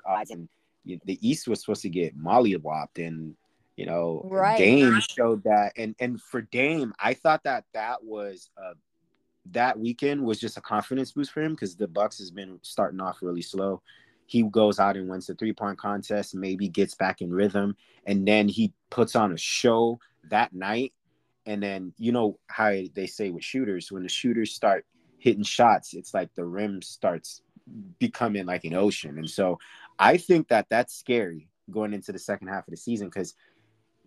Odds 0.04 0.30
and 0.30 0.48
you- 0.84 1.00
the 1.04 1.18
East 1.26 1.48
was 1.48 1.60
supposed 1.60 1.82
to 1.82 1.88
get 1.88 2.18
mollywopped, 2.18 3.04
and 3.04 3.36
you 3.76 3.86
know, 3.86 4.20
Right. 4.24 4.58
Dame 4.58 5.00
showed 5.00 5.42
that. 5.44 5.72
And 5.76 5.96
and 5.98 6.20
for 6.20 6.42
Dame, 6.42 6.92
I 6.98 7.14
thought 7.14 7.42
that 7.44 7.64
that 7.72 8.04
was 8.04 8.50
uh, 8.56 8.74
that 9.52 9.78
weekend 9.78 10.24
was 10.24 10.38
just 10.40 10.56
a 10.56 10.60
confidence 10.60 11.12
boost 11.12 11.32
for 11.32 11.42
him 11.42 11.52
because 11.52 11.76
the 11.76 11.88
Bucks 11.88 12.18
has 12.18 12.30
been 12.30 12.58
starting 12.62 13.00
off 13.00 13.22
really 13.22 13.42
slow. 13.42 13.82
He 14.26 14.42
goes 14.42 14.78
out 14.78 14.96
and 14.96 15.08
wins 15.08 15.26
the 15.26 15.34
three 15.34 15.52
point 15.52 15.78
contest, 15.78 16.34
maybe 16.34 16.68
gets 16.68 16.94
back 16.94 17.20
in 17.20 17.30
rhythm, 17.30 17.76
and 18.06 18.26
then 18.26 18.48
he 18.48 18.72
puts 18.90 19.16
on 19.16 19.32
a 19.32 19.36
show 19.36 19.98
that 20.30 20.54
night. 20.54 20.92
And 21.46 21.62
then 21.62 21.92
you 21.98 22.12
know 22.12 22.38
how 22.46 22.70
they 22.94 23.06
say 23.06 23.30
with 23.30 23.44
shooters, 23.44 23.92
when 23.92 24.02
the 24.02 24.08
shooters 24.08 24.54
start 24.54 24.86
hitting 25.18 25.42
shots, 25.42 25.94
it's 25.94 26.14
like 26.14 26.34
the 26.34 26.44
rim 26.44 26.80
starts 26.80 27.42
becoming 27.98 28.46
like 28.46 28.64
an 28.64 28.74
ocean. 28.74 29.18
And 29.18 29.28
so 29.28 29.58
I 29.98 30.16
think 30.16 30.48
that 30.48 30.66
that's 30.68 30.94
scary 30.94 31.48
going 31.70 31.94
into 31.94 32.12
the 32.12 32.18
second 32.18 32.48
half 32.48 32.66
of 32.66 32.70
the 32.70 32.76
season 32.76 33.08
because 33.08 33.34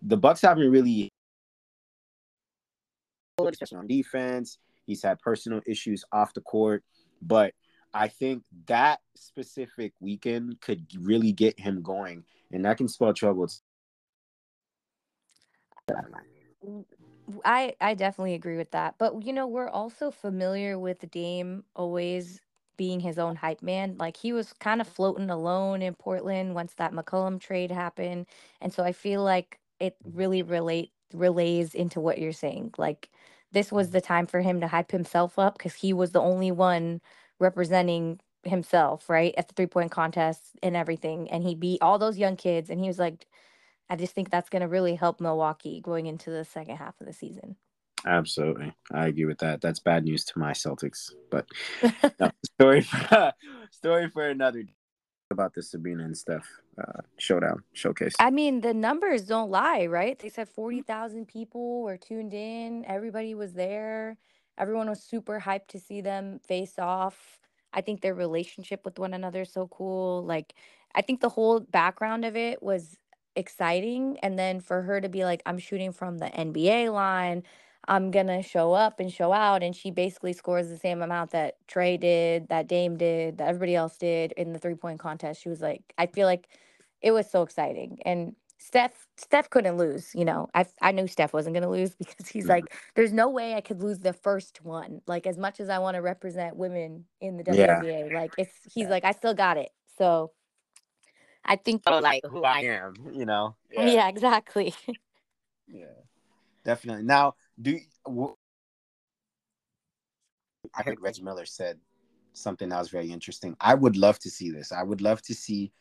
the 0.02 0.16
Bucks 0.16 0.42
haven't 0.42 0.70
really, 0.70 1.08
on 3.38 3.86
defense. 3.86 4.58
He's 4.86 5.02
had 5.02 5.20
personal 5.20 5.60
issues 5.66 6.04
off 6.12 6.34
the 6.34 6.40
court, 6.40 6.82
but 7.20 7.52
I 7.94 8.08
think 8.08 8.44
that 8.66 9.00
specific 9.16 9.92
weekend 10.00 10.60
could 10.60 10.86
really 10.98 11.32
get 11.32 11.58
him 11.58 11.82
going, 11.82 12.24
and 12.52 12.64
that 12.64 12.78
can 12.78 12.88
spell 12.88 13.12
trouble. 13.12 13.48
I 17.44 17.74
definitely 17.80 18.34
agree 18.34 18.56
with 18.56 18.70
that. 18.70 18.94
But 18.98 19.24
you 19.24 19.32
know, 19.32 19.46
we're 19.46 19.68
also 19.68 20.10
familiar 20.10 20.78
with 20.78 21.10
Dame 21.10 21.64
always 21.74 22.40
being 22.78 23.00
his 23.00 23.18
own 23.18 23.36
hype 23.36 23.60
man. 23.60 23.96
Like 23.98 24.16
he 24.16 24.32
was 24.32 24.54
kind 24.54 24.80
of 24.80 24.88
floating 24.88 25.28
alone 25.28 25.82
in 25.82 25.94
Portland 25.94 26.54
once 26.54 26.72
that 26.74 26.92
McCollum 26.94 27.38
trade 27.38 27.70
happened. 27.70 28.26
And 28.62 28.72
so 28.72 28.82
I 28.82 28.92
feel 28.92 29.22
like 29.22 29.58
it 29.78 29.96
mm-hmm. 30.02 30.16
really 30.16 30.42
relate 30.42 30.92
relays 31.12 31.74
into 31.74 32.00
what 32.00 32.18
you're 32.18 32.32
saying. 32.32 32.74
Like 32.78 33.10
this 33.52 33.70
was 33.70 33.88
mm-hmm. 33.88 33.94
the 33.94 34.00
time 34.00 34.26
for 34.26 34.40
him 34.40 34.60
to 34.60 34.68
hype 34.68 34.92
himself 34.92 35.38
up 35.38 35.58
because 35.58 35.74
he 35.74 35.92
was 35.92 36.12
the 36.12 36.20
only 36.20 36.50
one 36.52 37.02
representing 37.38 38.20
himself, 38.44 39.10
right? 39.10 39.34
At 39.36 39.48
the 39.48 39.54
three 39.54 39.66
point 39.66 39.90
contest 39.90 40.42
and 40.62 40.76
everything. 40.76 41.30
And 41.30 41.44
he 41.44 41.54
beat 41.54 41.82
all 41.82 41.98
those 41.98 42.18
young 42.18 42.36
kids 42.36 42.70
and 42.70 42.80
he 42.80 42.88
was 42.88 42.98
like 42.98 43.26
I 43.90 43.96
just 43.96 44.14
think 44.14 44.30
that's 44.30 44.50
gonna 44.50 44.68
really 44.68 44.94
help 44.96 45.20
Milwaukee 45.20 45.80
going 45.80 46.06
into 46.06 46.30
the 46.30 46.44
second 46.44 46.76
half 46.76 47.00
of 47.00 47.06
the 47.06 47.12
season. 47.12 47.56
Absolutely, 48.06 48.72
I 48.92 49.08
agree 49.08 49.24
with 49.24 49.38
that. 49.38 49.60
That's 49.60 49.80
bad 49.80 50.04
news 50.04 50.24
to 50.26 50.38
my 50.38 50.52
Celtics, 50.52 51.12
but 51.30 51.46
no, 52.20 52.30
story 52.44 52.82
for, 52.82 53.32
story 53.70 54.08
for 54.10 54.28
another 54.28 54.64
about 55.30 55.54
the 55.54 55.62
Sabrina 55.62 56.04
and 56.04 56.16
Steph 56.16 56.46
uh, 56.80 57.02
showdown 57.18 57.62
showcase. 57.72 58.14
I 58.18 58.30
mean, 58.30 58.60
the 58.60 58.74
numbers 58.74 59.22
don't 59.22 59.50
lie, 59.50 59.86
right? 59.86 60.18
They 60.18 60.28
said 60.28 60.48
40,000 60.48 61.26
people 61.26 61.82
were 61.82 61.96
tuned 61.96 62.32
in. 62.32 62.84
Everybody 62.86 63.34
was 63.34 63.52
there. 63.52 64.16
Everyone 64.56 64.88
was 64.88 65.02
super 65.02 65.40
hyped 65.40 65.68
to 65.68 65.78
see 65.78 66.00
them 66.00 66.40
face 66.46 66.78
off. 66.78 67.40
I 67.72 67.80
think 67.80 68.00
their 68.00 68.14
relationship 68.14 68.84
with 68.84 68.98
one 68.98 69.14
another 69.14 69.42
is 69.42 69.52
so 69.52 69.68
cool. 69.68 70.24
Like, 70.24 70.54
I 70.94 71.02
think 71.02 71.20
the 71.20 71.28
whole 71.28 71.60
background 71.60 72.24
of 72.24 72.36
it 72.36 72.62
was 72.62 72.96
exciting. 73.36 74.18
And 74.22 74.38
then 74.38 74.60
for 74.60 74.82
her 74.82 75.00
to 75.00 75.08
be 75.08 75.24
like, 75.24 75.42
I'm 75.46 75.58
shooting 75.58 75.92
from 75.92 76.18
the 76.18 76.26
NBA 76.26 76.92
line, 76.92 77.42
I'm 77.88 78.10
gonna 78.12 78.42
show 78.42 78.72
up 78.74 79.00
and 79.00 79.12
show 79.12 79.32
out. 79.32 79.62
And 79.64 79.74
she 79.74 79.90
basically 79.90 80.34
scores 80.34 80.68
the 80.68 80.78
same 80.78 81.02
amount 81.02 81.32
that 81.32 81.56
Trae 81.68 81.98
did, 82.00 82.48
that 82.50 82.68
Dame 82.68 82.96
did, 82.98 83.38
that 83.38 83.48
everybody 83.48 83.74
else 83.74 83.96
did 83.98 84.32
in 84.32 84.52
the 84.52 84.60
three 84.60 84.74
point 84.76 85.00
contest. 85.00 85.42
She 85.42 85.48
was 85.48 85.62
like, 85.62 85.82
I 85.98 86.06
feel 86.06 86.26
like 86.26 86.48
it 87.02 87.12
was 87.12 87.30
so 87.30 87.42
exciting. 87.42 87.98
And 88.04 88.36
Steph 88.58 89.08
Steph 89.16 89.50
couldn't 89.50 89.78
lose, 89.78 90.14
you 90.14 90.24
know. 90.24 90.48
I 90.54 90.66
I 90.82 90.92
knew 90.92 91.08
Steph 91.08 91.32
wasn't 91.32 91.54
gonna 91.54 91.70
lose 91.70 91.94
because 91.98 92.28
he's 92.28 92.44
Mhm. 92.46 92.50
like, 92.50 92.74
there's 92.94 93.12
no 93.12 93.30
way 93.30 93.54
I 93.54 93.62
could 93.62 93.82
lose 93.82 94.00
the 94.00 94.12
first 94.12 94.64
one. 94.64 95.00
Like 95.06 95.26
as 95.26 95.38
much 95.38 95.58
as 95.60 95.68
I 95.70 95.78
want 95.78 95.96
to 95.96 96.02
represent 96.02 96.56
women 96.56 97.06
in 97.20 97.38
the 97.38 97.44
Yeah. 97.54 97.82
Like 98.12 98.32
it's 98.36 98.52
he's 98.72 98.84
Yeah. 98.84 98.90
like, 98.90 99.04
I 99.04 99.12
still 99.12 99.34
got 99.34 99.56
it. 99.56 99.70
So 99.96 100.32
I 101.44 101.56
think 101.56 101.82
Oh, 101.86 101.98
like 102.00 102.22
who 102.26 102.44
I 102.44 102.60
am, 102.60 102.94
you 103.12 103.24
know? 103.24 103.56
yeah, 103.72 104.08
exactly. 104.08 104.74
Yeah, 105.68 105.86
definitely. 106.64 107.04
Now, 107.04 107.34
do 107.60 107.72
you, 107.72 107.80
wh- 108.06 108.34
I 110.74 110.82
heard 110.82 110.98
Reggie 111.02 111.22
Miller 111.22 111.46
said 111.46 111.78
something 112.32 112.68
that 112.68 112.78
was 112.78 112.88
very 112.88 113.10
interesting. 113.10 113.56
I 113.60 113.74
would 113.74 113.96
love 113.96 114.18
to 114.20 114.30
see 114.30 114.50
this. 114.50 114.72
I 114.72 114.82
would 114.82 115.00
love 115.00 115.22
to 115.22 115.34
see 115.34 115.72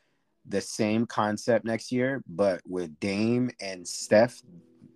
the 0.47 0.61
same 0.61 1.05
concept 1.05 1.65
next 1.65 1.91
year, 1.91 2.23
but 2.28 2.61
with 2.65 2.99
Dame 2.99 3.51
and 3.59 3.88
Steph, 3.88 4.41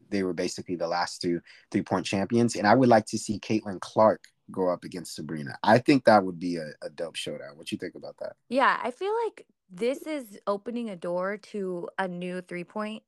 they 0.10 0.24
were 0.24 0.34
basically 0.34 0.76
the 0.76 0.88
last 0.88 1.22
two 1.22 1.42
three 1.72 1.82
point 1.84 2.06
champions, 2.06 2.56
and 2.56 2.68
I 2.68 2.76
would 2.76 2.90
like 2.90 3.06
to 3.08 3.18
see 3.18 3.40
Caitlin 3.40 3.80
Clark 3.80 4.24
go 4.50 4.70
up 4.70 4.84
against 4.84 5.16
Sabrina. 5.16 5.58
I 5.64 5.78
think 5.78 6.06
that 6.06 6.24
would 6.24 6.40
be 6.40 6.58
a, 6.58 6.68
a 6.82 6.90
dope 6.90 7.16
showdown. 7.16 7.56
What 7.58 7.72
you 7.72 7.78
think 7.78 7.96
about 7.96 8.16
that? 8.20 8.34
Yeah, 8.50 8.78
I 8.82 8.92
feel 8.92 9.14
like 9.26 9.46
this 9.70 10.02
is 10.02 10.38
opening 10.48 10.90
a 10.90 10.96
door 10.96 11.38
to 11.38 11.88
a 11.98 12.08
new 12.08 12.42
three 12.42 12.64
point 12.64 13.04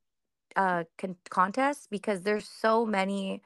uh 0.56 0.84
con- 0.98 1.16
contest 1.30 1.88
because 1.90 2.22
there's 2.22 2.48
so 2.48 2.86
many 2.86 3.42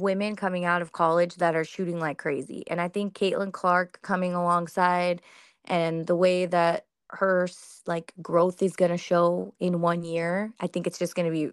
women 0.00 0.36
coming 0.36 0.64
out 0.64 0.82
of 0.82 0.92
college 0.92 1.36
that 1.36 1.54
are 1.54 1.64
shooting 1.64 1.98
like 1.98 2.18
crazy. 2.18 2.64
And 2.68 2.80
I 2.80 2.88
think 2.88 3.14
Caitlin 3.14 3.52
Clark 3.52 4.00
coming 4.02 4.34
alongside 4.34 5.22
and 5.64 6.06
the 6.06 6.16
way 6.16 6.46
that 6.46 6.86
her 7.08 7.48
like 7.86 8.12
growth 8.20 8.62
is 8.62 8.76
going 8.76 8.90
to 8.90 8.98
show 8.98 9.54
in 9.60 9.80
one 9.80 10.04
year, 10.04 10.52
I 10.60 10.66
think 10.66 10.86
it's 10.86 10.98
just 10.98 11.14
going 11.14 11.26
to 11.26 11.32
be 11.32 11.50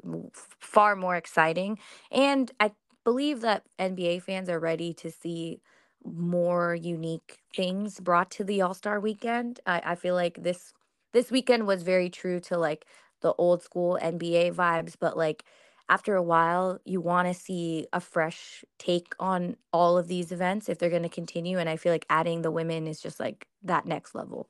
far 0.60 0.96
more 0.96 1.16
exciting. 1.16 1.80
And 2.12 2.52
I 2.60 2.72
believe 3.04 3.42
that 3.42 3.64
NBA 3.80 4.24
fans 4.24 4.50
are 4.50 4.60
ready 4.60 4.94
to 4.96 5.12
see 5.12 5.60
more 6.04 6.74
unique 6.74 7.40
things 7.56 8.00
brought 8.00 8.32
to 8.32 8.44
the 8.44 8.62
All-Star 8.62 9.00
weekend. 9.00 9.60
I, 9.66 9.82
I 9.86 9.96
feel 9.96 10.16
like 10.16 10.42
this 10.42 10.74
this 11.14 11.30
weekend 11.30 11.68
was 11.68 11.84
very 11.84 12.10
true 12.10 12.40
to 12.40 12.58
like 12.58 12.86
the 13.22 13.34
old 13.34 13.62
school 13.62 14.00
NBA 14.02 14.54
vibes, 14.54 14.96
but 15.00 15.18
like 15.18 15.44
after 15.92 16.16
a 16.16 16.24
while, 16.24 16.80
you 16.86 17.02
want 17.02 17.28
to 17.28 17.34
see 17.34 17.86
a 17.92 18.00
fresh 18.00 18.64
take 18.80 19.14
on 19.20 19.58
all 19.74 19.98
of 19.98 20.08
these 20.08 20.32
events 20.32 20.70
if 20.70 20.80
they're 20.80 20.90
going 20.90 21.04
to 21.04 21.10
continue. 21.10 21.60
And 21.60 21.68
I 21.68 21.76
feel 21.76 21.92
like 21.92 22.06
adding 22.10 22.42
the 22.42 22.50
women 22.50 22.88
is 22.88 23.02
just 23.02 23.20
like 23.20 23.46
that 23.64 23.86
next 23.86 24.16
level. 24.16 24.48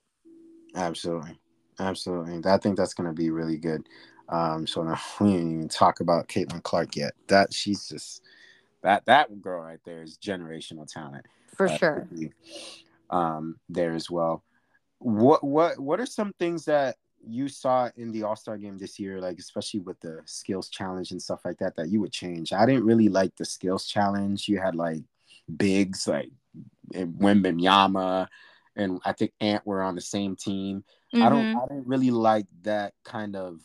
Absolutely. 0.75 1.39
Absolutely. 1.79 2.47
I 2.49 2.57
think 2.59 2.77
that's 2.77 2.93
going 2.93 3.09
to 3.09 3.13
be 3.13 3.31
really 3.31 3.57
good. 3.57 3.89
Um, 4.29 4.67
so 4.67 4.83
now 4.83 4.99
we 5.19 5.31
didn't 5.31 5.51
even 5.51 5.67
talk 5.67 5.99
about 5.99 6.27
Caitlin 6.27 6.61
Clark 6.61 6.95
yet. 6.95 7.13
That 7.27 7.51
she's 7.51 7.89
just 7.89 8.21
that 8.83 9.03
that 9.07 9.41
girl 9.41 9.63
right 9.63 9.79
there 9.83 10.03
is 10.03 10.19
generational 10.23 10.87
talent. 10.87 11.25
For 11.55 11.67
uh, 11.67 11.77
sure. 11.77 12.07
Um, 13.09 13.57
there 13.67 13.93
as 13.93 14.11
well. 14.11 14.43
What 14.99 15.43
what 15.43 15.79
what 15.79 15.99
are 15.99 16.05
some 16.05 16.33
things 16.37 16.65
that 16.65 16.97
you 17.25 17.47
saw 17.47 17.89
in 17.97 18.11
the 18.11 18.23
All 18.23 18.35
Star 18.35 18.57
game 18.57 18.77
this 18.77 18.99
year, 18.99 19.21
like 19.21 19.39
especially 19.39 19.81
with 19.81 19.99
the 19.99 20.21
skills 20.25 20.69
challenge 20.69 21.11
and 21.11 21.21
stuff 21.21 21.41
like 21.45 21.57
that, 21.59 21.75
that 21.75 21.89
you 21.89 22.01
would 22.01 22.11
change? 22.11 22.53
I 22.53 22.65
didn't 22.65 22.85
really 22.85 23.09
like 23.09 23.35
the 23.35 23.45
skills 23.45 23.85
challenge. 23.87 24.47
You 24.47 24.59
had 24.59 24.75
like 24.75 25.03
bigs 25.57 26.07
like 26.07 26.31
Wembanyama 26.93 28.27
and 28.75 28.99
I 29.05 29.11
think 29.13 29.33
Ant 29.39 29.65
were 29.65 29.81
on 29.81 29.95
the 29.95 30.01
same 30.01 30.35
team. 30.35 30.83
I 31.13 31.29
don't 31.29 31.45
Mhm. 31.45 31.61
I 31.61 31.67
didn't 31.67 31.87
really 31.87 32.11
like 32.11 32.47
that 32.63 32.93
kind 33.03 33.35
of 33.35 33.61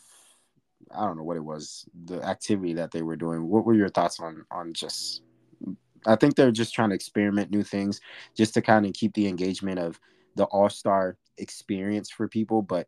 I 0.91 1.05
don't 1.05 1.17
know 1.17 1.23
what 1.23 1.37
it 1.37 1.43
was, 1.43 1.85
the 2.05 2.23
activity 2.23 2.73
that 2.73 2.91
they 2.91 3.01
were 3.01 3.17
doing. 3.17 3.47
What 3.47 3.65
were 3.65 3.73
your 3.73 3.89
thoughts 3.89 4.19
on 4.19 4.45
on 4.51 4.73
just 4.73 5.21
I 6.05 6.15
think 6.15 6.35
they're 6.35 6.51
just 6.51 6.73
trying 6.73 6.89
to 6.89 6.95
experiment 6.95 7.51
new 7.51 7.63
things 7.63 7.99
just 8.35 8.53
to 8.53 8.61
kind 8.61 8.85
of 8.85 8.93
keep 8.93 9.13
the 9.13 9.27
engagement 9.27 9.79
of 9.79 9.99
the 10.35 10.45
all-star 10.45 11.17
experience 11.37 12.09
for 12.09 12.27
people, 12.27 12.61
but 12.61 12.87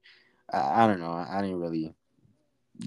I, 0.54 0.84
I 0.84 0.88
don't 0.88 1.00
know. 1.00 1.12
I 1.12 1.42
didn't 1.42 1.60
really 1.60 1.94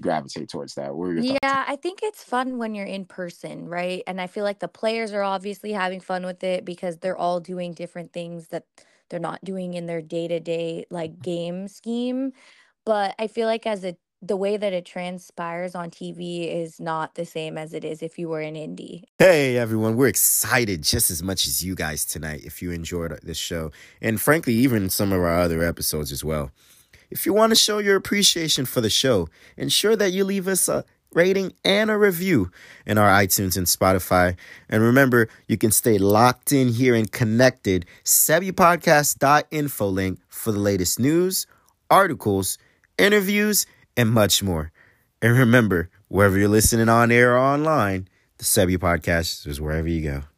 gravitate 0.01 0.49
towards 0.49 0.75
that. 0.75 0.95
What 0.95 1.09
were 1.09 1.21
thoughts? 1.21 1.39
Yeah, 1.43 1.65
I 1.67 1.75
think 1.75 1.99
it's 2.03 2.23
fun 2.23 2.57
when 2.57 2.75
you're 2.75 2.85
in 2.85 3.05
person, 3.05 3.67
right? 3.67 4.03
And 4.07 4.19
I 4.19 4.27
feel 4.27 4.43
like 4.43 4.59
the 4.59 4.67
players 4.67 5.13
are 5.13 5.23
obviously 5.23 5.71
having 5.71 5.99
fun 5.99 6.25
with 6.25 6.43
it 6.43 6.65
because 6.65 6.97
they're 6.97 7.17
all 7.17 7.39
doing 7.39 7.73
different 7.73 8.13
things 8.13 8.47
that 8.47 8.65
they're 9.09 9.19
not 9.19 9.43
doing 9.43 9.75
in 9.75 9.85
their 9.85 10.01
day-to-day 10.01 10.85
like 10.89 11.21
game 11.21 11.67
scheme. 11.67 12.33
But 12.85 13.15
I 13.19 13.27
feel 13.27 13.47
like 13.47 13.67
as 13.67 13.83
a 13.83 13.95
the 14.25 14.37
way 14.37 14.55
that 14.55 14.71
it 14.71 14.85
transpires 14.85 15.75
on 15.75 15.91
TV 15.91 16.49
is 16.49 16.79
not 16.79 17.15
the 17.15 17.25
same 17.25 17.57
as 17.57 17.73
it 17.73 17.83
is 17.83 18.01
if 18.01 18.17
you 18.17 18.29
were 18.29 18.39
in 18.39 18.55
Indy. 18.55 19.03
Hey 19.19 19.57
everyone, 19.57 19.97
we're 19.97 20.07
excited 20.07 20.81
just 20.81 21.11
as 21.11 21.21
much 21.21 21.45
as 21.45 21.63
you 21.63 21.75
guys 21.75 22.05
tonight 22.05 22.41
if 22.45 22.61
you 22.61 22.71
enjoyed 22.71 23.19
this 23.21 23.37
show, 23.37 23.71
and 24.01 24.21
frankly, 24.21 24.53
even 24.53 24.89
some 24.89 25.11
of 25.11 25.19
our 25.19 25.41
other 25.41 25.61
episodes 25.61 26.13
as 26.13 26.23
well. 26.23 26.51
If 27.13 27.27
you 27.27 27.33
want 27.33 27.51
to 27.51 27.55
show 27.55 27.77
your 27.77 27.95
appreciation 27.95 28.65
for 28.65 28.81
the 28.81 28.89
show, 28.89 29.29
ensure 29.55 29.95
that 29.95 30.13
you 30.13 30.25
leave 30.25 30.47
us 30.47 30.67
a 30.67 30.83
rating 31.13 31.53
and 31.63 31.91
a 31.91 31.97
review 31.97 32.49
in 32.87 32.97
our 32.97 33.07
iTunes 33.07 33.55
and 33.55 33.67
Spotify. 33.67 34.35
And 34.67 34.81
remember, 34.81 35.29
you 35.47 35.55
can 35.55 35.69
stay 35.69 35.99
locked 35.99 36.51
in 36.51 36.69
here 36.69 36.95
and 36.95 37.11
connected. 37.11 37.85
SebyPodcast.info 38.03 39.87
link 39.87 40.21
for 40.27 40.51
the 40.51 40.57
latest 40.57 40.99
news, 40.99 41.45
articles, 41.91 42.57
interviews, 42.97 43.67
and 43.95 44.09
much 44.09 44.41
more. 44.41 44.71
And 45.21 45.37
remember, 45.37 45.91
wherever 46.07 46.39
you're 46.39 46.47
listening 46.49 46.89
on 46.89 47.11
air 47.11 47.35
or 47.35 47.37
online, 47.37 48.07
the 48.39 48.43
Seby 48.43 48.77
Podcast 48.79 49.45
is 49.45 49.61
wherever 49.61 49.87
you 49.87 50.01
go. 50.01 50.32